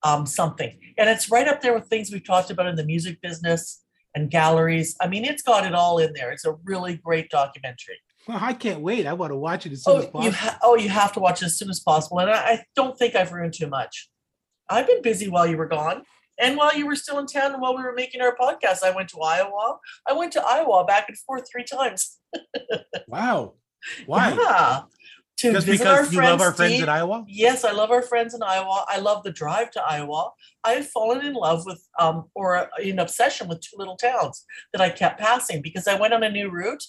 um, 0.03 0.25
something, 0.25 0.79
and 0.97 1.09
it's 1.09 1.29
right 1.31 1.47
up 1.47 1.61
there 1.61 1.73
with 1.73 1.87
things 1.87 2.11
we've 2.11 2.23
talked 2.25 2.49
about 2.49 2.67
in 2.67 2.75
the 2.75 2.85
music 2.85 3.21
business 3.21 3.83
and 4.15 4.29
galleries. 4.31 4.95
I 5.01 5.07
mean, 5.07 5.25
it's 5.25 5.41
got 5.43 5.65
it 5.65 5.73
all 5.75 5.97
in 5.99 6.13
there. 6.13 6.31
It's 6.31 6.45
a 6.45 6.55
really 6.63 6.95
great 6.97 7.29
documentary. 7.29 7.97
Well, 8.27 8.39
I 8.41 8.53
can't 8.53 8.81
wait. 8.81 9.05
I 9.07 9.13
want 9.13 9.31
to 9.31 9.35
watch 9.37 9.65
it 9.65 9.71
as 9.71 9.83
soon 9.83 9.97
as 9.97 10.05
Oh, 10.05 10.07
possible. 10.07 10.23
you 10.25 10.31
ha- 10.31 10.59
oh, 10.63 10.75
you 10.75 10.89
have 10.89 11.13
to 11.13 11.19
watch 11.19 11.41
it 11.41 11.45
as 11.45 11.57
soon 11.57 11.69
as 11.69 11.79
possible. 11.79 12.19
And 12.19 12.29
I, 12.29 12.35
I 12.37 12.63
don't 12.75 12.97
think 12.97 13.15
I've 13.15 13.31
ruined 13.31 13.53
too 13.53 13.67
much. 13.67 14.09
I've 14.69 14.85
been 14.87 15.01
busy 15.01 15.27
while 15.29 15.47
you 15.47 15.57
were 15.57 15.67
gone. 15.67 16.03
And 16.41 16.55
while 16.55 16.75
you 16.77 16.85
were 16.85 16.95
still 16.95 17.17
in 17.19 17.25
town 17.25 17.51
and 17.53 17.61
while 17.61 17.75
we 17.75 17.83
were 17.83 17.93
making 17.93 18.21
our 18.21 18.35
podcast, 18.35 18.83
I 18.83 18.91
went 18.91 19.09
to 19.09 19.19
Iowa. 19.19 19.77
I 20.07 20.13
went 20.13 20.31
to 20.33 20.41
Iowa 20.45 20.85
back 20.85 21.05
and 21.09 21.17
forth 21.17 21.43
three 21.51 21.63
times. 21.65 22.17
wow. 23.07 23.55
Why? 24.05 24.33
Yeah. 24.33 24.81
To 25.39 25.53
Just 25.53 25.67
visit 25.67 25.87
our 25.87 26.01
because 26.01 26.13
you 26.13 26.21
love 26.21 26.41
our 26.41 26.51
friends 26.51 26.73
Steve. 26.73 26.83
in 26.83 26.89
Iowa? 26.89 27.23
Yes, 27.25 27.63
I 27.63 27.71
love 27.71 27.91
our 27.91 28.01
friends 28.01 28.33
in 28.33 28.43
Iowa. 28.43 28.83
I 28.89 28.99
love 28.99 29.23
the 29.23 29.31
drive 29.31 29.71
to 29.71 29.81
Iowa. 29.81 30.31
I 30.65 30.73
have 30.73 30.87
fallen 30.87 31.25
in 31.25 31.33
love 31.33 31.65
with, 31.65 31.81
um, 31.97 32.25
or 32.35 32.69
in 32.83 32.99
obsession 32.99 33.47
with 33.47 33.61
two 33.61 33.77
little 33.77 33.95
towns 33.95 34.43
that 34.73 34.81
I 34.81 34.89
kept 34.89 35.17
passing 35.17 35.61
because 35.61 35.87
I 35.87 35.97
went 35.97 36.13
on 36.13 36.23
a 36.23 36.29
new 36.29 36.49
route 36.49 36.83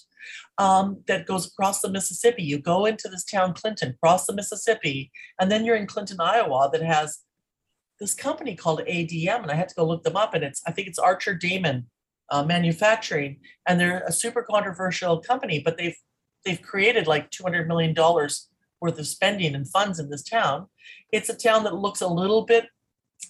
um, 0.57 1.01
that 1.07 1.27
goes 1.27 1.47
across 1.47 1.79
the 1.79 1.89
Mississippi. 1.89 2.43
You 2.43 2.59
go 2.59 2.85
into 2.85 3.07
this 3.07 3.23
town, 3.23 3.53
Clinton, 3.53 3.95
cross 4.03 4.25
the 4.25 4.35
Mississippi, 4.35 5.11
and 5.39 5.49
then 5.49 5.63
you're 5.63 5.77
in 5.77 5.87
Clinton, 5.87 6.17
Iowa, 6.19 6.69
that 6.73 6.81
has 6.81 7.19
this 8.01 8.13
company 8.13 8.55
called 8.55 8.81
ADM, 8.81 9.43
and 9.43 9.51
I 9.51 9.55
had 9.55 9.69
to 9.69 9.75
go 9.75 9.85
look 9.85 10.03
them 10.03 10.17
up. 10.17 10.33
And 10.33 10.43
it's, 10.43 10.61
I 10.67 10.71
think 10.71 10.89
it's 10.89 10.99
Archer 10.99 11.35
Damon 11.35 11.87
uh, 12.29 12.43
Manufacturing, 12.43 13.39
and 13.65 13.79
they're 13.79 14.03
a 14.05 14.11
super 14.11 14.43
controversial 14.43 15.21
company, 15.21 15.61
but 15.63 15.77
they've 15.77 15.97
they've 16.45 16.61
created 16.61 17.07
like 17.07 17.29
200 17.31 17.67
million 17.67 17.93
dollars 17.93 18.49
worth 18.79 18.97
of 18.97 19.07
spending 19.07 19.53
and 19.53 19.69
funds 19.69 19.99
in 19.99 20.09
this 20.09 20.23
town. 20.23 20.67
It's 21.11 21.29
a 21.29 21.35
town 21.35 21.63
that 21.65 21.75
looks 21.75 22.01
a 22.01 22.07
little 22.07 22.43
bit 22.43 22.67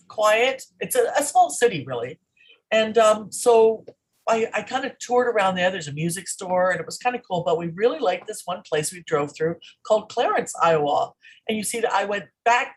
quiet. 0.07 0.63
It's 0.79 0.95
a, 0.95 1.11
a 1.17 1.23
small 1.23 1.49
city, 1.49 1.83
really. 1.85 2.19
And 2.71 2.97
um, 2.97 3.31
so 3.31 3.85
I, 4.29 4.47
I 4.53 4.61
kind 4.61 4.85
of 4.85 4.97
toured 4.99 5.27
around 5.27 5.55
there. 5.55 5.69
There's 5.71 5.89
a 5.89 5.93
music 5.93 6.27
store 6.27 6.71
and 6.71 6.79
it 6.79 6.85
was 6.85 6.97
kind 6.97 7.15
of 7.15 7.21
cool, 7.29 7.43
but 7.45 7.57
we 7.57 7.67
really 7.67 7.99
liked 7.99 8.27
this 8.27 8.43
one 8.45 8.61
place 8.67 8.93
we 8.93 9.03
drove 9.05 9.35
through 9.35 9.55
called 9.85 10.09
Clarence, 10.09 10.53
Iowa. 10.61 11.11
And 11.49 11.57
you 11.57 11.63
see 11.63 11.81
that 11.81 11.91
I 11.91 12.05
went 12.05 12.25
back 12.45 12.75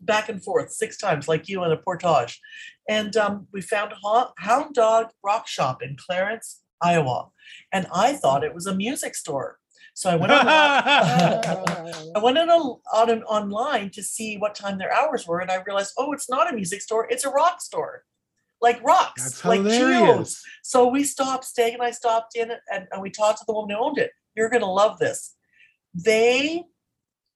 back 0.00 0.28
and 0.28 0.42
forth 0.42 0.72
six 0.72 0.98
times 0.98 1.28
like 1.28 1.48
you 1.48 1.62
in 1.64 1.70
a 1.70 1.76
portage. 1.76 2.40
And 2.88 3.16
um, 3.16 3.46
we 3.52 3.60
found 3.60 3.92
Ho- 4.02 4.32
Hound 4.38 4.74
Dog 4.74 5.10
Rock 5.24 5.46
Shop 5.46 5.80
in 5.82 5.96
Clarence, 5.96 6.60
Iowa. 6.82 7.28
And 7.72 7.86
I 7.94 8.14
thought 8.14 8.44
it 8.44 8.54
was 8.54 8.66
a 8.66 8.74
music 8.74 9.14
store. 9.14 9.58
So 9.94 10.10
I 10.10 10.16
went 10.16 10.32
on 10.32 10.46
I 10.48 12.18
went 12.22 12.38
on, 12.38 12.48
a, 12.48 12.96
on 12.96 13.10
an, 13.10 13.22
online 13.24 13.90
to 13.90 14.02
see 14.02 14.36
what 14.38 14.54
time 14.54 14.78
their 14.78 14.92
hours 14.92 15.26
were, 15.26 15.40
and 15.40 15.50
I 15.50 15.62
realized, 15.66 15.92
oh, 15.98 16.12
it's 16.12 16.30
not 16.30 16.50
a 16.50 16.54
music 16.54 16.80
store; 16.80 17.06
it's 17.10 17.24
a 17.24 17.30
rock 17.30 17.60
store, 17.60 18.04
like 18.62 18.82
rocks, 18.82 19.22
That's 19.22 19.44
like 19.44 19.60
hilarious. 19.60 20.42
So 20.62 20.88
we 20.88 21.04
stopped. 21.04 21.44
Stag 21.44 21.74
and 21.74 21.82
I 21.82 21.90
stopped 21.90 22.36
in, 22.36 22.52
and, 22.72 22.86
and 22.90 23.02
we 23.02 23.10
talked 23.10 23.40
to 23.40 23.44
the 23.46 23.52
woman 23.52 23.76
who 23.76 23.82
owned 23.82 23.98
it. 23.98 24.12
You're 24.34 24.48
going 24.48 24.62
to 24.62 24.66
love 24.66 24.98
this. 24.98 25.34
They 25.94 26.64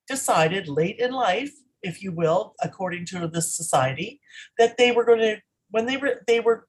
decided 0.08 0.66
late 0.66 0.98
in 0.98 1.12
life, 1.12 1.52
if 1.82 2.02
you 2.02 2.12
will, 2.12 2.54
according 2.62 3.04
to 3.06 3.28
this 3.28 3.54
society, 3.54 4.20
that 4.58 4.78
they 4.78 4.92
were 4.92 5.04
going 5.04 5.18
to 5.18 5.36
when 5.70 5.84
they 5.84 5.98
were 5.98 6.22
they 6.26 6.40
were 6.40 6.66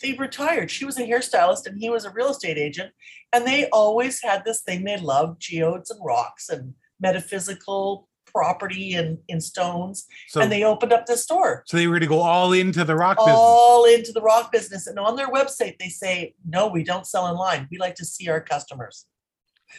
they 0.00 0.12
retired. 0.14 0.70
She 0.70 0.84
was 0.84 0.98
a 0.98 1.02
hairstylist 1.02 1.66
and 1.66 1.78
he 1.78 1.90
was 1.90 2.04
a 2.04 2.10
real 2.10 2.30
estate 2.30 2.58
agent, 2.58 2.92
and 3.32 3.46
they 3.46 3.68
always 3.70 4.22
had 4.22 4.44
this 4.44 4.62
thing 4.62 4.84
they 4.84 4.98
loved: 4.98 5.40
geodes 5.40 5.90
and 5.90 6.00
rocks 6.04 6.48
and 6.48 6.74
metaphysical 7.00 8.08
property 8.26 8.94
and 8.94 9.18
in 9.28 9.40
stones. 9.40 10.06
So, 10.28 10.40
and 10.40 10.52
they 10.52 10.62
opened 10.62 10.92
up 10.92 11.06
this 11.06 11.22
store 11.22 11.64
so 11.66 11.76
they 11.76 11.86
were 11.86 11.94
going 11.94 12.02
to 12.02 12.06
go 12.08 12.20
all 12.20 12.52
into 12.52 12.84
the 12.84 12.94
rock 12.94 13.16
business. 13.18 13.34
all 13.36 13.84
into 13.86 14.12
the 14.12 14.20
rock 14.20 14.52
business. 14.52 14.86
And 14.86 14.98
on 14.98 15.16
their 15.16 15.28
website, 15.28 15.78
they 15.78 15.88
say, 15.88 16.34
no, 16.46 16.68
we 16.68 16.84
don't 16.84 17.06
sell 17.06 17.24
online. 17.24 17.68
We 17.70 17.78
like 17.78 17.94
to 17.96 18.04
see 18.04 18.28
our 18.28 18.40
customers. 18.40 19.06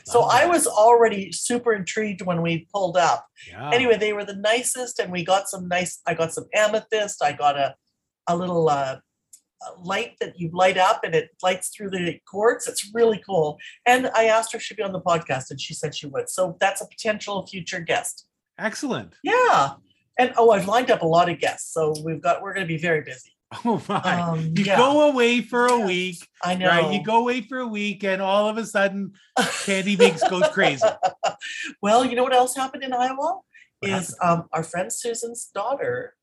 So 0.05 0.21
Wow. 0.21 0.29
I 0.31 0.45
was 0.45 0.67
already 0.67 1.31
super 1.31 1.73
intrigued 1.73 2.21
when 2.21 2.41
we 2.41 2.67
pulled 2.73 2.97
up. 2.97 3.25
Yeah. 3.47 3.71
Anyway, 3.71 3.97
they 3.97 4.13
were 4.13 4.25
the 4.25 4.35
nicest, 4.35 4.99
and 4.99 5.11
we 5.11 5.23
got 5.23 5.47
some 5.49 5.67
nice. 5.67 5.99
I 6.05 6.13
got 6.13 6.31
some 6.31 6.45
amethyst. 6.53 7.23
I 7.23 7.31
got 7.33 7.57
a 7.57 7.75
a 8.27 8.35
little 8.37 8.69
uh, 8.69 8.97
light 9.81 10.15
that 10.19 10.39
you 10.39 10.49
light 10.53 10.77
up, 10.77 11.01
and 11.03 11.13
it 11.13 11.29
lights 11.43 11.69
through 11.69 11.89
the 11.89 12.19
quartz. 12.25 12.67
It's 12.67 12.91
really 12.93 13.21
cool. 13.25 13.57
And 13.85 14.09
I 14.15 14.25
asked 14.25 14.53
her 14.53 14.57
if 14.57 14.63
she'd 14.63 14.77
be 14.77 14.83
on 14.83 14.93
the 14.93 15.01
podcast, 15.01 15.51
and 15.51 15.59
she 15.59 15.73
said 15.73 15.95
she 15.95 16.07
would. 16.07 16.29
So 16.29 16.57
that's 16.59 16.81
a 16.81 16.87
potential 16.87 17.45
future 17.47 17.79
guest. 17.79 18.25
Excellent. 18.57 19.13
Yeah. 19.23 19.73
And 20.17 20.33
oh, 20.37 20.51
I've 20.51 20.67
lined 20.67 20.91
up 20.91 21.01
a 21.01 21.07
lot 21.07 21.29
of 21.29 21.39
guests, 21.39 21.73
so 21.73 21.93
we've 22.03 22.21
got 22.21 22.41
we're 22.41 22.53
going 22.53 22.67
to 22.67 22.73
be 22.73 22.79
very 22.79 23.01
busy. 23.01 23.31
Oh 23.65 23.81
my. 23.89 23.99
Um, 23.99 24.53
you 24.55 24.63
yeah. 24.63 24.77
go 24.77 25.09
away 25.09 25.41
for 25.41 25.65
a 25.65 25.79
week, 25.79 26.17
I 26.43 26.53
know. 26.53 26.67
right? 26.67 26.93
You 26.93 27.03
go 27.03 27.17
away 27.17 27.41
for 27.41 27.57
a 27.57 27.67
week, 27.67 28.03
and 28.03 28.21
all 28.21 28.47
of 28.47 28.57
a 28.57 28.65
sudden, 28.65 29.13
Candy 29.63 29.95
Minx 29.95 30.21
goes 30.29 30.47
crazy. 30.49 30.85
well, 31.81 32.05
you 32.05 32.15
know 32.15 32.21
what 32.21 32.35
else 32.35 32.55
happened 32.55 32.83
in 32.83 32.93
Iowa? 32.93 33.39
What 33.79 33.91
is 33.91 34.15
um, 34.21 34.45
our 34.53 34.61
friend 34.61 34.93
Susan's 34.93 35.49
daughter 35.51 36.13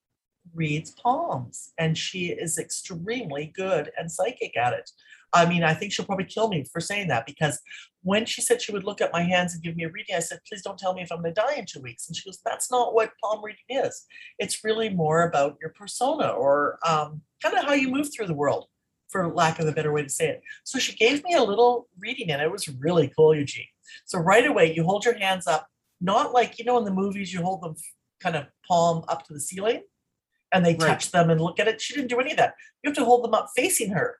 reads 0.57 0.91
palms, 0.91 1.73
and 1.79 1.97
she 1.97 2.27
is 2.27 2.59
extremely 2.59 3.53
good 3.55 3.93
and 3.99 4.11
psychic 4.11 4.57
at 4.57 4.73
it. 4.73 4.91
I 5.33 5.47
mean, 5.47 5.63
I 5.63 5.75
think 5.75 5.93
she'll 5.93 6.07
probably 6.07 6.25
kill 6.25 6.49
me 6.49 6.65
for 6.73 6.81
saying 6.81 7.09
that 7.09 7.27
because 7.27 7.61
when 8.03 8.25
she 8.25 8.41
said 8.41 8.63
she 8.63 8.73
would 8.73 8.85
look 8.85 9.01
at 9.01 9.13
my 9.13 9.23
hands 9.23 9.53
and 9.53 9.63
give 9.63 9.77
me 9.77 9.85
a 9.85 9.91
reading, 9.91 10.17
I 10.17 10.21
said, 10.21 10.41
please 10.49 10.63
don't 10.63 10.79
tell 10.79 10.95
me 10.95 11.03
if 11.03 11.13
I'm 11.13 11.21
going 11.21 11.35
to 11.35 11.41
die 11.41 11.57
in 11.57 11.67
two 11.67 11.81
weeks. 11.81 12.09
And 12.09 12.17
she 12.17 12.29
goes, 12.29 12.39
that's 12.45 12.71
not 12.71 12.95
what 12.95 13.11
palm 13.23 13.45
reading 13.45 13.65
is. 13.69 14.07
It's 14.39 14.65
really 14.65 14.89
more 14.89 15.25
about 15.25 15.59
your 15.61 15.71
persona 15.71 16.29
or 16.29 16.79
um, 16.87 17.23
kind 17.43 17.57
of 17.57 17.65
how 17.65 17.75
you 17.75 17.91
move 17.91 18.09
through 18.15 18.29
the 18.29 18.35
world, 18.35 18.67
for 19.09 19.33
lack 19.35 19.59
of 19.59 19.67
a 19.67 19.73
better 19.73 19.93
way 19.93 20.05
to 20.05 20.09
say 20.09 20.29
it. 20.29 20.43
So 20.65 20.79
she 20.79 20.95
gave 20.97 21.23
me 21.25 21.35
a 21.35 21.43
little 21.43 21.89
reading, 21.99 22.31
and 22.31 22.41
it 22.41 22.51
was 22.51 22.69
really 22.69 23.13
cool, 23.17 23.35
Eugene. 23.35 23.67
So 24.05 24.19
right 24.19 24.47
away, 24.47 24.73
you 24.75 24.85
hold 24.85 25.05
your 25.05 25.19
hands 25.19 25.47
up, 25.47 25.67
not 26.01 26.33
like, 26.33 26.59
you 26.59 26.65
know, 26.65 26.79
in 26.79 26.85
the 26.85 26.93
movies, 26.93 27.33
you 27.33 27.43
hold 27.43 27.63
them 27.63 27.75
kind 28.21 28.37
of 28.37 28.47
palm 28.67 29.05
up 29.09 29.27
to 29.27 29.35
the 29.35 29.41
ceiling 29.41 29.83
and 30.53 30.65
they 30.65 30.75
Right. 30.75 30.89
touch 30.89 31.11
them 31.11 31.31
and 31.31 31.41
look 31.41 31.59
at 31.61 31.69
it. 31.69 31.81
She 31.81 31.95
didn't 31.95 32.09
do 32.09 32.21
any 32.21 32.31
of 32.33 32.37
that. 32.39 32.55
You 32.83 32.91
have 32.91 32.97
to 32.97 33.05
hold 33.05 33.25
them 33.25 33.35
up 33.35 33.51
facing 33.57 33.91
her 33.93 34.19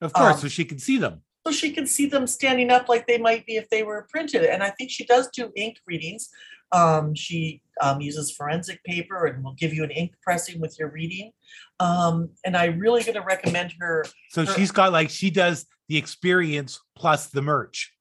Of 0.00 0.12
course, 0.14 0.34
Um, 0.36 0.40
so 0.40 0.48
she 0.48 0.64
can 0.64 0.78
see 0.78 0.96
them. 0.96 1.22
so 1.46 1.52
she 1.52 1.72
can 1.72 1.86
see 1.86 2.06
them 2.06 2.26
standing 2.26 2.70
up 2.70 2.88
like 2.88 3.06
they 3.06 3.18
might 3.18 3.44
be 3.44 3.56
if 3.56 3.68
they 3.68 3.82
were 3.82 4.06
printed. 4.10 4.44
And 4.44 4.62
I 4.62 4.70
think 4.70 4.90
she 4.90 5.04
does 5.04 5.28
do 5.28 5.52
ink 5.56 5.76
readings. 5.86 6.30
Um, 6.72 7.14
she 7.14 7.60
um, 7.82 8.00
uses 8.00 8.30
forensic 8.30 8.82
paper 8.84 9.26
and 9.26 9.42
will 9.44 9.54
give 9.54 9.74
you 9.74 9.84
an 9.84 9.90
ink 9.90 10.14
pressing 10.22 10.58
with 10.60 10.78
your 10.78 10.88
reading. 10.90 11.32
Um, 11.80 12.30
and 12.46 12.56
I 12.56 12.66
really 12.66 13.02
going 13.02 13.14
to 13.16 13.22
recommend 13.22 13.74
her. 13.80 14.04
So 14.30 14.44
her- 14.46 14.54
she's 14.54 14.70
got 14.70 14.90
like 14.92 15.10
she 15.10 15.30
does 15.30 15.66
the 15.88 15.96
experience 15.98 16.78
plus 16.96 17.26
the 17.26 17.42
merch. 17.42 17.92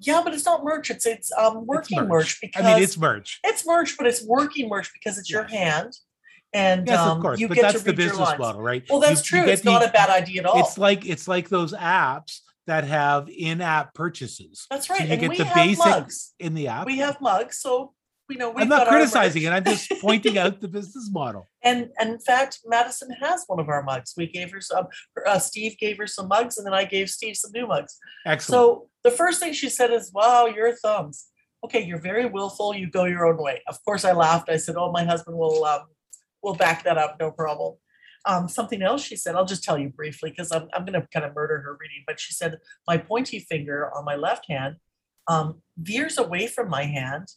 Yeah, 0.00 0.22
but 0.24 0.34
it's 0.34 0.44
not 0.44 0.64
merch. 0.64 0.90
It's 0.90 1.06
it's 1.06 1.30
um, 1.32 1.66
working 1.66 2.00
merch. 2.08 2.40
because 2.40 2.64
I 2.64 2.74
mean, 2.74 2.82
it's 2.82 2.98
merch. 2.98 3.38
it's 3.44 3.64
merch, 3.64 3.96
but 3.96 4.06
it's 4.08 4.24
working 4.24 4.68
merch 4.68 4.90
because 4.92 5.18
it's 5.18 5.30
your 5.30 5.44
hand 5.44 5.92
And 6.54 6.86
Yes, 6.86 6.98
um, 6.98 7.16
of 7.16 7.22
course, 7.22 7.40
you 7.40 7.48
but 7.48 7.54
get 7.54 7.62
that's 7.72 7.82
the 7.82 7.92
business 7.92 8.18
model, 8.38 8.60
right? 8.60 8.84
Well, 8.90 9.00
that's 9.00 9.30
You- 9.30 9.38
you 9.38 9.42
true. 9.42 9.46
get 9.46 9.54
It's 9.54 9.64
not 9.64 9.84
a 9.84 9.90
bad 9.90 10.10
idea 10.10 10.40
at 10.42 10.46
all. 10.46 10.60
It's 10.60 10.76
like 10.76 11.06
it's 11.06 11.26
like 11.26 11.48
those 11.48 11.72
apps 11.72 12.40
that 12.66 12.84
have 12.84 13.28
in-app 13.28 13.92
purchases 13.94 14.66
That's 14.70 14.86
so 14.86 14.94
right. 14.94 15.06
you 15.06 15.12
and 15.12 15.20
get 15.20 15.30
we 15.30 15.36
the 15.38 15.50
basics 15.54 15.78
mugs. 15.86 16.34
in 16.38 16.54
the 16.54 16.68
app. 16.68 16.86
We 16.86 16.98
have 16.98 17.20
mugs, 17.20 17.58
so 17.58 17.94
you 18.28 18.38
know 18.38 18.50
we've 18.50 18.62
I'm 18.62 18.68
not 18.68 18.86
criticizing 18.86 19.42
it. 19.42 19.50
I'm 19.50 19.64
just 19.64 19.90
pointing 20.00 20.38
out 20.38 20.60
the 20.64 20.68
business 20.68 21.08
model. 21.10 21.48
And, 21.62 21.90
and 21.98 22.10
in 22.10 22.18
fact, 22.20 22.60
Madison 22.66 23.10
has 23.20 23.44
one 23.46 23.58
of 23.58 23.68
our 23.68 23.82
mugs. 23.82 24.14
We 24.16 24.26
gave 24.26 24.52
her 24.52 24.60
some. 24.60 24.86
Uh, 25.26 25.38
Steve 25.38 25.76
gave 25.78 25.96
her 25.98 26.06
some 26.06 26.28
mugs, 26.28 26.56
and 26.58 26.66
then 26.66 26.74
I 26.74 26.84
gave 26.84 27.08
Steve 27.10 27.36
some 27.36 27.50
new 27.52 27.66
mugs. 27.66 27.96
Excellent. 28.26 28.60
So 28.60 28.88
the 29.04 29.10
first 29.10 29.40
thing 29.40 29.52
she 29.54 29.68
said 29.70 29.90
is, 29.90 30.12
"Wow, 30.12 30.46
your 30.46 30.74
thumbs. 30.76 31.26
Okay, 31.64 31.82
you're 31.82 32.00
very 32.00 32.26
willful. 32.26 32.74
You 32.74 32.88
go 32.90 33.04
your 33.04 33.26
own 33.26 33.42
way." 33.42 33.62
Of 33.66 33.82
course, 33.84 34.04
I 34.04 34.12
laughed. 34.12 34.48
I 34.50 34.56
said, 34.56 34.76
"Oh, 34.78 34.92
my 34.92 35.04
husband 35.04 35.36
will 35.36 35.64
um, 35.64 35.82
will 36.42 36.54
back 36.54 36.84
that 36.84 36.98
up. 36.98 37.16
No 37.20 37.30
problem." 37.30 37.76
Um, 38.24 38.48
something 38.48 38.82
else 38.82 39.02
she 39.02 39.16
said, 39.16 39.34
I'll 39.34 39.44
just 39.44 39.64
tell 39.64 39.76
you 39.76 39.88
briefly 39.88 40.30
because 40.30 40.52
I'm, 40.52 40.68
I'm 40.74 40.84
going 40.84 41.00
to 41.00 41.06
kind 41.12 41.26
of 41.26 41.34
murder 41.34 41.58
her 41.58 41.76
reading. 41.80 42.04
But 42.06 42.20
she 42.20 42.32
said, 42.32 42.58
my 42.86 42.96
pointy 42.96 43.40
finger 43.40 43.90
on 43.96 44.04
my 44.04 44.14
left 44.14 44.46
hand 44.48 44.76
um, 45.28 45.60
veers 45.76 46.18
away 46.18 46.46
from 46.46 46.68
my 46.68 46.84
hand. 46.84 47.32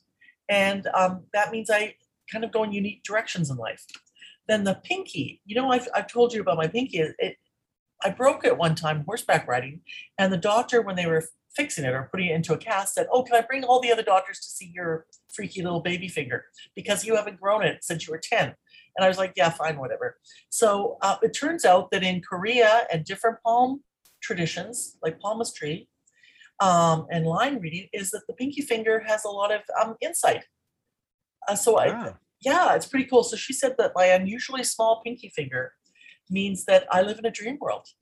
And 0.47 0.87
um, 0.93 1.23
that 1.33 1.51
means 1.51 1.69
I 1.69 1.95
kind 2.31 2.43
of 2.43 2.51
go 2.51 2.63
in 2.63 2.71
unique 2.71 3.03
directions 3.03 3.49
in 3.49 3.57
life. 3.57 3.83
Then 4.47 4.63
the 4.63 4.79
pinky, 4.83 5.41
you 5.45 5.55
know, 5.55 5.71
I've, 5.71 5.87
I've 5.95 6.07
told 6.07 6.33
you 6.33 6.41
about 6.41 6.57
my 6.57 6.67
pinky. 6.67 6.99
It, 6.99 7.15
it, 7.17 7.37
I 8.03 8.11
broke 8.11 8.45
it 8.45 8.57
one 8.57 8.75
time 8.75 9.03
horseback 9.05 9.47
riding. 9.47 9.81
And 10.19 10.31
the 10.31 10.37
doctor, 10.37 10.81
when 10.81 10.95
they 10.95 11.07
were 11.07 11.23
fixing 11.55 11.85
it 11.85 11.93
or 11.93 12.09
putting 12.11 12.27
it 12.27 12.35
into 12.35 12.53
a 12.53 12.57
cast, 12.57 12.93
said, 12.93 13.07
Oh, 13.11 13.23
can 13.23 13.35
I 13.35 13.41
bring 13.41 13.63
all 13.63 13.79
the 13.79 13.91
other 13.91 14.03
doctors 14.03 14.39
to 14.39 14.47
see 14.47 14.71
your 14.75 15.07
freaky 15.33 15.63
little 15.63 15.79
baby 15.79 16.07
finger? 16.07 16.45
Because 16.75 17.05
you 17.05 17.15
haven't 17.15 17.41
grown 17.41 17.63
it 17.63 17.83
since 17.83 18.05
you 18.05 18.11
were 18.11 18.21
10. 18.21 18.53
And 18.95 19.03
I 19.03 19.07
was 19.07 19.17
like, 19.17 19.33
yeah, 19.35 19.49
fine, 19.49 19.77
whatever. 19.77 20.17
So 20.49 20.97
uh, 21.01 21.17
it 21.21 21.33
turns 21.33 21.65
out 21.65 21.91
that 21.91 22.03
in 22.03 22.21
Korea 22.21 22.87
and 22.91 23.03
different 23.03 23.37
palm 23.43 23.81
traditions, 24.21 24.97
like 25.03 25.19
palmistry 25.19 25.89
um, 26.59 27.05
and 27.11 27.25
line 27.25 27.59
reading, 27.59 27.87
is 27.93 28.11
that 28.11 28.21
the 28.27 28.33
pinky 28.33 28.61
finger 28.61 29.03
has 29.05 29.25
a 29.25 29.29
lot 29.29 29.53
of 29.53 29.61
um, 29.81 29.95
insight. 30.01 30.45
Uh, 31.47 31.55
so 31.55 31.77
I, 31.77 32.13
yeah, 32.41 32.75
it's 32.75 32.87
pretty 32.87 33.05
cool. 33.05 33.23
So 33.23 33.35
she 33.35 33.53
said 33.53 33.75
that 33.77 33.91
my 33.95 34.05
unusually 34.05 34.63
small 34.63 35.01
pinky 35.03 35.29
finger 35.29 35.73
means 36.29 36.65
that 36.65 36.87
I 36.91 37.01
live 37.01 37.19
in 37.19 37.25
a 37.25 37.31
dream 37.31 37.57
world. 37.59 37.87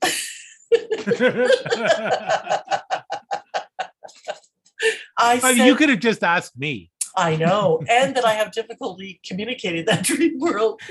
I, 5.16 5.40
I 5.42 5.48
mean, 5.48 5.58
said, 5.58 5.66
you 5.66 5.76
could 5.76 5.88
have 5.88 6.00
just 6.00 6.22
asked 6.22 6.58
me. 6.58 6.90
I 7.16 7.36
know, 7.36 7.80
and 7.88 8.16
that 8.16 8.24
I 8.24 8.32
have 8.32 8.50
difficulty 8.52 9.20
communicating 9.24 9.84
that 9.86 10.02
dream 10.08 10.38
world. 10.38 10.80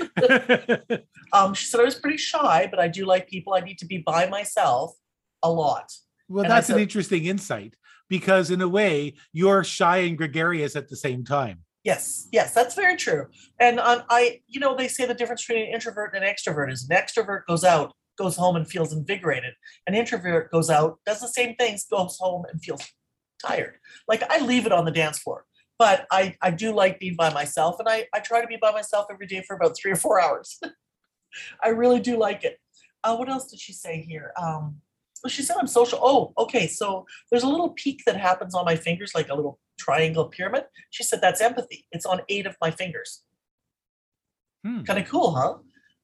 Um, 1.32 1.52
she 1.52 1.66
said 1.66 1.80
I 1.80 1.84
was 1.84 1.96
pretty 1.96 2.16
shy, 2.16 2.68
but 2.70 2.78
I 2.78 2.86
do 2.86 3.04
like 3.06 3.28
people. 3.28 3.54
I 3.54 3.60
need 3.60 3.78
to 3.78 3.86
be 3.86 3.98
by 3.98 4.28
myself 4.28 4.94
a 5.42 5.50
lot. 5.50 5.92
well, 6.28 6.44
And 6.44 6.50
that's 6.50 6.70
an 6.70 6.78
interesting 6.78 7.24
insight 7.24 7.74
because, 8.08 8.52
in 8.52 8.60
a 8.60 8.68
way, 8.68 9.14
you're 9.32 9.64
shy 9.64 9.98
and 9.98 10.16
gregarious 10.16 10.76
at 10.76 10.88
the 10.88 10.96
same 10.96 11.24
time. 11.24 11.64
Yes, 11.82 12.28
yes, 12.30 12.54
that's 12.54 12.74
very 12.74 12.96
true. 12.96 13.26
And 13.58 13.80
um, 13.80 14.04
I, 14.08 14.40
you 14.46 14.60
know, 14.60 14.76
they 14.76 14.86
say 14.86 15.06
the 15.06 15.14
difference 15.14 15.44
between 15.44 15.66
an 15.66 15.74
introvert 15.74 16.14
and 16.14 16.24
an 16.24 16.32
extrovert 16.32 16.72
is 16.72 16.88
an 16.88 16.96
extrovert 16.96 17.46
goes 17.46 17.64
out, 17.64 17.92
goes 18.16 18.36
home 18.36 18.56
and 18.56 18.66
feels 18.66 18.92
invigorated. 18.92 19.54
An 19.86 19.94
introvert 19.94 20.50
goes 20.50 20.70
out, 20.70 20.98
does 21.04 21.20
the 21.20 21.28
same 21.28 21.56
things, 21.56 21.84
goes 21.90 22.16
home 22.18 22.44
and 22.50 22.62
feels 22.62 22.80
tired. 23.44 23.76
Like 24.08 24.22
I 24.30 24.38
leave 24.38 24.66
it 24.66 24.72
on 24.72 24.84
the 24.84 24.90
dance 24.90 25.18
floor, 25.18 25.44
but 25.78 26.06
I, 26.10 26.36
I 26.40 26.50
do 26.50 26.72
like 26.72 27.00
being 27.00 27.16
by 27.16 27.32
myself, 27.32 27.76
and 27.78 27.88
I, 27.88 28.06
I 28.14 28.20
try 28.20 28.40
to 28.40 28.46
be 28.46 28.58
by 28.60 28.72
myself 28.72 29.06
every 29.10 29.26
day 29.26 29.42
for 29.46 29.56
about 29.56 29.76
three 29.76 29.92
or 29.92 29.96
four 29.96 30.20
hours. 30.20 30.60
I 31.62 31.68
really 31.68 32.00
do 32.00 32.16
like 32.16 32.44
it. 32.44 32.58
Uh, 33.02 33.16
what 33.16 33.28
else 33.28 33.50
did 33.50 33.60
she 33.60 33.72
say 33.72 34.00
here? 34.00 34.32
Um, 34.40 34.80
well, 35.22 35.30
she 35.30 35.42
said 35.42 35.56
I'm 35.58 35.66
social. 35.66 35.98
Oh, 36.02 36.32
okay. 36.38 36.66
So 36.66 37.06
there's 37.30 37.42
a 37.42 37.48
little 37.48 37.70
peak 37.70 38.02
that 38.06 38.16
happens 38.16 38.54
on 38.54 38.64
my 38.64 38.76
fingers, 38.76 39.12
like 39.14 39.30
a 39.30 39.34
little 39.34 39.58
triangle 39.78 40.26
pyramid. 40.26 40.64
She 40.90 41.02
said 41.02 41.20
that's 41.20 41.40
empathy. 41.40 41.86
It's 41.92 42.06
on 42.06 42.20
eight 42.28 42.46
of 42.46 42.56
my 42.60 42.70
fingers. 42.70 43.22
Hmm. 44.64 44.82
Kind 44.82 44.98
of 44.98 45.08
cool, 45.08 45.32
huh? 45.32 45.54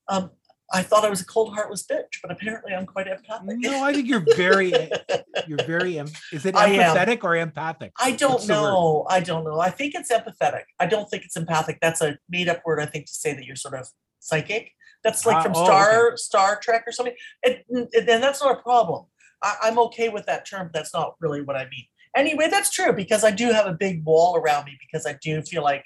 Um, 0.09 0.31
I 0.73 0.83
thought 0.83 1.05
I 1.05 1.11
was 1.11 1.21
a 1.21 1.25
cold, 1.25 1.55
heartless 1.55 1.85
bitch, 1.85 2.21
but 2.23 2.31
apparently 2.31 2.73
I'm 2.73 2.87
quite 2.87 3.09
empathic. 3.09 3.59
No, 3.59 3.83
I 3.83 3.93
think 3.93 4.07
you're 4.07 4.25
very, 4.37 4.71
you're 5.49 5.64
very. 5.66 5.99
Is 5.99 6.47
it 6.47 6.55
empathetic 6.55 7.25
or 7.25 7.37
empathic? 7.37 7.93
I 7.99 8.12
don't 8.12 8.35
What's 8.35 8.49
know. 8.49 9.07
I 9.09 9.21
don't 9.21 9.45
know. 9.45 9.59
I 9.59 9.71
think 9.71 9.95
it's 9.95 10.12
empathetic. 10.12 10.64
I 10.79 10.87
don't 10.87 11.11
think 11.11 11.25
it's 11.25 11.37
empathic. 11.37 11.79
That's 11.83 12.01
a 12.01 12.18
made 12.29 12.49
up 12.49 12.62
word, 12.64 12.81
I 12.81 12.87
think, 12.87 13.07
to 13.07 13.12
say 13.12 13.35
that 13.35 13.45
you're 13.45 13.57
sort 13.57 13.75
of 13.75 13.89
psychic. 14.21 14.71
That's 15.03 15.27
like 15.27 15.37
Ah, 15.37 15.43
from 15.43 15.53
oh, 15.57 15.64
Star 15.64 16.16
Star 16.16 16.61
Trek 16.61 16.85
or 16.87 16.93
something. 16.93 17.14
And, 17.45 17.59
and 17.71 18.23
that's 18.23 18.43
not 18.43 18.59
a 18.59 18.62
problem. 18.62 19.07
I, 19.43 19.57
I'm 19.62 19.79
okay 19.81 20.09
with 20.09 20.27
that 20.27 20.47
term. 20.47 20.68
But 20.73 20.75
that's 20.75 20.95
not 20.95 21.14
really 21.21 21.43
what 21.43 21.57
I 21.57 21.64
mean. 21.64 21.87
Anyway, 22.16 22.49
that's 22.51 22.71
true 22.71 22.93
because 22.93 23.25
I 23.25 23.31
do 23.31 23.51
have 23.53 23.66
a 23.66 23.73
big 23.73 24.05
wall 24.05 24.37
around 24.37 24.64
me 24.64 24.77
because 24.81 25.07
I 25.07 25.16
do 25.23 25.43
feel 25.43 25.62
like, 25.62 25.85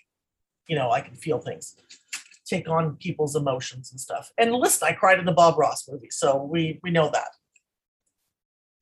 you 0.68 0.76
know, 0.76 0.90
I 0.90 1.00
can 1.00 1.14
feel 1.14 1.38
things, 1.38 1.76
take 2.46 2.68
on 2.68 2.96
people's 2.96 3.36
emotions 3.36 3.90
and 3.90 4.00
stuff. 4.00 4.30
And 4.38 4.52
listen, 4.52 4.88
I 4.88 4.92
cried 4.92 5.18
in 5.18 5.24
the 5.24 5.32
Bob 5.32 5.58
Ross 5.58 5.88
movie, 5.88 6.10
so 6.10 6.42
we 6.42 6.80
we 6.82 6.90
know 6.90 7.10
that. 7.12 7.28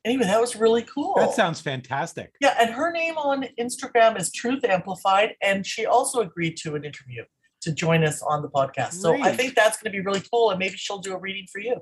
Anyway, 0.04 0.24
that 0.24 0.40
was 0.40 0.56
really 0.56 0.82
cool. 0.82 1.14
That 1.16 1.32
sounds 1.32 1.60
fantastic. 1.60 2.34
Yeah, 2.40 2.56
and 2.60 2.70
her 2.70 2.90
name 2.90 3.16
on 3.16 3.46
Instagram 3.58 4.18
is 4.18 4.32
Truth 4.32 4.64
Amplified, 4.64 5.36
and 5.40 5.64
she 5.64 5.86
also 5.86 6.20
agreed 6.20 6.56
to 6.58 6.74
an 6.74 6.84
interview 6.84 7.22
to 7.60 7.72
join 7.72 8.02
us 8.02 8.20
on 8.22 8.42
the 8.42 8.48
podcast. 8.48 8.94
So 8.94 9.14
I 9.22 9.36
think 9.36 9.54
that's 9.54 9.80
going 9.80 9.92
to 9.92 9.96
be 9.96 10.04
really 10.04 10.22
cool, 10.32 10.50
and 10.50 10.58
maybe 10.58 10.76
she'll 10.76 10.98
do 10.98 11.14
a 11.14 11.18
reading 11.18 11.46
for 11.52 11.60
you. 11.60 11.76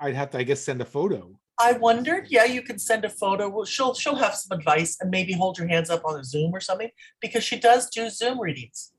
I'd 0.00 0.14
have 0.14 0.30
to, 0.30 0.38
I 0.38 0.44
guess, 0.44 0.62
send 0.62 0.80
a 0.80 0.86
photo. 0.86 1.38
I 1.60 1.72
wondered, 1.72 2.28
yeah, 2.30 2.44
you 2.44 2.62
can 2.62 2.78
send 2.78 3.04
a 3.04 3.10
photo. 3.10 3.50
Well, 3.50 3.66
she'll 3.66 3.92
she'll 3.92 4.14
have 4.14 4.34
some 4.34 4.58
advice 4.58 4.96
and 5.02 5.10
maybe 5.10 5.34
hold 5.34 5.58
your 5.58 5.68
hands 5.68 5.90
up 5.90 6.06
on 6.06 6.18
a 6.18 6.24
Zoom 6.24 6.54
or 6.54 6.60
something 6.60 6.88
because 7.20 7.44
she 7.44 7.60
does 7.60 7.90
do 7.90 8.08
Zoom 8.08 8.40
readings 8.40 8.89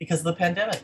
because 0.00 0.20
of 0.20 0.24
the 0.24 0.34
pandemic. 0.34 0.82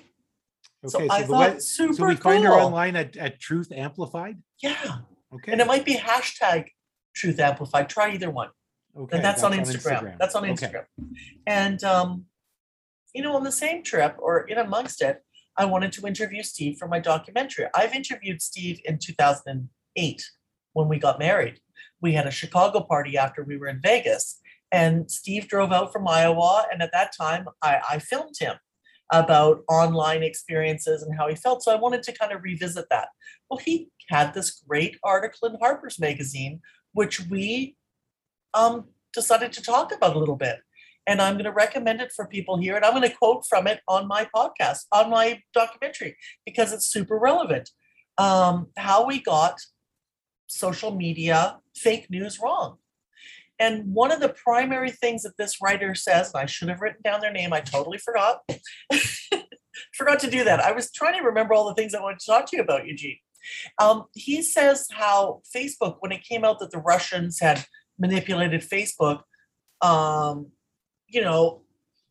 so 0.87 1.01
Okay, 1.01 1.09
I 1.11 1.23
so, 1.23 1.23
the 1.23 1.33
thought 1.33 1.39
web, 1.39 1.61
super 1.61 1.95
so 1.95 2.07
we 2.07 2.15
cool. 2.15 2.33
find 2.33 2.45
her 2.45 2.53
online 2.53 2.95
at, 2.95 3.17
at 3.17 3.41
Truth 3.41 3.73
Amplified. 3.73 4.41
Yeah, 4.63 4.99
Okay, 5.35 5.53
and 5.53 5.61
it 5.61 5.67
might 5.67 5.85
be 5.85 5.97
hashtag 5.97 6.67
Truth 7.15 7.41
Amplified. 7.41 7.89
Try 7.89 8.13
either 8.13 8.31
one. 8.31 8.51
okay, 8.97 9.17
and 9.17 9.25
that's, 9.25 9.43
on, 9.43 9.53
Instagram. 9.53 10.17
That's 10.19 10.35
on 10.35 10.45
Instagram. 10.45 10.69
Okay. 10.69 10.79
Instagram. 10.79 11.17
And 11.47 11.83
um, 11.85 12.25
you 13.15 13.23
know, 13.23 13.35
on 13.35 13.45
the 13.45 13.53
same 13.53 13.83
trip 13.83 14.15
or 14.19 14.43
in 14.43 14.59
amongst 14.59 15.03
it, 15.03 15.23
I 15.57 15.65
wanted 15.65 15.93
to 15.93 16.07
interview 16.07 16.43
Steve 16.43 16.77
for 16.79 16.87
my 16.87 17.01
documentary. 17.01 17.67
I've 17.75 17.95
interviewed 17.95 18.43
Steve 18.43 18.79
in 18.85 18.99
2008 18.99 20.25
when 20.75 20.89
we 20.89 20.99
got 20.99 21.19
married. 21.19 21.61
We 22.01 22.13
had 22.13 22.27
a 22.27 22.31
Chicago 22.31 22.81
party 22.81 23.17
after 23.17 23.43
we 23.43 23.57
were 23.57 23.69
in 23.69 23.81
Vegas, 23.81 24.39
and 24.71 25.11
Steve 25.11 25.49
drove 25.49 25.73
out 25.73 25.93
from 25.93 26.07
Iowa. 26.07 26.67
And 26.71 26.83
at 26.83 26.93
that 26.93 27.13
time, 27.19 27.47
I, 27.63 27.81
I 27.91 27.99
filmed 27.99 28.35
him 28.39 28.57
about 29.13 29.63
online 29.69 30.23
experiences 30.23 31.03
and 31.03 31.17
how 31.17 31.29
he 31.29 31.35
felt. 31.35 31.63
So 31.63 31.73
I 31.73 31.77
wanted 31.77 32.03
to 32.05 32.13
kind 32.13 32.33
of 32.33 32.43
revisit 32.43 32.87
that. 32.91 33.09
Well, 33.49 33.59
he 33.59 33.91
had 34.09 34.35
this 34.35 34.63
great 34.69 34.97
article 35.03 35.49
in 35.49 35.57
Harper's 35.61 35.99
Magazine, 35.99 36.61
which 36.93 37.21
we 37.27 37.77
um, 38.55 38.87
decided 39.13 39.53
to 39.53 39.63
talk 39.63 39.93
about 39.95 40.17
a 40.17 40.19
little 40.19 40.37
bit. 40.37 40.59
And 41.07 41.23
I'm 41.23 41.35
going 41.35 41.45
to 41.45 41.53
recommend 41.53 42.01
it 42.01 42.11
for 42.11 42.27
people 42.27 42.59
here. 42.59 42.75
And 42.75 42.85
I'm 42.85 42.93
going 42.93 43.09
to 43.09 43.17
quote 43.17 43.45
from 43.49 43.69
it 43.69 43.81
on 43.87 44.09
my 44.09 44.29
podcast, 44.35 44.87
on 44.91 45.09
my 45.09 45.41
documentary, 45.55 46.17
because 46.45 46.73
it's 46.73 46.87
super 46.87 47.17
relevant. 47.17 47.71
Um, 48.19 48.69
how 48.77 49.07
we 49.07 49.21
got 49.21 49.61
social 50.49 50.91
media 50.91 51.59
fake 51.77 52.11
news 52.11 52.41
wrong. 52.41 52.79
And 53.59 53.95
one 53.95 54.13
of 54.13 54.21
the 54.21 54.29
primary 54.29 54.91
things 54.91 55.23
that 55.23 55.37
this 55.39 55.63
writer 55.63 55.95
says, 55.95 56.33
and 56.35 56.43
I 56.43 56.47
should 56.47 56.69
have 56.69 56.81
written 56.81 57.01
down 57.03 57.21
their 57.21 57.33
name, 57.33 57.53
I 57.53 57.61
totally 57.61 57.99
forgot. 57.99 58.41
forgot 59.95 60.21
to 60.21 60.31
do 60.31 60.45
that. 60.45 60.61
I 60.61 60.73
was 60.73 60.93
trying 60.93 61.19
to 61.19 61.27
remember 61.27 61.55
all 61.55 61.67
the 61.67 61.75
things 61.75 61.95
I 61.95 62.03
wanted 62.03 62.21
to 62.21 62.27
talk 62.31 62.47
to 62.51 62.57
you 62.57 62.63
about, 62.63 62.87
Eugene. 62.87 63.19
Um, 63.81 64.05
he 64.13 64.43
says 64.43 64.89
how 64.91 65.43
Facebook, 65.55 65.97
when 66.01 66.13
it 66.13 66.25
came 66.25 66.45
out 66.45 66.59
that 66.59 66.71
the 66.71 66.79
Russians 66.79 67.39
had 67.41 67.65
manipulated 67.99 68.63
Facebook, 68.63 69.23
um, 69.83 70.49
you 71.09 71.21
know, 71.21 71.63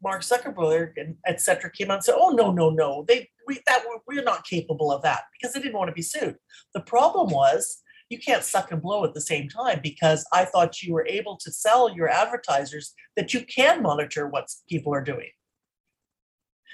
Mark 0.04 0.22
Zuckerberg 0.22 0.94
and 0.98 1.16
et 1.26 1.42
cetera 1.42 1.72
came 1.72 1.90
out 1.90 1.96
and 1.96 2.04
said, 2.04 2.16
"Oh 2.18 2.30
no, 2.30 2.52
no, 2.52 2.70
no, 2.70 3.06
they 3.08 3.30
we 3.48 3.60
that 3.66 3.84
we're 4.08 4.24
not 4.24 4.46
capable 4.46 4.92
of 4.92 5.02
that 5.02 5.24
because 5.34 5.54
they 5.54 5.62
didn't 5.62 5.78
want 5.78 5.90
to 5.90 5.94
be 5.94 6.02
sued." 6.02 6.36
The 6.74 6.82
problem 6.82 7.32
was 7.32 7.82
you 8.10 8.20
can't 8.20 8.44
suck 8.44 8.72
and 8.72 8.82
blow 8.82 9.04
at 9.04 9.14
the 9.14 9.22
same 9.22 9.50
time 9.50 9.80
because 9.82 10.26
I 10.32 10.46
thought 10.46 10.82
you 10.82 10.94
were 10.94 11.08
able 11.08 11.38
to 11.38 11.52
sell 11.52 11.94
your 11.94 12.08
advertisers 12.08 12.94
that 13.16 13.34
you 13.34 13.42
can 13.42 13.82
monitor 13.82 14.28
what 14.28 14.50
people 14.70 14.94
are 14.94 15.04
doing. 15.04 15.30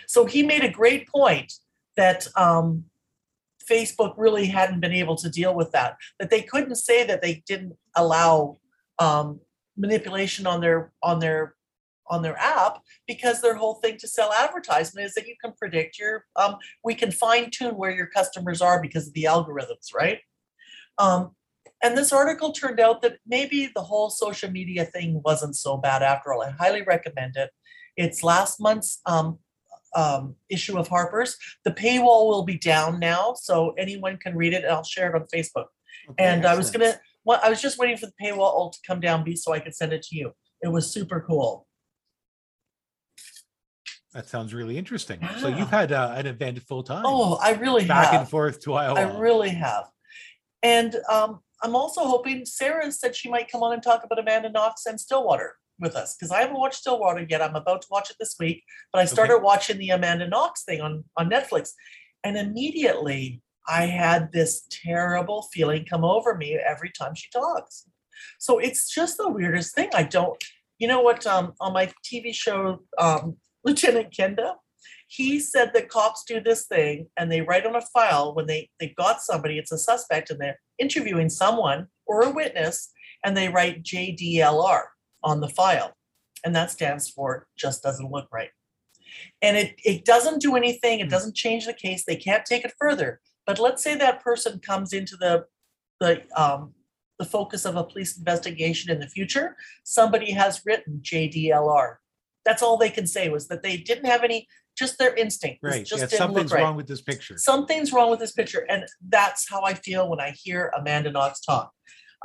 So 0.07 0.25
he 0.25 0.43
made 0.43 0.63
a 0.63 0.69
great 0.69 1.07
point 1.07 1.53
that 1.95 2.27
um, 2.35 2.85
Facebook 3.69 4.15
really 4.17 4.47
hadn't 4.47 4.81
been 4.81 4.91
able 4.91 5.15
to 5.17 5.29
deal 5.29 5.55
with 5.55 5.71
that. 5.71 5.95
That 6.19 6.29
they 6.29 6.41
couldn't 6.41 6.75
say 6.75 7.05
that 7.05 7.21
they 7.21 7.43
didn't 7.47 7.77
allow 7.95 8.57
um, 8.99 9.39
manipulation 9.77 10.45
on 10.45 10.59
their 10.59 10.91
on 11.01 11.19
their 11.19 11.55
on 12.09 12.21
their 12.21 12.37
app 12.37 12.79
because 13.07 13.41
their 13.41 13.55
whole 13.55 13.75
thing 13.75 13.97
to 13.97 14.07
sell 14.07 14.33
advertisement 14.33 15.05
is 15.05 15.13
that 15.13 15.27
you 15.27 15.35
can 15.41 15.53
predict 15.53 15.97
your 15.97 16.25
um, 16.35 16.57
we 16.83 16.93
can 16.93 17.09
fine 17.09 17.49
tune 17.49 17.77
where 17.77 17.91
your 17.91 18.07
customers 18.07 18.61
are 18.61 18.81
because 18.81 19.07
of 19.07 19.13
the 19.13 19.23
algorithms 19.23 19.93
right 19.95 20.19
um, 20.97 21.31
and 21.83 21.97
this 21.97 22.11
article 22.11 22.51
turned 22.51 22.79
out 22.79 23.01
that 23.01 23.17
maybe 23.25 23.71
the 23.73 23.81
whole 23.81 24.09
social 24.09 24.51
media 24.51 24.85
thing 24.85 25.21
wasn't 25.23 25.55
so 25.55 25.77
bad 25.77 26.01
after 26.03 26.33
all 26.33 26.43
i 26.43 26.49
highly 26.49 26.81
recommend 26.83 27.35
it 27.35 27.49
it's 27.97 28.23
last 28.23 28.59
month's 28.59 29.01
um, 29.05 29.39
um, 29.95 30.35
issue 30.49 30.77
of 30.77 30.87
harper's 30.87 31.37
the 31.65 31.71
paywall 31.71 32.27
will 32.27 32.43
be 32.43 32.57
down 32.57 32.99
now 32.99 33.33
so 33.33 33.71
anyone 33.77 34.17
can 34.17 34.35
read 34.35 34.53
it 34.53 34.63
and 34.63 34.73
i'll 34.73 34.83
share 34.83 35.13
it 35.13 35.15
on 35.15 35.27
facebook 35.33 35.65
Okay, 36.09 36.23
and 36.23 36.45
I 36.45 36.55
was 36.55 36.71
gonna, 36.71 36.99
well, 37.23 37.39
I 37.43 37.49
was 37.49 37.61
just 37.61 37.77
waiting 37.77 37.97
for 37.97 38.07
the 38.07 38.13
paywall 38.21 38.71
to 38.71 38.79
come 38.85 38.99
down, 38.99 39.23
be 39.23 39.35
so 39.35 39.53
I 39.53 39.59
could 39.59 39.75
send 39.75 39.93
it 39.93 40.03
to 40.03 40.15
you. 40.15 40.31
It 40.61 40.69
was 40.69 40.91
super 40.91 41.23
cool. 41.27 41.67
That 44.13 44.27
sounds 44.27 44.53
really 44.53 44.77
interesting. 44.77 45.25
So 45.39 45.47
you've 45.47 45.69
had 45.69 45.93
uh, 45.93 46.13
an 46.17 46.27
event 46.27 46.61
full 46.63 46.83
time. 46.83 47.03
Oh, 47.05 47.39
I 47.41 47.51
really 47.53 47.85
back 47.85 48.13
and 48.13 48.27
forth 48.27 48.59
to 48.61 48.73
Iowa. 48.73 48.99
I 48.99 49.17
really 49.17 49.49
have. 49.49 49.85
And 50.63 50.97
um, 51.09 51.39
I'm 51.63 51.75
also 51.75 52.01
hoping 52.05 52.45
Sarah 52.45 52.91
said 52.91 53.15
she 53.15 53.29
might 53.29 53.51
come 53.51 53.63
on 53.63 53.73
and 53.73 53.83
talk 53.83 54.03
about 54.03 54.19
Amanda 54.19 54.49
Knox 54.49 54.85
and 54.85 54.99
Stillwater 54.99 55.55
with 55.79 55.95
us 55.95 56.15
because 56.15 56.31
I 56.31 56.41
haven't 56.41 56.59
watched 56.59 56.79
Stillwater 56.79 57.25
yet. 57.27 57.41
I'm 57.41 57.55
about 57.55 57.81
to 57.81 57.87
watch 57.89 58.09
it 58.11 58.17
this 58.19 58.35
week, 58.39 58.63
but 58.93 58.99
I 58.99 59.05
started 59.05 59.39
watching 59.39 59.77
the 59.77 59.89
Amanda 59.89 60.27
Knox 60.27 60.63
thing 60.63 60.81
on 60.81 61.03
on 61.17 61.29
Netflix, 61.29 61.71
and 62.23 62.37
immediately 62.37 63.41
I 63.67 63.85
had 63.85 64.31
this 64.31 64.67
terrible 64.69 65.47
feeling 65.53 65.85
come 65.85 66.03
over 66.03 66.35
me 66.35 66.55
every 66.55 66.91
time 66.91 67.15
she 67.15 67.29
talks. 67.31 67.87
So 68.39 68.59
it's 68.59 68.93
just 68.93 69.17
the 69.17 69.29
weirdest 69.29 69.75
thing. 69.75 69.89
I 69.93 70.03
don't, 70.03 70.41
you 70.77 70.87
know 70.87 71.01
what? 71.01 71.25
Um, 71.25 71.53
on 71.59 71.73
my 71.73 71.91
TV 72.03 72.33
show, 72.33 72.79
um, 72.97 73.37
Lieutenant 73.63 74.11
Kenda, 74.11 74.55
he 75.17 75.41
said 75.41 75.71
that 75.73 75.89
cops 75.89 76.23
do 76.23 76.39
this 76.39 76.67
thing 76.67 77.07
and 77.17 77.29
they 77.29 77.41
write 77.41 77.65
on 77.65 77.75
a 77.75 77.81
file 77.81 78.33
when 78.33 78.47
they 78.47 78.69
they've 78.79 78.95
got 78.95 79.21
somebody, 79.21 79.57
it's 79.57 79.73
a 79.73 79.77
suspect, 79.77 80.29
and 80.29 80.39
they're 80.39 80.59
interviewing 80.79 81.29
someone 81.29 81.87
or 82.05 82.21
a 82.21 82.31
witness, 82.31 82.89
and 83.25 83.35
they 83.35 83.49
write 83.49 83.83
JDLR 83.83 84.83
on 85.21 85.41
the 85.41 85.49
file, 85.49 85.91
and 86.45 86.55
that 86.55 86.71
stands 86.71 87.09
for 87.09 87.45
just 87.57 87.83
doesn't 87.83 88.09
look 88.09 88.27
right. 88.31 88.51
And 89.41 89.57
it 89.57 89.75
it 89.83 90.05
doesn't 90.05 90.41
do 90.41 90.55
anything. 90.55 91.01
It 91.01 91.07
Hmm. 91.07 91.09
doesn't 91.09 91.35
change 91.35 91.65
the 91.65 91.73
case. 91.73 92.05
They 92.05 92.15
can't 92.15 92.45
take 92.45 92.63
it 92.63 92.73
further. 92.79 93.19
But 93.45 93.59
let's 93.59 93.83
say 93.83 93.95
that 93.95 94.23
person 94.23 94.59
comes 94.59 94.93
into 94.93 95.17
the 95.17 95.45
the 95.99 96.23
um, 96.41 96.73
the 97.19 97.25
focus 97.25 97.65
of 97.65 97.75
a 97.75 97.83
police 97.83 98.17
investigation 98.17 98.89
in 98.93 98.99
the 99.01 99.09
future. 99.09 99.57
Somebody 99.83 100.31
has 100.31 100.61
written 100.65 101.01
JDLR. 101.03 101.97
That's 102.45 102.63
all 102.63 102.77
they 102.77 102.89
can 102.89 103.05
say 103.05 103.27
was 103.29 103.49
that 103.49 103.61
they 103.61 103.75
didn't 103.77 104.05
have 104.13 104.23
any, 104.23 104.47
just 104.81 104.97
their 104.97 105.15
instinct. 105.15 105.59
Right. 105.61 105.85
Just 105.85 106.01
Yeah, 106.01 106.07
didn't 106.07 106.17
something's 106.17 106.51
look 106.51 106.57
right. 106.57 106.63
wrong 106.63 106.75
with 106.75 106.87
this 106.87 107.01
picture. 107.01 107.37
Something's 107.37 107.93
wrong 107.93 108.09
with 108.09 108.19
this 108.19 108.31
picture, 108.31 108.65
and 108.67 108.85
that's 109.07 109.47
how 109.49 109.61
I 109.61 109.75
feel 109.75 110.09
when 110.09 110.19
I 110.19 110.31
hear 110.31 110.71
Amanda 110.77 111.11
Knox 111.11 111.39
talk. 111.39 111.71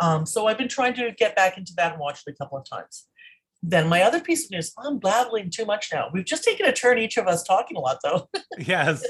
Um, 0.00 0.26
so 0.26 0.46
I've 0.46 0.58
been 0.58 0.68
trying 0.68 0.94
to 0.94 1.12
get 1.12 1.36
back 1.36 1.58
into 1.58 1.72
that 1.76 1.92
and 1.92 2.00
watch 2.00 2.22
it 2.26 2.30
a 2.30 2.34
couple 2.34 2.58
of 2.58 2.68
times. 2.68 3.06
Then 3.62 3.88
my 3.88 4.02
other 4.02 4.20
piece 4.20 4.46
of 4.46 4.50
news, 4.52 4.72
I'm 4.78 4.98
blabbling 4.98 5.50
too 5.50 5.64
much 5.64 5.88
now. 5.92 6.08
We've 6.12 6.24
just 6.24 6.44
taken 6.44 6.66
a 6.66 6.72
turn, 6.72 6.98
each 6.98 7.16
of 7.16 7.26
us 7.26 7.42
talking 7.42 7.76
a 7.76 7.80
lot, 7.80 7.98
though. 8.02 8.28
yes, 8.58 9.04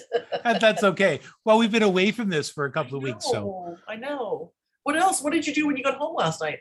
that's 0.44 0.82
okay. 0.82 1.20
Well, 1.44 1.58
we've 1.58 1.72
been 1.72 1.82
away 1.82 2.10
from 2.10 2.28
this 2.28 2.50
for 2.50 2.64
a 2.64 2.72
couple 2.72 2.96
of 2.96 3.02
weeks, 3.02 3.24
so 3.30 3.76
I 3.88 3.96
know. 3.96 4.52
What 4.82 4.96
else? 4.96 5.22
What 5.22 5.32
did 5.32 5.46
you 5.46 5.54
do 5.54 5.66
when 5.66 5.76
you 5.76 5.84
got 5.84 5.96
home 5.96 6.16
last 6.16 6.40
night? 6.40 6.58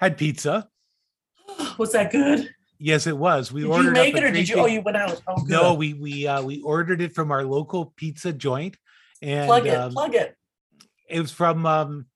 had 0.00 0.16
pizza. 0.16 0.68
Was 1.78 1.92
that 1.92 2.10
good? 2.10 2.52
Yes, 2.84 3.06
it 3.06 3.16
was. 3.16 3.52
We 3.52 3.60
Did 3.60 3.66
you 3.68 3.72
ordered 3.74 3.92
make 3.92 4.16
it 4.16 4.24
or 4.24 4.30
did 4.32 4.48
you? 4.48 4.56
Oh, 4.56 4.66
you 4.66 4.80
went 4.80 4.96
out. 4.96 5.22
Oh. 5.28 5.36
No, 5.46 5.74
we 5.74 5.94
we 5.94 6.26
uh, 6.26 6.42
we 6.42 6.60
ordered 6.62 7.00
it 7.00 7.14
from 7.14 7.30
our 7.30 7.44
local 7.44 7.92
pizza 7.94 8.32
joint, 8.32 8.76
and 9.22 9.46
plug 9.46 9.66
it. 9.68 9.74
um, 9.74 9.92
plug 9.92 10.16
it. 10.16 10.36
it 11.08 11.20
was 11.20 11.30
from 11.30 11.64
um, 11.64 12.06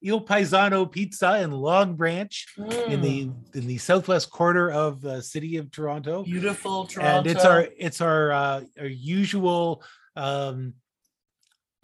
Il 0.00 0.22
Paisano 0.22 0.86
Pizza 0.86 1.40
in 1.42 1.50
Long 1.50 1.94
Branch 1.94 2.46
in 2.88 3.02
the 3.02 3.26
Mm, 3.26 3.54
in 3.54 3.66
the 3.66 3.76
southwest 3.76 4.30
corner 4.30 4.70
of 4.70 5.02
the 5.02 5.20
city 5.22 5.58
of 5.58 5.70
Toronto. 5.70 6.22
beautiful 6.22 6.86
Toronto. 6.86 7.18
and 7.18 7.26
it's 7.26 7.44
our 7.44 7.68
it's 7.76 8.00
our 8.00 8.32
uh, 8.32 8.60
our 8.80 8.86
usual 8.86 9.82
um, 10.16 10.72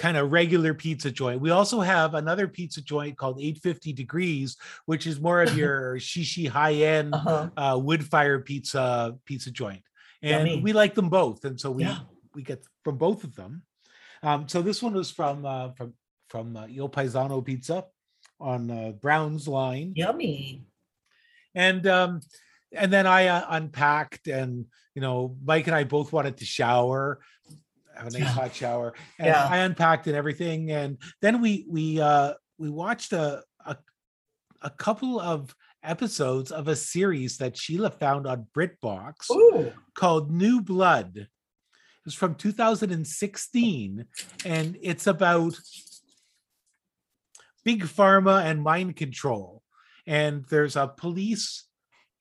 kind 0.02 0.16
of 0.16 0.32
regular 0.32 0.74
pizza 0.74 1.12
joint. 1.12 1.40
We 1.40 1.50
also 1.50 1.78
have 1.80 2.14
another 2.14 2.48
pizza 2.48 2.82
joint 2.82 3.16
called 3.16 3.38
850 3.38 3.92
Degrees, 3.92 4.56
which 4.86 5.06
is 5.06 5.20
more 5.20 5.40
of 5.42 5.56
your 5.62 5.94
shishi 5.98 6.48
high 6.48 6.74
end 6.74 7.14
uh-huh. 7.14 7.50
uh, 7.56 7.78
wood 7.78 8.04
fire 8.04 8.40
pizza 8.40 9.16
pizza 9.24 9.52
joint, 9.52 9.82
and 10.20 10.48
Yummy. 10.48 10.60
we 10.60 10.72
like 10.72 10.94
them 10.96 11.08
both, 11.08 11.44
and 11.44 11.58
so 11.58 11.70
we 11.70 11.84
Yeah. 11.84 12.00
we 12.34 12.42
get 12.42 12.66
from 12.82 12.98
both 12.98 13.22
of 13.22 13.36
them. 13.36 13.62
Um, 14.24 14.48
so 14.48 14.60
this 14.60 14.82
one 14.82 14.94
was 14.94 15.10
from 15.12 15.46
uh, 15.46 15.70
from 15.76 15.94
from 16.30 16.56
uh, 16.56 16.66
Il 16.66 16.88
Paisano 16.88 17.40
Pizza 17.40 17.84
on 18.40 18.70
uh, 18.70 18.90
Brown's 18.90 19.46
Line 19.46 19.92
yummy. 19.94 20.64
and 21.54 21.86
um 21.86 22.20
and 22.72 22.92
then 22.92 23.06
i 23.06 23.28
uh, 23.28 23.44
unpacked 23.50 24.26
and 24.26 24.66
you 24.96 25.02
know 25.02 25.36
mike 25.44 25.66
and 25.68 25.76
i 25.76 25.84
both 25.84 26.12
wanted 26.12 26.36
to 26.38 26.44
shower 26.44 27.20
have 28.02 28.14
a 28.14 28.18
nice 28.18 28.28
hot 28.32 28.54
shower 28.54 28.94
and 29.18 29.26
Yeah. 29.28 29.46
i 29.50 29.58
unpacked 29.58 30.06
and 30.06 30.16
everything 30.16 30.70
and 30.70 30.98
then 31.20 31.40
we 31.40 31.66
we 31.68 32.00
uh 32.00 32.34
we 32.58 32.70
watched 32.70 33.12
a 33.12 33.42
a, 33.66 33.76
a 34.62 34.70
couple 34.70 35.20
of 35.20 35.54
episodes 35.82 36.50
of 36.52 36.68
a 36.68 36.76
series 36.76 37.38
that 37.38 37.56
sheila 37.56 37.90
found 37.90 38.26
on 38.26 38.46
britbox 38.56 39.30
Ooh, 39.30 39.72
called 39.94 40.30
new 40.30 40.60
blood. 40.60 41.12
It 41.16 42.06
was 42.06 42.14
from 42.14 42.34
2016 42.34 44.04
and 44.44 44.78
it's 44.82 45.06
about 45.06 45.54
big 47.64 47.84
pharma 47.84 48.44
and 48.44 48.62
mind 48.62 48.96
control 48.96 49.62
and 50.06 50.44
there's 50.50 50.74
a 50.76 50.88
police 50.88 51.64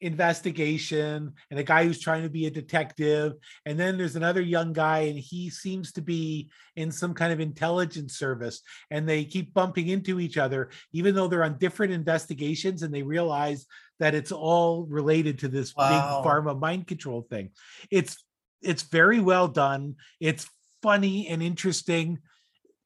investigation 0.01 1.33
and 1.49 1.59
a 1.59 1.63
guy 1.63 1.83
who's 1.83 1.99
trying 1.99 2.23
to 2.23 2.29
be 2.29 2.45
a 2.47 2.51
detective 2.51 3.33
and 3.65 3.79
then 3.79 3.97
there's 3.97 4.15
another 4.15 4.41
young 4.41 4.73
guy 4.73 4.99
and 5.01 5.17
he 5.19 5.49
seems 5.49 5.91
to 5.91 6.01
be 6.01 6.49
in 6.75 6.91
some 6.91 7.13
kind 7.13 7.31
of 7.31 7.39
intelligence 7.39 8.17
service 8.17 8.61
and 8.89 9.07
they 9.07 9.23
keep 9.23 9.53
bumping 9.53 9.89
into 9.89 10.19
each 10.19 10.37
other 10.37 10.69
even 10.91 11.13
though 11.15 11.27
they're 11.27 11.43
on 11.43 11.57
different 11.57 11.93
investigations 11.93 12.83
and 12.83 12.93
they 12.93 13.03
realize 13.03 13.65
that 13.99 14.15
it's 14.15 14.31
all 14.31 14.85
related 14.85 15.39
to 15.39 15.47
this 15.47 15.73
Wow. 15.75 15.87
big 15.89 16.25
pharma 16.25 16.59
mind 16.59 16.87
control 16.87 17.21
thing 17.29 17.51
it's 17.91 18.17
it's 18.61 18.83
very 18.83 19.19
well 19.19 19.47
done 19.47 19.95
it's 20.19 20.49
funny 20.81 21.27
and 21.27 21.43
interesting 21.43 22.19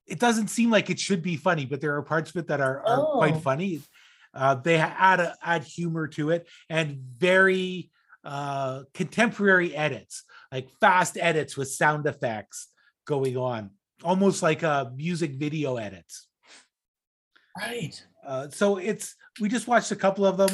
it 0.07 0.19
doesn't 0.19 0.49
seem 0.49 0.69
like 0.69 0.89
it 0.89 0.99
should 0.99 1.21
be 1.21 1.35
funny 1.37 1.65
but 1.65 1.81
there 1.81 1.95
are 1.95 2.01
parts 2.03 2.29
of 2.29 2.35
it 2.37 2.47
that 2.47 2.61
are, 2.61 2.85
are 2.85 3.05
quite 3.17 3.35
Oh. 3.35 3.39
funny 3.39 3.81
uh, 4.35 4.55
they 4.55 4.77
add 4.77 5.19
a, 5.19 5.35
add 5.41 5.63
humor 5.63 6.07
to 6.09 6.31
it 6.31 6.47
and 6.69 6.97
very 7.17 7.89
uh, 8.23 8.83
contemporary 8.93 9.75
edits, 9.75 10.23
like 10.51 10.69
fast 10.81 11.17
edits 11.17 11.55
with 11.55 11.69
sound 11.69 12.05
effects 12.05 12.67
going 13.05 13.37
on, 13.37 13.71
almost 14.03 14.43
like 14.43 14.63
a 14.63 14.91
music 14.95 15.31
video 15.35 15.77
edits. 15.77 16.27
right. 17.57 18.03
Uh, 18.25 18.49
so 18.49 18.77
it's 18.77 19.15
we 19.39 19.47
just 19.47 19.67
watched 19.67 19.91
a 19.91 19.95
couple 19.95 20.25
of 20.25 20.37
them. 20.37 20.49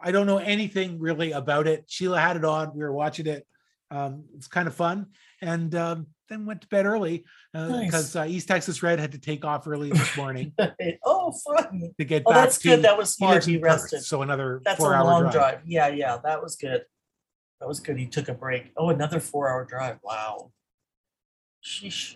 I 0.00 0.10
don't 0.10 0.26
know 0.26 0.38
anything 0.38 0.98
really 0.98 1.32
about 1.32 1.66
it. 1.66 1.84
Sheila 1.86 2.18
had 2.18 2.36
it 2.36 2.44
on. 2.44 2.74
We 2.74 2.82
were 2.82 2.92
watching 2.92 3.26
it. 3.26 3.46
Um, 3.90 4.24
it's 4.34 4.48
kind 4.48 4.66
of 4.66 4.74
fun, 4.74 5.08
and 5.42 5.74
um, 5.74 6.06
then 6.30 6.46
went 6.46 6.62
to 6.62 6.68
bed 6.68 6.86
early 6.86 7.24
because 7.52 8.16
uh, 8.16 8.24
East 8.26 8.48
Texas 8.48 8.82
Red 8.82 8.98
had 9.00 9.12
to 9.12 9.18
take 9.18 9.44
off 9.44 9.66
early 9.66 9.90
this 9.90 10.16
morning 10.16 10.52
oh, 11.04 11.32
fun. 11.32 11.90
to 11.98 12.04
get 12.04 12.22
Oh, 12.24 12.30
back 12.32 12.44
that's 12.44 12.58
to. 12.58 12.68
good. 12.68 12.82
That 12.82 12.96
was 12.96 13.14
smart. 13.14 13.44
He 13.44 13.56
in 13.56 13.60
Perth, 13.60 13.82
rested. 13.82 14.02
so 14.04 14.22
another 14.22 14.62
That's 14.64 14.80
a 14.80 14.84
long 14.84 15.22
drive. 15.24 15.32
drive. 15.32 15.60
Yeah, 15.66 15.88
yeah, 15.88 16.18
that 16.24 16.40
was 16.42 16.56
good. 16.56 16.82
That 17.60 17.68
was 17.68 17.80
good. 17.80 17.98
He 17.98 18.06
took 18.06 18.28
a 18.28 18.34
break. 18.34 18.70
Oh, 18.76 18.88
another 18.88 19.20
four-hour 19.20 19.66
drive. 19.66 19.98
Wow. 20.02 20.52
Sheesh. 21.62 22.14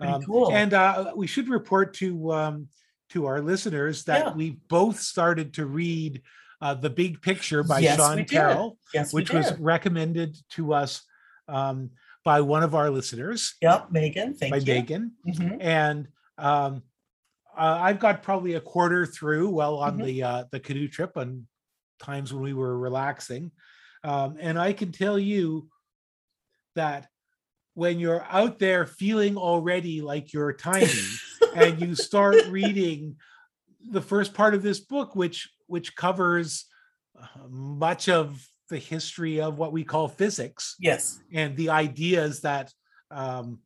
Um, 0.00 0.22
cool. 0.22 0.52
And 0.52 0.72
uh, 0.74 1.12
we 1.16 1.26
should 1.26 1.48
report 1.48 1.94
to 1.94 2.32
um, 2.32 2.68
to 3.10 3.26
our 3.26 3.40
listeners 3.40 4.04
that 4.04 4.26
Yeah. 4.26 4.32
we 4.34 4.50
both 4.68 5.00
started 5.00 5.54
to 5.54 5.66
read 5.66 6.22
uh, 6.60 6.74
the 6.74 6.90
Big 6.90 7.20
Picture 7.22 7.64
by 7.64 7.80
Yes, 7.80 7.96
Sean. 7.96 8.24
Carroll, 8.24 8.78
yes, 8.94 9.12
which 9.12 9.32
was 9.32 9.58
recommended 9.58 10.36
to 10.50 10.74
us 10.74 11.02
um, 11.48 11.90
by 12.28 12.42
one 12.42 12.62
of 12.62 12.74
our 12.74 12.90
listeners, 12.90 13.54
Yep, 13.62 13.90
Megan. 13.90 14.34
Thank 14.34 14.50
by 14.52 14.58
you. 14.58 14.74
Megan. 14.74 15.12
Mhm. 15.26 15.56
And 15.62 16.08
um, 16.36 16.82
uh, 17.56 17.78
I've 17.80 17.98
got 17.98 18.22
probably 18.22 18.52
a 18.52 18.60
quarter 18.60 19.06
through, 19.06 19.48
well, 19.48 19.76
on 19.76 19.96
Mhm. 19.96 20.04
the 20.04 20.22
uh, 20.22 20.44
the 20.52 20.60
canoe 20.60 20.88
trip 20.88 21.16
and 21.16 21.46
times 21.98 22.30
when 22.30 22.42
we 22.42 22.52
were 22.52 22.76
relaxing, 22.78 23.50
um, 24.04 24.36
and 24.38 24.58
I 24.58 24.74
can 24.74 24.92
tell 24.92 25.18
you 25.18 25.70
that 26.74 27.08
when 27.72 27.98
you're 27.98 28.26
out 28.28 28.58
there 28.58 28.84
feeling 28.86 29.38
already 29.38 30.02
like 30.02 30.34
you're 30.34 30.52
tiny 30.52 31.00
and 31.56 31.80
you 31.80 31.94
start 31.94 32.36
reading 32.48 33.16
the 33.90 34.02
first 34.02 34.34
part 34.34 34.52
of 34.52 34.62
this 34.62 34.80
book 34.80 35.16
which 35.16 35.48
which 35.66 35.96
covers 35.96 36.66
uh, 37.18 37.48
much 37.48 38.06
of 38.10 38.46
the 38.68 38.78
history 38.78 39.40
of 39.40 39.58
what 39.58 39.72
we 39.72 39.84
call 39.84 40.08
physics 40.08 40.76
Yes. 40.78 41.20
and 41.32 41.56
the 41.56 41.70
ideas 41.70 42.40
that 42.42 42.72
um, 43.10 43.60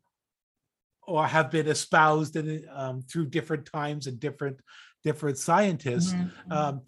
or 1.05 1.27
have 1.27 1.51
been 1.51 1.67
espoused 1.67 2.37
in, 2.37 2.65
um, 2.71 3.03
through 3.03 3.27
different 3.27 3.67
times 3.67 4.07
and 4.07 4.21
different 4.21 4.61
different 5.03 5.37
scientists. 5.37 6.13
Mhm, 6.13 6.31
mhm. 6.49 6.53
Um, 6.53 6.81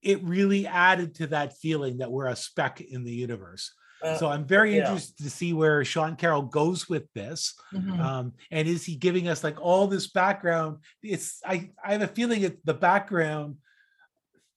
it 0.00 0.22
really 0.24 0.66
added 0.66 1.14
to 1.16 1.26
that 1.28 1.58
feeling 1.58 1.98
that 1.98 2.10
we're 2.10 2.26
a 2.28 2.34
speck 2.36 2.80
in 2.80 3.04
the 3.04 3.12
universe. 3.12 3.70
Uh, 4.02 4.16
So 4.16 4.28
I'm 4.28 4.46
very 4.46 4.72
yeah. 4.76 4.80
interested 4.84 5.22
to 5.22 5.30
see 5.30 5.52
where 5.52 5.84
Sean 5.84 6.16
Carroll 6.16 6.42
goes 6.42 6.88
with 6.88 7.12
this. 7.12 7.54
mhm. 7.74 8.00
Um, 8.00 8.32
and 8.50 8.66
is 8.66 8.84
he 8.86 8.96
giving 8.96 9.28
us 9.28 9.44
like 9.44 9.60
all 9.60 9.86
this 9.86 10.08
background? 10.10 10.78
It's 11.02 11.40
I 11.44 11.70
I 11.84 11.92
have 11.92 12.02
a 12.02 12.08
feeling 12.08 12.40
it's 12.42 12.60
the 12.64 12.74
background 12.74 13.58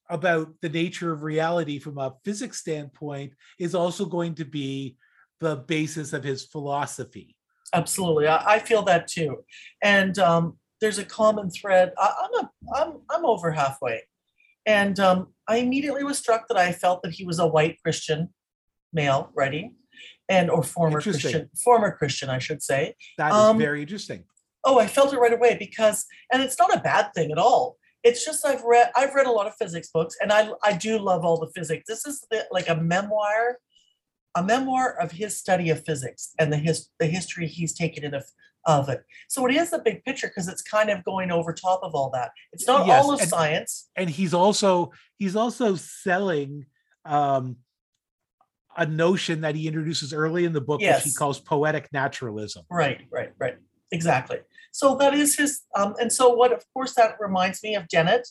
about 0.08 0.48
the 0.62 0.68
nature 0.68 1.12
of 1.12 1.22
reality 1.22 1.78
from 1.78 1.98
a 1.98 2.14
physics 2.24 2.58
standpoint 2.58 3.32
is 3.58 3.74
also 3.74 4.04
going 4.04 4.34
to 4.36 4.44
be 4.44 4.96
the 5.40 5.56
basis 5.56 6.12
of 6.12 6.24
his 6.24 6.44
philosophy. 6.44 7.36
Absolutely, 7.74 8.28
I, 8.28 8.54
I 8.54 8.58
feel 8.58 8.82
that 8.82 9.08
too. 9.08 9.44
And 9.82 10.18
um, 10.18 10.58
there's 10.80 10.98
a 10.98 11.04
common 11.04 11.50
thread. 11.50 11.92
I, 11.98 12.12
I'm 12.22 12.44
a, 12.44 12.50
I'm 12.74 12.92
I'm 13.10 13.24
over 13.26 13.50
halfway, 13.50 14.02
and 14.64 14.98
um, 15.00 15.34
I 15.48 15.56
immediately 15.58 16.04
was 16.04 16.18
struck 16.18 16.48
that 16.48 16.56
I 16.56 16.72
felt 16.72 17.02
that 17.02 17.12
he 17.12 17.24
was 17.24 17.38
a 17.38 17.46
white 17.46 17.78
Christian 17.82 18.32
male 18.92 19.30
writing, 19.34 19.74
and 20.28 20.50
or 20.50 20.62
former 20.62 21.00
Christian, 21.00 21.50
former 21.62 21.90
Christian, 21.90 22.30
I 22.30 22.38
should 22.38 22.62
say. 22.62 22.94
That 23.18 23.30
is 23.30 23.34
Um, 23.34 23.58
very 23.58 23.82
interesting. 23.82 24.24
Oh, 24.64 24.78
I 24.78 24.86
felt 24.86 25.12
it 25.12 25.18
right 25.18 25.32
away 25.32 25.56
because, 25.58 26.06
and 26.32 26.42
it's 26.42 26.58
not 26.58 26.74
a 26.74 26.80
bad 26.80 27.12
thing 27.14 27.30
at 27.30 27.38
all. 27.38 27.76
It's 28.06 28.24
just 28.24 28.46
I've 28.46 28.62
read 28.62 28.90
I've 28.94 29.14
read 29.14 29.26
a 29.26 29.32
lot 29.32 29.46
of 29.48 29.54
physics 29.56 29.90
books, 29.92 30.16
and 30.20 30.32
I 30.32 30.50
I 30.62 30.72
do 30.76 30.98
love 30.98 31.24
all 31.24 31.38
the 31.40 31.50
physics. 31.56 31.84
This 31.88 32.06
is 32.06 32.24
the, 32.30 32.46
like 32.52 32.68
a 32.68 32.76
memoir, 32.76 33.58
a 34.36 34.42
memoir 34.44 34.96
of 35.00 35.10
his 35.10 35.36
study 35.36 35.70
of 35.70 35.84
physics 35.84 36.32
and 36.38 36.52
the 36.52 36.56
his 36.56 36.88
the 37.00 37.06
history 37.06 37.48
he's 37.48 37.74
taken 37.74 38.04
in 38.04 38.14
of 38.14 38.24
of 38.64 38.88
it. 38.88 39.00
So 39.28 39.44
it 39.46 39.54
is 39.56 39.70
the 39.70 39.80
big 39.80 40.04
picture 40.04 40.28
because 40.28 40.46
it's 40.46 40.62
kind 40.62 40.88
of 40.90 41.02
going 41.04 41.30
over 41.32 41.52
top 41.52 41.80
of 41.82 41.94
all 41.96 42.10
that. 42.10 42.30
It's 42.52 42.66
not 42.66 42.86
Yes, 42.86 43.04
all 43.04 43.12
of 43.12 43.20
and- 43.20 43.28
science. 43.28 43.88
And 43.96 44.08
he's 44.08 44.32
also 44.34 44.92
he's 45.18 45.34
also 45.34 45.74
selling 45.74 46.66
um 47.04 47.56
a 48.78 48.86
notion 48.86 49.40
that 49.40 49.54
he 49.56 49.66
introduces 49.66 50.12
early 50.12 50.44
in 50.44 50.52
the 50.52 50.60
book, 50.60 50.80
which 50.80 51.02
he 51.02 51.10
calls 51.12 51.40
poetic 51.40 51.88
naturalism. 51.92 52.62
Right, 52.70 53.00
right, 53.10 53.30
right. 53.38 53.56
Exactly. 53.90 54.38
So 54.76 54.94
that 54.96 55.14
is 55.14 55.38
his, 55.38 55.62
um, 55.74 55.94
and 55.98 56.12
so 56.12 56.34
what, 56.34 56.52
of 56.52 56.62
course, 56.74 56.92
that 56.96 57.16
reminds 57.18 57.62
me 57.62 57.74
of 57.74 57.88
Dennett 57.88 58.28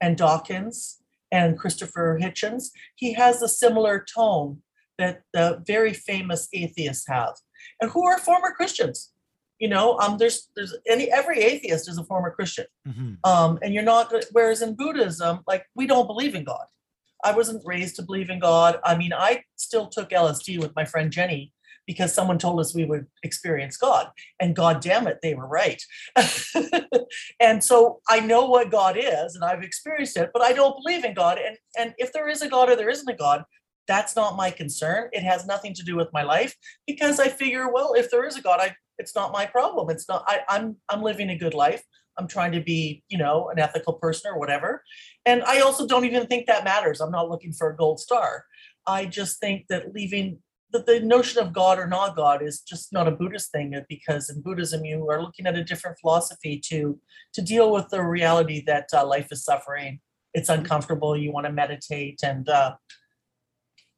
and 0.00 0.16
Dawkins 0.16 0.98
and 1.32 1.58
Christopher 1.58 2.16
Hitchens. 2.22 2.66
He 2.94 3.14
has 3.14 3.42
a 3.42 3.48
similar 3.48 4.06
tone 4.14 4.62
that 4.98 5.22
the 5.32 5.60
very 5.66 5.92
famous 5.92 6.46
atheists 6.52 7.08
have, 7.08 7.34
and 7.80 7.90
who 7.90 8.06
are 8.06 8.18
former 8.18 8.52
Christians. 8.52 9.12
You 9.58 9.68
know, 9.68 9.98
um, 9.98 10.16
there's 10.18 10.48
there's 10.54 10.76
any 10.86 11.10
every 11.10 11.40
atheist 11.40 11.88
is 11.88 11.98
a 11.98 12.04
former 12.04 12.30
Christian. 12.30 12.66
Mhm. 12.86 13.16
Um, 13.24 13.58
and 13.60 13.74
you're 13.74 13.82
not 13.82 14.14
whereas 14.30 14.62
in 14.62 14.76
Buddhism, 14.76 15.40
like 15.48 15.66
we 15.74 15.88
don't 15.88 16.06
believe 16.06 16.36
in 16.36 16.44
God. 16.44 16.66
I 17.24 17.32
wasn't 17.32 17.66
raised 17.66 17.96
to 17.96 18.02
believe 18.02 18.30
in 18.30 18.38
God. 18.38 18.78
I 18.84 18.96
mean, 18.96 19.12
I 19.12 19.42
still 19.56 19.88
took 19.88 20.10
LSD 20.10 20.58
with 20.60 20.72
my 20.76 20.84
friend 20.84 21.10
Jenny 21.10 21.52
because 21.90 22.14
someone 22.14 22.38
told 22.38 22.60
us 22.60 22.72
we 22.72 22.84
would 22.84 23.04
experience 23.24 23.76
God. 23.76 24.10
And 24.38 24.54
God 24.54 24.80
damn 24.80 25.08
it, 25.08 25.18
they 25.24 25.34
were 25.34 25.48
right. 25.48 25.82
and 27.40 27.64
so 27.64 28.00
I 28.08 28.20
know 28.20 28.46
what 28.46 28.70
God 28.70 28.96
is 28.96 29.34
and 29.34 29.42
I've 29.42 29.64
experienced 29.64 30.16
it, 30.16 30.30
but 30.32 30.40
I 30.40 30.52
don't 30.52 30.80
believe 30.80 31.04
in 31.04 31.14
God. 31.14 31.40
And 31.44 31.56
and 31.76 31.92
if 31.98 32.12
there 32.12 32.28
is 32.28 32.42
a 32.42 32.48
God 32.48 32.70
or 32.70 32.76
there 32.76 32.90
isn't 32.90 33.12
a 33.12 33.16
God, 33.16 33.42
that's 33.88 34.14
not 34.14 34.36
my 34.36 34.52
concern. 34.52 35.08
It 35.10 35.24
has 35.24 35.48
nothing 35.48 35.74
to 35.74 35.82
do 35.82 35.96
with 35.96 36.06
my 36.12 36.22
life 36.22 36.54
because 36.86 37.18
I 37.18 37.26
figure, 37.26 37.72
well, 37.72 37.94
if 37.94 38.08
there 38.08 38.24
is 38.24 38.36
a 38.36 38.40
God, 38.40 38.60
I 38.60 38.76
it's 38.98 39.16
not 39.16 39.32
my 39.32 39.46
problem. 39.46 39.90
It's 39.90 40.08
not 40.08 40.22
I, 40.28 40.42
I'm 40.48 40.76
I'm 40.88 41.02
living 41.02 41.30
a 41.30 41.36
good 41.36 41.54
life. 41.54 41.82
I'm 42.16 42.28
trying 42.28 42.52
to 42.52 42.60
be, 42.60 43.02
you 43.08 43.18
know, 43.18 43.48
an 43.48 43.58
ethical 43.58 43.94
person 43.94 44.30
or 44.30 44.38
whatever. 44.38 44.84
And 45.26 45.42
I 45.42 45.58
also 45.58 45.88
don't 45.88 46.04
even 46.04 46.28
think 46.28 46.46
that 46.46 46.62
matters. 46.62 47.00
I'm 47.00 47.10
not 47.10 47.28
looking 47.28 47.52
for 47.52 47.68
a 47.68 47.76
gold 47.76 47.98
star. 47.98 48.44
I 48.86 49.06
just 49.06 49.40
think 49.40 49.66
that 49.70 49.92
leaving 49.92 50.38
that 50.72 50.86
the 50.86 51.00
notion 51.00 51.42
of 51.42 51.52
God 51.52 51.78
or 51.78 51.86
not 51.86 52.16
God 52.16 52.42
is 52.42 52.60
just 52.60 52.92
not 52.92 53.08
a 53.08 53.12
Buddhist 53.12 53.50
thing 53.52 53.74
uh, 53.74 53.82
because 53.88 54.30
in 54.30 54.40
Buddhism 54.42 54.84
you 54.84 55.08
are 55.10 55.22
looking 55.22 55.46
at 55.46 55.56
a 55.56 55.64
different 55.64 55.98
philosophy 55.98 56.60
to 56.66 56.98
to 57.34 57.42
deal 57.42 57.72
with 57.72 57.88
the 57.88 58.02
reality 58.02 58.62
that 58.66 58.88
uh, 58.92 59.06
life 59.06 59.28
is 59.30 59.44
suffering. 59.44 60.00
It's 60.34 60.48
uncomfortable. 60.48 61.16
You 61.16 61.32
want 61.32 61.46
to 61.46 61.52
meditate 61.52 62.20
and 62.22 62.48
uh, 62.48 62.74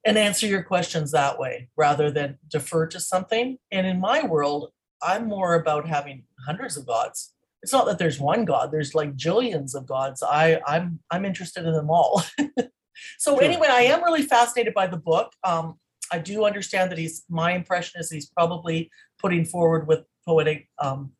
and 0.04 0.18
answer 0.18 0.46
your 0.46 0.62
questions 0.62 1.12
that 1.12 1.38
way 1.38 1.68
rather 1.76 2.10
than 2.10 2.38
defer 2.48 2.86
to 2.88 3.00
something. 3.00 3.58
And 3.70 3.86
in 3.86 4.00
my 4.00 4.24
world, 4.24 4.70
I'm 5.02 5.26
more 5.26 5.54
about 5.54 5.88
having 5.88 6.24
hundreds 6.46 6.76
of 6.76 6.86
gods. 6.86 7.34
It's 7.62 7.72
not 7.72 7.86
that 7.86 7.98
there's 7.98 8.18
one 8.18 8.44
God. 8.44 8.72
There's 8.72 8.94
like 8.94 9.16
jillions 9.16 9.74
of 9.74 9.86
gods. 9.86 10.22
I 10.22 10.60
I'm 10.66 11.00
I'm 11.10 11.24
interested 11.24 11.64
in 11.64 11.72
them 11.72 11.90
all. 11.90 12.24
so 13.18 13.36
Sure. 13.36 13.42
anyway, 13.42 13.68
I 13.70 13.82
am 13.82 14.02
really 14.02 14.22
fascinated 14.22 14.74
by 14.74 14.86
the 14.86 14.96
book. 14.96 15.32
Um, 15.44 15.78
I 16.12 16.18
do 16.18 16.44
understand 16.44 16.90
that 16.90 16.98
he's. 16.98 17.24
My 17.28 17.52
impression 17.52 18.00
is 18.00 18.10
he's 18.10 18.26
probably 18.28 18.90
putting 19.18 19.44
forward 19.44 19.86
with 19.88 20.00
poetic 20.26 20.68
um, 20.78 21.12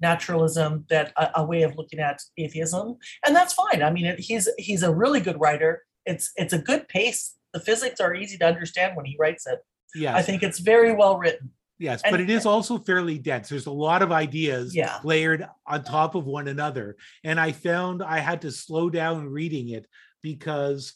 naturalism 0.00 0.84
that 0.90 1.12
a, 1.16 1.30
a 1.36 1.44
way 1.44 1.62
of 1.62 1.76
looking 1.76 2.00
at 2.00 2.20
atheism, 2.36 2.96
and 3.24 3.36
that's 3.36 3.54
fine. 3.54 3.82
I 3.82 3.90
mean, 3.90 4.06
it, 4.06 4.18
he's 4.18 4.48
he's 4.58 4.82
a 4.82 4.92
really 4.92 5.20
good 5.20 5.40
writer. 5.40 5.84
It's 6.04 6.32
it's 6.36 6.52
a 6.52 6.58
good 6.58 6.88
pace. 6.88 7.36
The 7.52 7.60
physics 7.60 8.00
are 8.00 8.14
easy 8.14 8.36
to 8.38 8.46
understand 8.46 8.96
when 8.96 9.06
he 9.06 9.16
writes 9.18 9.46
it. 9.46 9.60
Yes. 9.94 10.14
I 10.14 10.22
think 10.22 10.42
it's 10.42 10.58
very 10.60 10.94
well 10.94 11.18
written. 11.18 11.50
Yes, 11.78 12.02
And- 12.04 12.12
but 12.12 12.20
it 12.20 12.30
is 12.30 12.46
also 12.46 12.78
fairly 12.78 13.18
dense. 13.18 13.48
There's 13.48 13.66
a 13.66 13.72
lot 13.72 14.02
of 14.02 14.12
ideas 14.12 14.74
Yeah. 14.76 15.00
layered 15.02 15.48
on 15.66 15.82
top 15.82 16.14
of 16.14 16.26
one 16.26 16.46
another. 16.46 16.96
And 17.24 17.40
I 17.40 17.52
found 17.52 18.02
I 18.02 18.18
had 18.18 18.42
to 18.42 18.52
slow 18.52 18.90
down 18.90 19.26
reading 19.30 19.70
it 19.70 19.86
because 20.22 20.94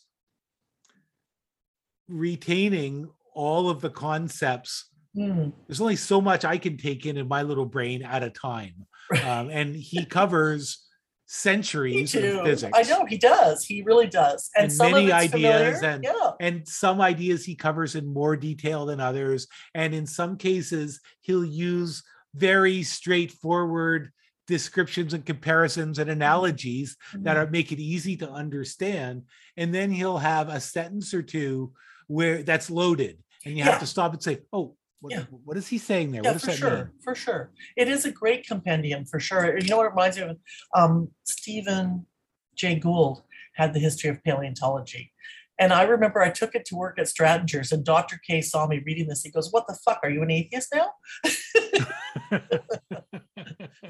retaining 2.07 3.11
all 3.35 3.69
of 3.71 3.81
the 3.81 3.91
concepts, 3.91 4.91
Hmm. 5.15 5.51
there's 5.69 5.81
only 5.81 5.95
so 5.97 6.21
much 6.21 6.45
I 6.45 6.59
can 6.59 6.77
take 6.77 7.07
in 7.07 7.17
in 7.17 7.29
my 7.29 7.43
little 7.43 7.67
brain 7.67 8.03
at 8.03 8.23
a 8.23 8.31
time. 8.31 8.87
Um, 9.23 9.51
and 9.51 9.77
he 9.77 10.07
covers 10.07 10.81
centuries 11.27 12.15
of 12.15 12.23
physics. 12.45 12.73
I 12.75 12.83
know 12.83 13.05
he 13.05 13.19
does. 13.19 13.65
He 13.65 13.83
really 13.83 14.07
does. 14.07 14.51
And, 14.57 14.65
And 14.65 14.73
some 14.73 14.93
many 14.93 15.13
ideas 15.13 15.79
familiar. 15.81 15.95
and- 15.95 16.05
yeah. 16.05 16.31
and 16.41 16.67
some 16.69 17.01
ideas 17.01 17.45
he 17.45 17.55
covers 17.55 17.95
in 17.97 18.07
more 18.07 18.37
detail 18.37 18.87
than 18.87 19.01
others 19.01 19.47
and 19.75 19.95
in 19.95 20.07
some 20.07 20.37
cases 20.37 21.01
he'll 21.21 21.45
use 21.45 22.03
very 22.35 22.83
straightforward 22.83 24.11
descriptions 24.47 25.15
and 25.15 25.25
comparisons 25.25 25.99
and 25.99 26.11
analogies 26.11 26.97
that 27.15 27.37
Mhm. 27.37 27.41
are 27.47 27.51
make 27.51 27.73
it 27.73 27.81
easy 27.81 28.17
to 28.19 28.31
understand 28.31 29.23
and 29.57 29.75
then 29.75 29.91
he'll 29.91 30.19
have 30.19 30.49
a 30.49 30.61
sentence 30.61 31.13
or 31.15 31.23
two 31.23 31.73
where 32.07 32.43
that's 32.43 32.71
loaded 32.71 33.19
and 33.45 33.57
you 33.57 33.65
Yeah. 33.65 33.71
have 33.71 33.81
to 33.81 33.87
stop 33.87 34.13
and 34.13 34.23
say 34.23 34.41
oh 34.53 34.77
what, 35.01 35.13
Yeah. 35.13 35.25
what 35.45 35.57
is 35.57 35.69
he 35.69 35.79
saying 35.79 36.13
there 36.13 36.23
Yeah, 36.25 36.31
what 36.31 36.41
does 36.41 36.43
for 36.43 36.47
that 36.53 36.57
sure, 36.57 36.77
mean 36.77 36.91
for 37.03 37.15
sure. 37.15 37.51
It 37.77 37.89
is 37.89 38.05
a 38.07 38.11
great 38.11 38.47
compendium 38.47 39.05
for 39.05 39.21
sure. 39.21 39.59
You 39.59 39.69
know 39.69 39.77
what 39.79 39.87
it 39.87 39.91
reminds 39.91 40.17
me 40.17 40.23
of? 40.25 40.39
Um, 40.75 41.11
Stephen 41.25 42.07
Jay 42.55 42.77
Gould 42.77 43.23
had 43.55 43.75
the 43.75 43.81
history 43.81 44.09
of 44.11 44.23
paleontology. 44.25 45.13
And 45.59 45.73
I 45.73 45.83
remember 45.85 46.21
I 46.21 46.31
took 46.31 46.55
it 46.57 46.65
to 46.67 46.75
work 46.75 46.99
at 46.99 47.07
Strattingers, 47.07 47.71
and 47.71 47.85
Dr. 47.85 48.19
K 48.27 48.41
saw 48.41 48.67
me 48.67 48.83
reading 48.85 49.07
this. 49.07 49.23
He 49.23 49.31
goes, 49.31 49.53
What 49.53 49.67
the 49.69 49.79
fuck? 49.85 50.01
Are 50.03 50.11
you 50.11 50.23
an 50.23 50.31
atheist 50.31 50.75
now? 50.75 50.89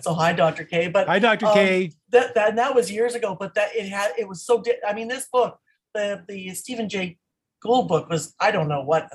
So, 0.01 0.13
hi, 0.15 0.33
Dr. 0.33 0.65
K. 0.65 0.89
But 0.89 1.07
hi 1.07 1.19
dr 1.19 1.47
Um, 1.47 1.55
k 1.55 1.93
that, 2.11 2.35
that 2.35 2.49
and 2.51 2.59
that 2.59 2.75
was 2.75 2.91
years 2.91 3.15
ago 3.15 3.37
but 3.39 3.55
that 3.55 3.75
it 3.75 3.89
had 3.89 4.13
it 4.19 4.29
was 4.29 4.45
so 4.45 4.61
di- 4.61 4.83
i 4.87 4.93
mean 4.93 5.09
this 5.09 5.27
book 5.33 5.59
the 5.95 6.25
the 6.29 6.51
stephen 6.55 6.89
j 6.89 7.19
gould 7.63 7.89
book 7.89 8.09
was 8.11 8.35
i 8.41 8.51
don't 8.51 8.69
know 8.69 8.83
what 8.83 9.09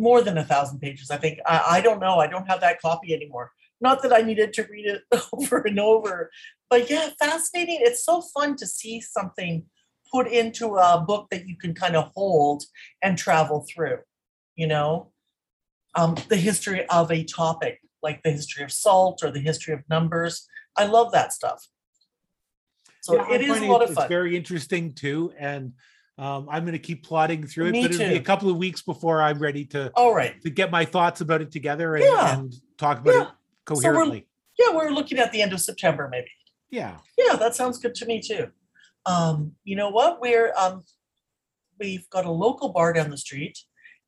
more 0.00 0.20
than 0.22 0.38
a 0.38 0.44
thousand 0.44 0.80
pages 0.80 1.10
i 1.10 1.16
think. 1.16 1.38
I, 1.46 1.56
I 1.76 1.80
don't 1.80 2.00
know. 2.00 2.18
I 2.18 2.26
don't 2.26 2.48
have 2.48 2.60
that 2.62 2.80
copy 2.80 3.14
anymore. 3.14 3.52
Not 3.80 4.02
that 4.02 4.12
i 4.12 4.22
needed 4.22 4.52
to 4.54 4.62
read 4.64 4.86
it 4.86 5.02
over 5.32 5.58
and 5.70 5.78
over. 5.78 6.30
But 6.68 6.90
yeah 6.90 7.10
fascinating. 7.18 7.78
It's 7.82 8.04
so 8.04 8.22
fun 8.22 8.56
to 8.56 8.66
see 8.66 9.00
something 9.00 9.66
put 10.12 10.26
into 10.26 10.76
a 10.76 11.04
book 11.06 11.28
that 11.30 11.46
you 11.46 11.56
can 11.56 11.72
kind 11.74 11.96
of 11.96 12.10
hold 12.14 12.64
and 13.02 13.16
travel 13.16 13.66
through 13.72 13.98
you 14.56 14.66
know? 14.66 15.10
Um, 15.94 16.16
the 16.28 16.36
history 16.36 16.86
of 16.86 17.10
a 17.10 17.24
topic 17.24 17.80
like 18.02 18.22
the 18.22 18.30
history 18.30 18.62
of 18.64 18.72
salt 18.72 19.22
or 19.22 19.30
the 19.30 19.40
history 19.40 19.74
of 19.74 19.80
numbers. 19.88 20.46
I 20.76 20.86
love 20.86 21.12
that 21.12 21.32
stuff. 21.32 21.66
So 23.02 23.16
Yeah, 23.16 23.34
it 23.34 23.42
is 23.42 23.60
a 23.60 23.66
lot 23.66 23.82
of 23.82 23.90
it's 23.90 23.98
fun. 23.98 24.08
very 24.08 24.36
interesting 24.36 24.92
too 24.92 25.32
and 25.38 25.72
um, 26.20 26.46
i'm 26.50 26.62
going 26.64 26.72
to 26.72 26.78
keep 26.78 27.04
plodding 27.04 27.46
through 27.46 27.66
it 27.66 27.72
Me 27.72 27.82
but 27.82 27.92
it'll 27.94 28.08
be 28.08 28.14
a 28.16 28.20
couple 28.20 28.48
of 28.50 28.56
weeks 28.56 28.82
before 28.82 29.20
i'm 29.22 29.38
ready 29.38 29.64
to 29.66 29.90
All 29.96 30.14
right. 30.14 30.40
to 30.42 30.50
get 30.50 30.70
my 30.70 30.84
thoughts 30.84 31.20
about 31.20 31.40
it 31.42 31.50
together 31.50 31.96
and, 31.96 32.04
Yeah. 32.04 32.38
and 32.38 32.54
talk 32.78 32.98
about 33.00 33.14
Yeah. 33.14 33.22
it 33.22 33.28
coherently. 33.64 34.26
Yeah, 34.58 34.74
we're 34.76 34.90
looking 34.90 35.18
at 35.18 35.32
the 35.32 35.40
end 35.42 35.52
of 35.52 35.60
September, 35.60 36.08
maybe. 36.10 36.30
yeah. 36.70 36.98
Yeah, 37.16 37.36
that 37.36 37.54
sounds 37.54 37.78
good 37.78 37.94
to 37.96 38.06
me 38.06 38.20
too. 38.20 38.48
Um, 39.06 39.52
you 39.64 39.74
know 39.76 39.88
what? 39.90 40.20
We're 40.20 40.52
um, 40.56 40.84
we've 41.78 42.08
got 42.10 42.24
a 42.26 42.30
local 42.30 42.68
bar 42.70 42.92
down 42.92 43.10
the 43.10 43.16
street, 43.16 43.56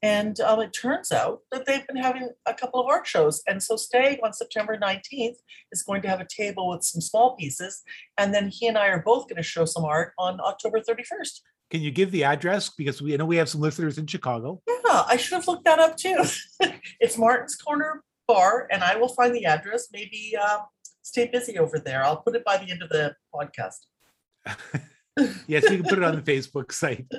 and 0.02 0.38
um, 0.40 0.60
it 0.60 0.72
turns 0.74 1.10
out 1.12 1.40
that 1.52 1.64
they've 1.66 1.86
been 1.86 1.96
having 1.96 2.28
a 2.44 2.52
couple 2.54 2.80
of 2.80 2.86
art 2.88 3.06
shows. 3.06 3.42
And 3.46 3.62
so 3.62 3.76
Stag 3.76 4.18
on 4.22 4.32
September 4.34 4.76
19th 4.76 5.36
is 5.70 5.82
going 5.82 6.02
to 6.02 6.08
have 6.08 6.20
a 6.20 6.26
table 6.28 6.68
with 6.68 6.82
some 6.84 7.00
small 7.00 7.36
pieces, 7.36 7.82
and 8.18 8.34
then 8.34 8.48
he 8.48 8.66
and 8.66 8.76
I 8.76 8.88
are 8.88 9.02
both 9.02 9.28
going 9.28 9.36
to 9.36 9.42
show 9.42 9.64
some 9.64 9.84
art 9.84 10.12
on 10.18 10.38
October 10.40 10.80
31st. 10.80 11.40
Can 11.72 11.80
you 11.80 11.90
give 11.90 12.10
the 12.10 12.24
address 12.24 12.68
because 12.68 13.00
we 13.00 13.14
I 13.14 13.16
know 13.16 13.24
we 13.24 13.38
have 13.38 13.48
some 13.48 13.62
listeners 13.62 13.96
in 13.96 14.06
Chicago. 14.06 14.60
Yeah, 14.68 15.04
I 15.08 15.16
should 15.16 15.36
have 15.36 15.48
looked 15.48 15.64
that 15.64 15.78
up 15.78 15.96
too. 15.96 16.22
it's 17.00 17.16
Martin's 17.16 17.56
Corner 17.56 18.04
Bar, 18.28 18.68
and 18.70 18.84
I 18.84 18.96
will 18.96 19.08
find 19.08 19.34
the 19.34 19.46
address. 19.46 19.88
Maybe 19.90 20.36
uh, 20.38 20.58
stay 21.00 21.30
busy 21.32 21.58
over 21.58 21.78
there. 21.78 22.04
I'll 22.04 22.18
put 22.18 22.36
it 22.36 22.44
by 22.44 22.58
the 22.58 22.70
end 22.70 22.82
of 22.82 22.90
the 22.90 23.16
podcast. 23.34 23.86
yes, 25.46 25.62
you 25.70 25.78
can 25.78 25.84
put 25.84 25.96
it 25.96 26.04
on 26.04 26.14
the 26.14 26.20
Facebook 26.20 26.72
site. 26.72 27.06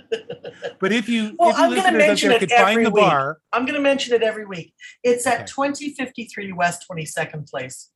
But 0.80 0.92
if 0.92 1.10
you, 1.10 1.36
Well, 1.40 1.50
if 1.50 1.58
you 1.58 1.64
I'm 1.64 1.76
gonna 1.76 1.98
mention 1.98 2.30
there 2.30 2.44
it 2.44 2.52
every 2.52 2.84
the 2.84 2.92
week. 2.92 3.04
bar, 3.04 3.40
I'm 3.52 3.66
going 3.66 3.76
to 3.76 3.82
mention 3.82 4.14
it 4.14 4.22
every 4.22 4.46
week. 4.46 4.74
It's 5.04 5.26
at 5.26 5.42
Okay. 5.42 5.46
2053 5.46 6.52
West 6.52 6.86
22nd 6.90 7.50
Place. 7.50 7.90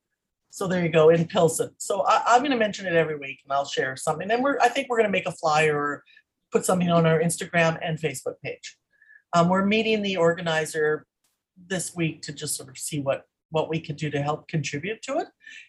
So 0.50 0.66
there 0.66 0.82
you 0.82 0.88
go 0.88 1.10
in 1.10 1.26
Pilsen. 1.28 1.70
So 1.78 2.04
I, 2.06 2.22
I'm 2.26 2.40
going 2.40 2.50
to 2.50 2.56
mention 2.56 2.86
it 2.86 2.94
every 2.94 3.16
week, 3.16 3.40
and 3.44 3.52
I'll 3.52 3.64
share 3.66 3.94
something. 3.96 4.28
And 4.30 4.42
we're 4.42 4.58
I 4.60 4.68
think 4.68 4.88
we're 4.88 4.96
going 4.96 5.08
to 5.08 5.12
make 5.12 5.26
a 5.26 5.32
flyer 5.32 6.02
put 6.52 6.64
something 6.64 6.90
on 6.90 7.06
our 7.06 7.20
Instagram 7.20 7.78
and 7.82 7.98
Facebook 7.98 8.34
page. 8.42 8.76
Um, 9.34 9.48
we're 9.48 9.66
meeting 9.66 10.02
the 10.02 10.16
organizer 10.16 11.06
this 11.66 11.94
week 11.94 12.22
to 12.22 12.32
just 12.32 12.56
sort 12.56 12.68
of 12.68 12.78
see 12.78 13.00
what 13.00 13.24
what 13.50 13.70
we 13.70 13.80
could 13.80 13.96
do 13.96 14.10
to 14.10 14.20
help 14.20 14.46
contribute 14.46 15.00
to 15.00 15.18
it. 15.18 15.26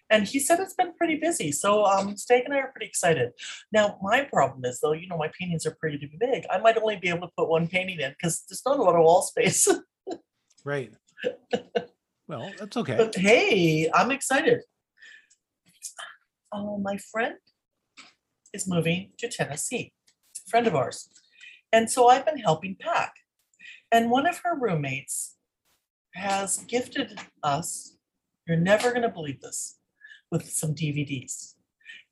And 0.10 0.28
he 0.28 0.40
said 0.40 0.60
it's 0.60 0.74
been 0.74 0.94
pretty 0.96 1.16
busy. 1.16 1.52
So 1.52 1.86
um, 1.86 2.14
and 2.30 2.54
I 2.54 2.58
are 2.58 2.72
pretty 2.72 2.88
excited. 2.88 3.32
Now, 3.72 3.98
my 4.02 4.22
problem 4.26 4.66
is 4.66 4.82
though, 4.82 4.92
you 4.92 5.08
know, 5.08 5.18
my 5.18 5.32
paintings 5.40 5.66
are 5.66 5.78
pretty 5.80 6.12
big. 6.20 6.46
I 6.50 6.58
might 6.58 6.78
only 6.78 6.98
be 6.98 7.08
able 7.08 7.28
to 7.28 7.34
put 7.38 7.48
one 7.48 7.68
painting 7.68 8.00
in 8.02 8.12
because 8.12 8.44
there's 8.50 8.64
not 8.66 8.80
a 8.80 8.82
lot 8.82 8.96
of 8.96 9.04
wall 9.04 9.22
space. 9.22 9.68
right? 10.66 10.94
Well, 12.28 12.52
that's 12.60 12.78
okay. 12.78 12.96
But 12.96 13.16
hey, 13.16 13.90
I'm 13.92 14.12
excited. 14.12 14.62
Oh, 16.54 16.78
my 16.78 16.98
friend 17.12 17.36
is 18.54 18.68
moving 18.68 19.12
to 19.18 19.28
Tennessee, 19.28 19.94
friend 20.50 20.68
of 20.68 20.76
ours. 20.76 21.10
And 21.72 21.90
so 21.90 22.08
I've 22.08 22.26
been 22.26 22.40
helping 22.40 22.76
pack. 22.80 23.14
And 23.92 24.12
one 24.12 24.28
of 24.28 24.40
her 24.44 24.58
roommates 24.60 25.36
has 26.16 26.60
gifted 26.68 27.20
us, 27.44 27.98
you're 28.48 28.58
never 28.58 28.90
going 28.90 29.04
to 29.04 29.10
believe 29.10 29.42
this, 29.42 29.80
with 30.32 30.50
some 30.50 30.74
DVDs. 30.74 31.54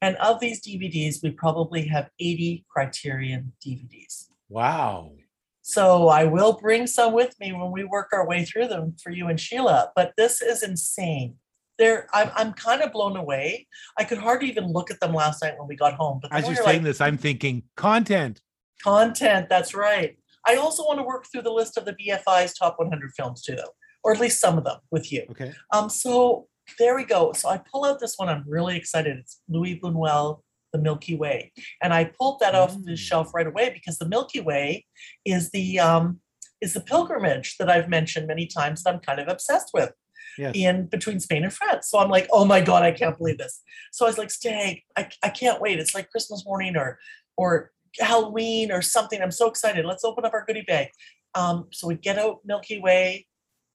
And 0.01 0.15
of 0.17 0.39
these 0.39 0.61
DVDs, 0.61 1.23
we 1.23 1.31
probably 1.31 1.87
have 1.87 2.09
80 2.19 2.65
Criterion 2.69 3.53
DVDs. 3.65 4.27
Wow. 4.49 5.13
So 5.61 6.07
I 6.07 6.23
will 6.23 6.53
bring 6.53 6.87
some 6.87 7.13
with 7.13 7.35
me 7.39 7.51
when 7.51 7.71
we 7.71 7.83
work 7.83 8.09
our 8.13 8.27
way 8.27 8.45
through 8.45 8.67
them 8.67 8.95
for 9.03 9.11
you 9.11 9.27
and 9.27 9.39
Sheila. 9.39 9.91
But 9.95 10.13
this 10.15 10.41
is 10.41 10.63
insane. 10.63 11.35
They're 11.77 12.07
I'm 12.13 12.31
I'm 12.35 12.53
kind 12.53 12.81
of 12.81 12.91
blown 12.91 13.15
away. 13.17 13.67
I 13.97 14.03
could 14.03 14.17
hardly 14.17 14.49
even 14.49 14.71
look 14.71 14.89
at 14.91 14.99
them 14.99 15.13
last 15.13 15.43
night 15.43 15.53
when 15.57 15.67
we 15.67 15.75
got 15.75 15.93
home. 15.93 16.19
But 16.21 16.33
As 16.33 16.45
you're 16.47 16.55
saying 16.55 16.77
like, 16.77 16.81
this, 16.83 17.01
I'm 17.01 17.17
thinking 17.17 17.63
content. 17.75 18.41
content, 18.83 19.47
that's 19.49 19.73
right. 19.73 20.17
I 20.45 20.55
also 20.55 20.83
want 20.83 20.99
to 20.99 21.03
work 21.03 21.25
through 21.31 21.41
the 21.43 21.51
list 21.51 21.77
of 21.77 21.85
the 21.85 21.93
BFI's 21.93 22.53
top 22.57 22.75
100 22.79 23.11
films 23.17 23.41
too, 23.41 23.55
though, 23.55 23.73
or 24.03 24.13
at 24.13 24.19
least 24.19 24.39
some 24.39 24.57
of 24.57 24.63
them 24.63 24.77
with 24.91 25.11
you. 25.11 25.23
Okay. 25.31 25.53
Um, 25.73 25.89
so 25.89 26.47
there 26.79 26.95
we 26.95 27.03
go. 27.03 27.33
So 27.33 27.49
I 27.49 27.57
pull 27.71 27.85
out 27.85 27.99
this 27.99 28.15
one. 28.17 28.29
I'm 28.29 28.43
really 28.47 28.77
excited. 28.77 29.17
It's 29.17 29.41
Luis 29.49 29.77
Buñuel, 29.81 30.41
The 30.73 30.79
Milky 30.79 31.15
Way, 31.15 31.51
and 31.81 31.93
I 31.93 32.05
pulled 32.17 32.39
that 32.39 32.55
off 32.55 32.73
the 32.83 32.91
Mm. 32.93 32.97
shelf 32.97 33.33
right 33.33 33.47
away 33.47 33.69
because 33.71 33.97
the 33.97 34.07
Milky 34.07 34.39
Way 34.41 34.85
is 35.25 35.51
the 35.51 35.79
um, 35.79 36.21
is 36.61 36.73
the 36.73 36.81
pilgrimage 36.81 37.57
that 37.57 37.69
I've 37.69 37.87
mentioned 37.89 38.25
many 38.27 38.47
times 38.47 38.83
that 38.83 38.93
I'm 38.93 38.99
kind 38.99 39.19
of 39.19 39.27
obsessed 39.27 39.69
with 39.73 39.91
Yes. 40.37 40.53
in 40.55 40.85
between 40.87 41.19
Spain 41.19 41.43
and 41.43 41.53
France. 41.53 41.89
So 41.89 41.97
I'm 41.99 42.09
like, 42.09 42.27
oh 42.31 42.45
my 42.45 42.61
god, 42.61 42.83
I 42.83 42.91
can't 42.91 43.17
believe 43.17 43.37
this. 43.37 43.61
So 43.91 44.05
I 44.05 44.09
was 44.09 44.17
like, 44.17 44.29
stay, 44.31 44.83
I, 44.95 45.09
I 45.23 45.29
can't 45.29 45.59
wait. 45.61 45.79
It's 45.79 45.95
like 45.95 46.09
Christmas 46.11 46.45
morning 46.45 46.75
or 46.77 46.99
or 47.37 47.71
Halloween 47.99 48.71
or 48.71 48.81
something. 48.81 49.21
I'm 49.21 49.31
so 49.31 49.47
excited. 49.47 49.85
Let's 49.85 50.03
open 50.03 50.25
up 50.25 50.33
our 50.33 50.43
goodie 50.45 50.61
bag. 50.61 50.89
Um, 51.35 51.67
so 51.71 51.87
we 51.87 51.95
get 51.95 52.17
out 52.19 52.39
Milky 52.45 52.79
Way, 52.79 53.27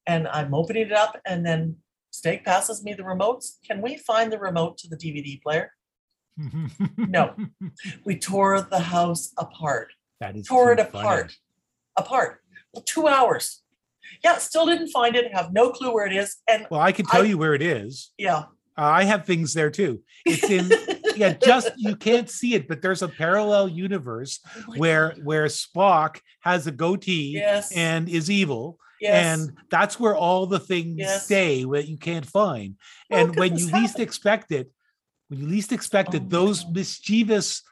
and 0.06 0.28
I'm 0.28 0.54
opening 0.54 0.86
it 0.86 0.92
up, 0.92 1.20
and 1.26 1.44
then 1.46 1.76
Steak 2.10 2.44
passes 2.44 2.84
me 2.84 2.92
the 2.92 3.02
remotes. 3.02 3.56
Can 3.66 3.80
we 3.80 3.96
find 3.96 4.30
the 4.32 4.38
remote 4.38 4.78
to 4.78 4.88
the 4.88 4.96
DVD 4.96 5.40
player? 5.42 5.72
No. 6.96 7.34
We 8.04 8.18
tore 8.18 8.60
the 8.62 8.78
house 8.80 9.32
apart. 9.38 9.92
that 10.20 10.36
is 10.36 10.46
Tore 10.46 10.72
it 10.72 10.76
too 10.76 10.84
funny. 10.84 10.98
apart. 11.04 11.36
Apart. 11.96 12.40
Well, 12.72 12.82
two 12.86 13.06
hours. 13.08 13.61
Yeah, 14.24 14.38
still 14.38 14.66
didn't 14.66 14.88
find 14.88 15.16
it. 15.16 15.32
Have 15.34 15.52
no 15.52 15.70
clue 15.70 15.92
where 15.92 16.06
it 16.06 16.14
is. 16.14 16.36
And 16.48 16.66
Well, 16.70 16.80
I 16.80 16.92
can 16.92 17.06
tell 17.06 17.22
I- 17.22 17.26
you 17.26 17.38
where 17.38 17.54
it 17.54 17.62
is. 17.62 18.12
yeah. 18.18 18.44
Uh, 18.78 18.84
I 18.84 19.04
have 19.04 19.26
things 19.26 19.52
there 19.52 19.70
too. 19.70 20.00
It's 20.24 20.44
in 20.44 20.70
yeah, 21.16 21.34
just 21.34 21.70
you 21.76 21.94
can't 21.94 22.30
see 22.30 22.54
it, 22.54 22.66
but 22.68 22.80
there's 22.80 23.02
a 23.02 23.08
parallel 23.08 23.68
universe 23.68 24.40
Oh 24.56 24.72
where 24.78 25.10
God. 25.10 25.24
where 25.24 25.44
Spock 25.44 26.20
has 26.40 26.66
a 26.66 26.72
goatee 26.72 27.32
yes 27.34 27.70
and 27.76 28.08
is 28.08 28.30
evil, 28.30 28.78
yes. 28.98 29.12
and 29.38 29.58
that's 29.70 30.00
where 30.00 30.16
all 30.16 30.46
the 30.46 30.58
things 30.58 30.94
Yes. 30.96 31.26
stay 31.26 31.64
that 31.64 31.86
you 31.86 31.98
can't 31.98 32.24
find. 32.24 32.76
How 33.10 33.18
and 33.18 33.36
when 33.36 33.58
you 33.58 33.70
least 33.70 34.00
expect 34.00 34.50
it, 34.52 34.70
when 35.28 35.40
you 35.40 35.48
least 35.48 35.70
expect 35.72 36.14
Oh 36.14 36.16
it, 36.16 36.30
those 36.30 36.64
God. 36.64 36.74
mischievous 36.76 37.62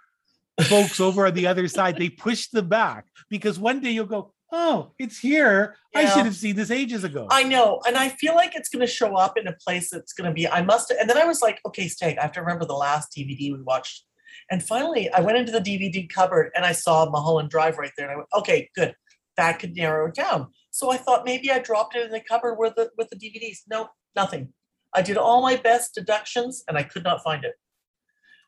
folks 0.65 1.01
over 1.01 1.27
on 1.27 1.33
the 1.33 1.47
other 1.47 1.67
side 1.67 1.97
they 1.97 2.11
push 2.11 2.49
them 2.49 2.69
back 2.69 3.07
because 3.31 3.59
one 3.59 3.81
day 3.81 3.93
you'll 3.93 4.05
go, 4.05 4.35
"Oh, 4.53 4.93
it's 4.99 5.19
here! 5.19 5.77
I 5.95 6.07
should 6.07 6.25
have 6.25 6.37
seen 6.37 6.57
this 6.57 6.71
ages 6.71 7.05
ago." 7.05 7.27
I 7.31 7.43
know, 7.43 7.81
and 7.87 7.97
I 7.97 8.09
feel 8.09 8.35
like 8.35 8.55
it's 8.55 8.69
going 8.69 8.81
to 8.81 8.93
show 8.93 9.17
up 9.17 9.37
in 9.37 9.47
a 9.47 9.53
place 9.53 9.91
that's 9.91 10.13
going 10.13 10.29
to 10.29 10.35
be. 10.35 10.49
I 10.49 10.63
must, 10.63 10.91
and 10.91 11.09
then 11.09 11.19
I 11.19 11.25
was 11.25 11.43
like, 11.43 11.61
okay, 11.67 11.87
Steg, 11.87 12.19
I 12.19 12.23
have 12.23 12.33
to 12.33 12.41
remember 12.41 12.65
the 12.65 12.75
last 12.75 13.13
DVD 13.17 13.53
we 13.53 13.63
watched. 13.63 14.05
And 14.51 14.63
finally, 14.63 15.11
I 15.13 15.21
went 15.21 15.39
into 15.39 15.53
the 15.53 15.61
DVD 15.61 16.09
cupboard 16.09 16.51
and 16.57 16.65
I 16.65 16.73
saw 16.73 17.09
Mulholland 17.09 17.51
Drive 17.51 17.79
right 17.79 17.93
there, 17.97 18.07
and 18.07 18.13
I 18.13 18.17
went, 18.17 18.29
okay, 18.35 18.69
good, 18.75 18.95
that 19.37 19.59
could 19.59 19.77
narrow 19.77 20.09
it 20.09 20.15
down. 20.15 20.49
So 20.71 20.91
I 20.91 20.97
thought 20.97 21.25
maybe 21.25 21.51
I 21.51 21.59
dropped 21.59 21.97
it 21.97 22.05
in 22.05 22.11
the 22.11 22.21
cupboard 22.21 22.57
with 22.57 22.75
the 22.77 22.91
with 22.97 23.09
the 23.11 23.17
DVDs. 23.17 23.59
No, 23.69 23.89
nothing. 24.17 24.53
I 24.93 25.03
did 25.03 25.17
all 25.17 25.41
my 25.43 25.57
best 25.57 25.95
deductions, 25.95 26.65
and 26.67 26.77
I 26.77 26.83
could 26.83 27.05
not 27.05 27.23
find 27.23 27.45
it. 27.45 27.55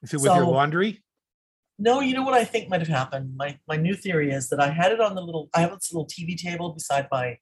Is 0.03 0.13
it 0.13 0.21
with 0.21 0.35
your 0.35 0.45
laundry? 0.45 1.03
No, 1.79 2.01
you 2.01 2.15
know 2.15 2.23
what 2.23 2.35
I 2.35 2.45
think 2.45 2.69
might 2.69 2.81
have 2.81 2.89
happened. 2.89 3.37
My 3.37 3.59
my 3.67 3.77
new 3.77 3.95
theory 3.95 4.31
is 4.31 4.49
that 4.51 4.61
I 4.61 4.71
had 4.71 4.93
it 4.93 5.01
on 5.01 5.15
the 5.15 5.23
little 5.23 5.49
I 5.55 5.61
have 5.61 5.73
this 5.73 5.93
little 5.93 6.07
TV 6.07 6.37
table 6.37 6.73
beside 6.73 7.09
my 7.11 7.39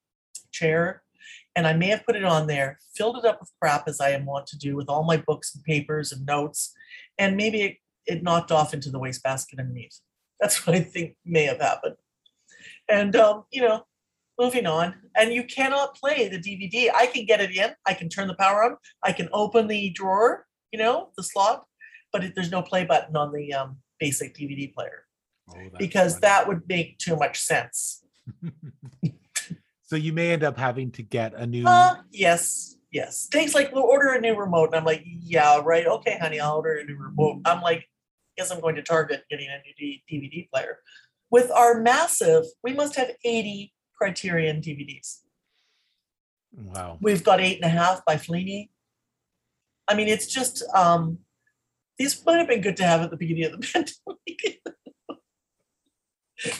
chair, 0.52 1.02
and 1.54 1.66
I 1.66 1.72
may 1.72 1.88
have 1.88 2.06
put 2.06 2.16
it 2.16 2.24
on 2.24 2.46
there, 2.46 2.78
filled 2.94 3.16
it 3.18 3.24
up 3.24 3.40
with 3.40 3.52
crap 3.60 3.88
as 3.88 4.00
I 4.00 4.10
am 4.10 4.26
wont 4.26 4.46
to 4.48 4.58
do 4.58 4.76
with 4.76 4.88
all 4.88 5.04
my 5.04 5.16
books 5.16 5.54
and 5.54 5.64
papers 5.64 6.12
and 6.12 6.24
notes, 6.24 6.72
and 7.18 7.36
maybe 7.36 7.62
it, 7.62 7.76
it 8.06 8.22
knocked 8.22 8.52
off 8.52 8.72
into 8.72 8.90
the 8.90 8.98
wastebasket 8.98 9.58
underneath. 9.58 10.00
That's 10.40 10.66
what 10.66 10.76
I 10.76 10.80
think 10.80 11.16
may 11.24 11.44
have 11.44 11.60
happened. 11.60 11.96
And 12.88 13.14
um, 13.16 13.44
you 13.50 13.60
know, 13.60 13.84
moving 14.40 14.66
on. 14.66 14.94
And 15.14 15.32
you 15.32 15.44
cannot 15.44 15.94
play 15.94 16.28
the 16.28 16.38
DVD. 16.38 16.90
I 16.94 17.06
can 17.06 17.26
get 17.26 17.40
it 17.40 17.54
in. 17.54 17.70
I 17.86 17.94
can 17.94 18.08
turn 18.08 18.26
the 18.26 18.34
power 18.34 18.64
on. 18.64 18.76
I 19.04 19.12
can 19.12 19.28
open 19.32 19.68
the 19.68 19.90
drawer. 19.90 20.46
You 20.72 20.78
know, 20.78 21.10
the 21.16 21.22
slot, 21.24 21.64
but 22.12 22.22
there's 22.34 22.52
no 22.52 22.62
play 22.62 22.84
button 22.84 23.16
on 23.16 23.32
the 23.32 23.52
um, 23.52 23.78
basic 24.00 24.34
DVD 24.34 24.72
player 24.74 25.04
Oh, 25.48 25.54
because 25.78 26.12
funny. 26.14 26.20
that 26.22 26.48
would 26.48 26.62
make 26.68 26.98
too 26.98 27.16
much 27.16 27.38
sense. 27.40 28.04
So 29.82 29.96
you 29.96 30.12
may 30.12 30.30
end 30.30 30.44
up 30.44 30.56
having 30.56 30.92
to 30.92 31.02
get 31.02 31.34
a 31.34 31.44
new. 31.48 31.66
Uh, 31.66 31.96
yes, 32.12 32.76
yes. 32.92 33.26
Things 33.32 33.56
like 33.56 33.72
we'll 33.74 33.82
order 33.82 34.10
a 34.12 34.20
new 34.20 34.36
remote, 34.36 34.66
and 34.66 34.76
I'm 34.76 34.84
like, 34.84 35.02
yeah, 35.04 35.60
right, 35.64 35.84
okay, 35.84 36.16
honey, 36.20 36.38
I'll 36.38 36.58
order 36.58 36.76
a 36.78 36.84
new 36.84 36.96
remote. 36.96 37.40
I'm 37.44 37.60
like, 37.60 37.88
guess 38.36 38.52
I'm 38.52 38.60
going 38.60 38.76
to 38.76 38.82
Target 38.82 39.24
getting 39.28 39.48
a 39.48 39.58
new 39.82 39.98
DVD 40.08 40.48
player. 40.48 40.78
With 41.28 41.50
our 41.50 41.80
massive, 41.80 42.44
we 42.62 42.72
must 42.72 42.94
have 42.94 43.10
80 43.24 43.72
Criterion 44.00 44.60
DVDs. 44.62 45.22
wow. 46.56 46.96
We've 47.00 47.24
got 47.24 47.40
eight 47.40 47.56
and 47.56 47.64
a 47.64 47.68
half 47.68 48.04
by 48.04 48.14
Fellini. 48.14 48.68
I 49.88 49.94
mean, 49.96 50.06
it's 50.06 50.28
just 50.28 50.62
um, 50.72 51.18
these 52.00 52.24
might 52.24 52.38
have 52.38 52.48
been 52.48 52.62
good 52.62 52.78
to 52.78 52.82
have 52.82 53.02
at 53.02 53.10
the 53.10 53.16
beginning 53.18 53.44
of 53.44 53.52
the 53.52 53.58
pandemic. 53.74 54.62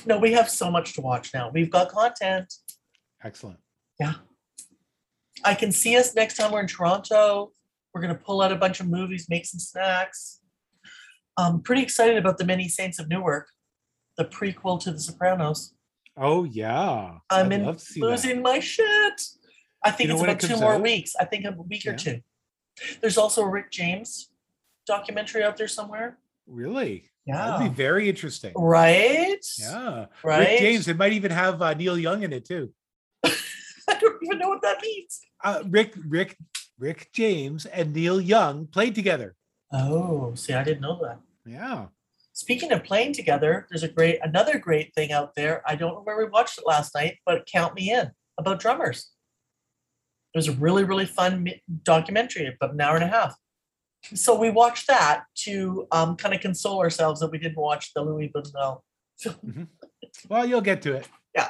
no, 0.05 0.19
we 0.19 0.33
have 0.33 0.51
so 0.51 0.71
much 0.71 0.93
to 0.93 1.01
watch 1.01 1.31
now. 1.33 1.51
We've 1.53 1.71
got 1.71 1.89
content. 1.89 2.53
Excellent. 3.25 3.59
Yeah. 3.99 4.13
I 5.43 5.55
can 5.55 5.73
see 5.73 5.97
us 5.97 6.15
next 6.15 6.37
time 6.37 6.53
we're 6.53 6.61
in 6.61 6.67
Toronto. 6.67 7.53
We're 7.95 8.03
going 8.03 8.15
to 8.15 8.21
pull 8.23 8.43
out 8.43 8.53
a 8.53 8.57
bunch 8.57 8.81
of 8.81 8.89
movies, 8.89 9.29
make 9.31 9.47
some 9.47 9.59
snacks. 9.59 10.43
I'm 11.39 11.63
pretty 11.63 11.83
excited 11.83 12.19
about 12.19 12.37
The 12.37 12.45
Many 12.45 12.69
Saints 12.69 12.99
of 12.99 13.09
Newark, 13.09 13.49
the 14.19 14.27
prequel 14.27 14.79
to 14.83 14.93
The 14.93 15.01
Sopranos. 15.01 15.73
Oh 16.19 16.45
yeah. 16.45 17.15
I'm 17.31 17.51
in 17.51 17.79
see 17.79 18.01
that. 18.01 18.07
losing 18.07 18.43
my 18.43 18.59
shit. 18.61 19.23
I 19.83 19.91
think 19.91 20.09
You 20.09 20.09
know 20.09 20.15
it's 20.17 20.21
when 20.21 20.31
it 20.37 20.45
about 20.45 20.55
two 20.57 20.61
more 20.61 20.75
out? 20.75 20.83
weeks. 20.83 21.15
I 21.19 21.25
think 21.25 21.47
a 21.47 21.53
week 21.53 21.87
or 21.87 21.97
two. 21.97 22.21
There's 23.01 23.17
also 23.17 23.41
a 23.43 23.49
Rick 23.49 23.71
James 23.71 24.30
documentary 24.91 25.45
out 25.45 25.57
there 25.57 25.69
somewhere. 25.69 26.19
Really? 26.49 27.05
Yeah. 27.25 27.47
That'd 27.47 27.71
be 27.71 27.75
very 27.75 28.09
interesting. 28.09 28.53
Right? 28.57 29.39
Yeah. 29.59 30.07
Right. 30.25 30.41
Rick 30.41 30.59
James. 30.59 30.89
It 30.89 30.97
might 30.97 31.13
even 31.13 31.31
have 31.31 31.63
uh, 31.63 31.75
Neil 31.75 31.97
Young 31.97 32.25
in 32.25 32.33
it 32.33 32.45
too. 32.45 32.73
I 33.25 33.95
don't 34.01 34.17
even 34.25 34.39
know 34.39 34.49
what 34.49 34.63
that 34.63 34.83
means. 34.83 35.21
Uh, 35.45 35.63
Rick, 35.69 35.95
Rick, 36.09 36.37
Rick 36.79 37.11
James 37.13 37.67
and 37.67 37.95
Neil 37.95 38.21
Young 38.21 38.67
played 38.67 38.97
together. 38.97 39.37
Oh, 39.73 40.35
see, 40.35 40.55
I 40.55 40.65
didn't 40.65 40.81
know 40.81 40.99
that. 41.03 41.21
Yeah. 41.47 41.87
Speaking 42.33 42.73
of 42.73 42.83
playing 42.83 43.13
together, 43.13 43.67
there's 43.71 43.83
a 43.85 43.89
great 43.89 44.19
another 44.23 44.59
great 44.59 44.93
thing 44.95 45.13
out 45.13 45.35
there. 45.37 45.63
I 45.67 45.77
don't 45.77 45.95
know 45.95 46.01
where 46.03 46.19
we 46.19 46.25
watched 46.25 46.59
it 46.59 46.67
last 46.67 46.95
night, 46.95 47.19
but 47.25 47.47
Count 47.47 47.75
Me 47.75 47.93
In 47.93 48.11
about 48.39 48.61
drummers. 48.61 49.11
It 50.35 50.39
was 50.39 50.49
a 50.49 50.53
really 50.53 50.85
really 50.85 51.07
fun 51.07 51.49
documentary, 51.85 52.47
about 52.47 52.75
an 52.75 52.81
hour 52.81 52.97
and 52.97 53.05
a 53.05 53.09
half. 53.09 53.35
So 54.03 54.39
we 54.39 54.51
watched 54.51 54.87
that 54.89 55.25
to 55.45 55.87
um, 55.93 56.17
kind 56.17 56.35
of 56.35 56.41
console 56.41 56.81
ourselves 56.81 57.21
that 57.21 57.31
we 57.31 57.39
didn't 57.39 57.59
watch 57.59 57.93
the 57.95 58.03
Luis 58.03 58.31
Buñuel. 58.35 58.81
film. 59.19 59.69
Well, 60.29 60.47
you'll 60.47 60.61
get 60.61 60.83
to 60.83 60.95
it. 60.95 61.09
Yeah. 61.35 61.49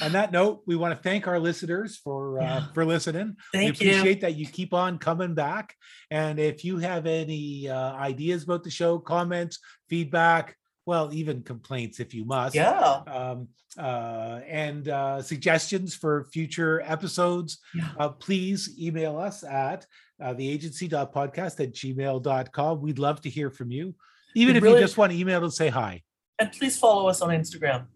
On 0.00 0.12
that 0.12 0.32
note, 0.32 0.62
we 0.66 0.74
want 0.74 0.94
to 0.94 1.00
thank 1.00 1.28
our 1.28 1.38
listeners 1.38 1.96
for 1.96 2.40
uh, 2.40 2.66
for 2.74 2.84
listening. 2.84 3.36
Thank 3.52 3.78
we 3.78 3.86
you. 3.86 3.92
appreciate 3.92 4.20
that 4.22 4.34
you 4.34 4.44
keep 4.44 4.74
on 4.74 4.98
coming 4.98 5.34
back. 5.34 5.74
And 6.10 6.40
if 6.40 6.64
you 6.64 6.78
have 6.78 7.06
any 7.06 7.68
uh, 7.68 7.92
ideas 7.92 8.42
about 8.42 8.64
the 8.64 8.70
show, 8.70 8.98
comments, 8.98 9.60
feedback, 9.88 10.56
well, 10.86 11.10
even 11.12 11.42
complaints 11.42 12.00
if 12.00 12.14
you 12.14 12.24
must, 12.24 12.54
Yeah. 12.54 13.02
um, 13.06 13.48
uh, 13.78 14.40
and 14.46 14.88
uh, 14.88 15.22
suggestions 15.22 15.94
for 15.94 16.28
future 16.32 16.82
episodes, 16.82 17.58
Yeah. 17.74 17.88
uh, 17.98 18.10
please 18.10 18.78
email 18.78 19.18
us 19.18 19.42
at 19.44 19.86
uh, 20.22 20.34
theagency.podcast 20.34 21.60
at 21.60 21.72
gmail.com. 21.72 22.80
We'd 22.80 22.98
love 22.98 23.20
to 23.22 23.30
hear 23.30 23.50
from 23.50 23.70
you. 23.70 23.94
Even 24.36 24.54
We 24.60 24.68
if 24.68 24.74
you 24.74 24.80
just 24.80 24.98
want 24.98 25.12
to 25.12 25.18
email 25.18 25.40
to 25.40 25.50
say 25.50 25.68
hi. 25.68 26.02
And 26.38 26.52
please 26.52 26.78
follow 26.78 27.08
us 27.08 27.20
on 27.22 27.30
Instagram. 27.30 27.86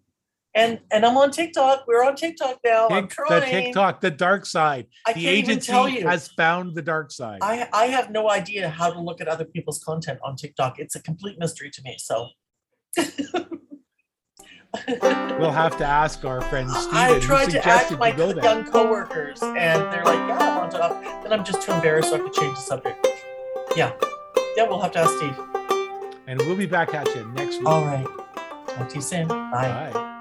And 0.54 0.80
and 0.90 1.04
I'm 1.04 1.16
on 1.16 1.30
TikTok. 1.30 1.84
We're 1.86 2.02
on 2.04 2.16
TikTok 2.16 2.58
now. 2.64 2.88
I'm 2.88 3.06
trying. 3.06 3.40
the 3.40 3.46
TikTok, 3.46 4.00
the 4.00 4.10
dark 4.10 4.46
side. 4.46 4.86
I 5.06 5.12
the 5.12 5.26
agency 5.28 6.00
has 6.00 6.28
found 6.28 6.74
the 6.74 6.82
dark 6.82 7.12
side. 7.12 7.40
I 7.42 7.68
I 7.72 7.86
have 7.86 8.10
no 8.10 8.30
idea 8.30 8.68
how 8.70 8.90
to 8.90 8.98
look 8.98 9.20
at 9.20 9.28
other 9.28 9.44
people's 9.44 9.82
content 9.84 10.18
on 10.24 10.36
TikTok. 10.36 10.78
It's 10.80 10.96
a 10.96 11.02
complete 11.02 11.38
mystery 11.38 11.70
to 11.70 11.82
me. 11.82 11.96
So 11.98 12.28
we'll 15.38 15.50
have 15.50 15.76
to 15.78 15.84
ask 15.84 16.24
our 16.24 16.40
friend 16.42 16.70
Steven. 16.70 16.96
I 16.96 17.18
tried 17.20 17.50
to 17.50 17.96
my 17.96 18.08
you 18.08 18.16
go 18.16 18.32
there. 18.32 18.44
young 18.44 18.64
coworkers, 18.64 19.42
and 19.42 19.56
they're 19.92 20.04
like, 20.04 20.18
"Yeah, 20.28 20.38
I 20.40 20.58
want 20.58 20.70
to." 20.72 20.78
Then 21.22 21.32
I'm 21.32 21.44
just 21.44 21.62
too 21.62 21.72
embarrassed, 21.72 22.10
so 22.10 22.16
I 22.16 22.18
could 22.18 22.32
change 22.32 22.54
the 22.54 22.60
subject. 22.60 23.06
Yeah, 23.76 23.92
yeah, 24.56 24.64
we'll 24.66 24.80
have 24.80 24.92
to 24.92 25.00
ask 25.00 25.16
Steve. 25.16 25.38
And 26.26 26.40
we'll 26.42 26.56
be 26.56 26.66
back 26.66 26.94
at 26.94 27.06
you 27.14 27.24
next 27.34 27.58
week. 27.58 27.66
All 27.66 27.84
right, 27.84 28.06
talk 28.68 28.88
to 28.88 28.94
you 28.96 29.00
soon. 29.02 29.28
Bye. 29.28 29.90
Bye. 29.92 30.14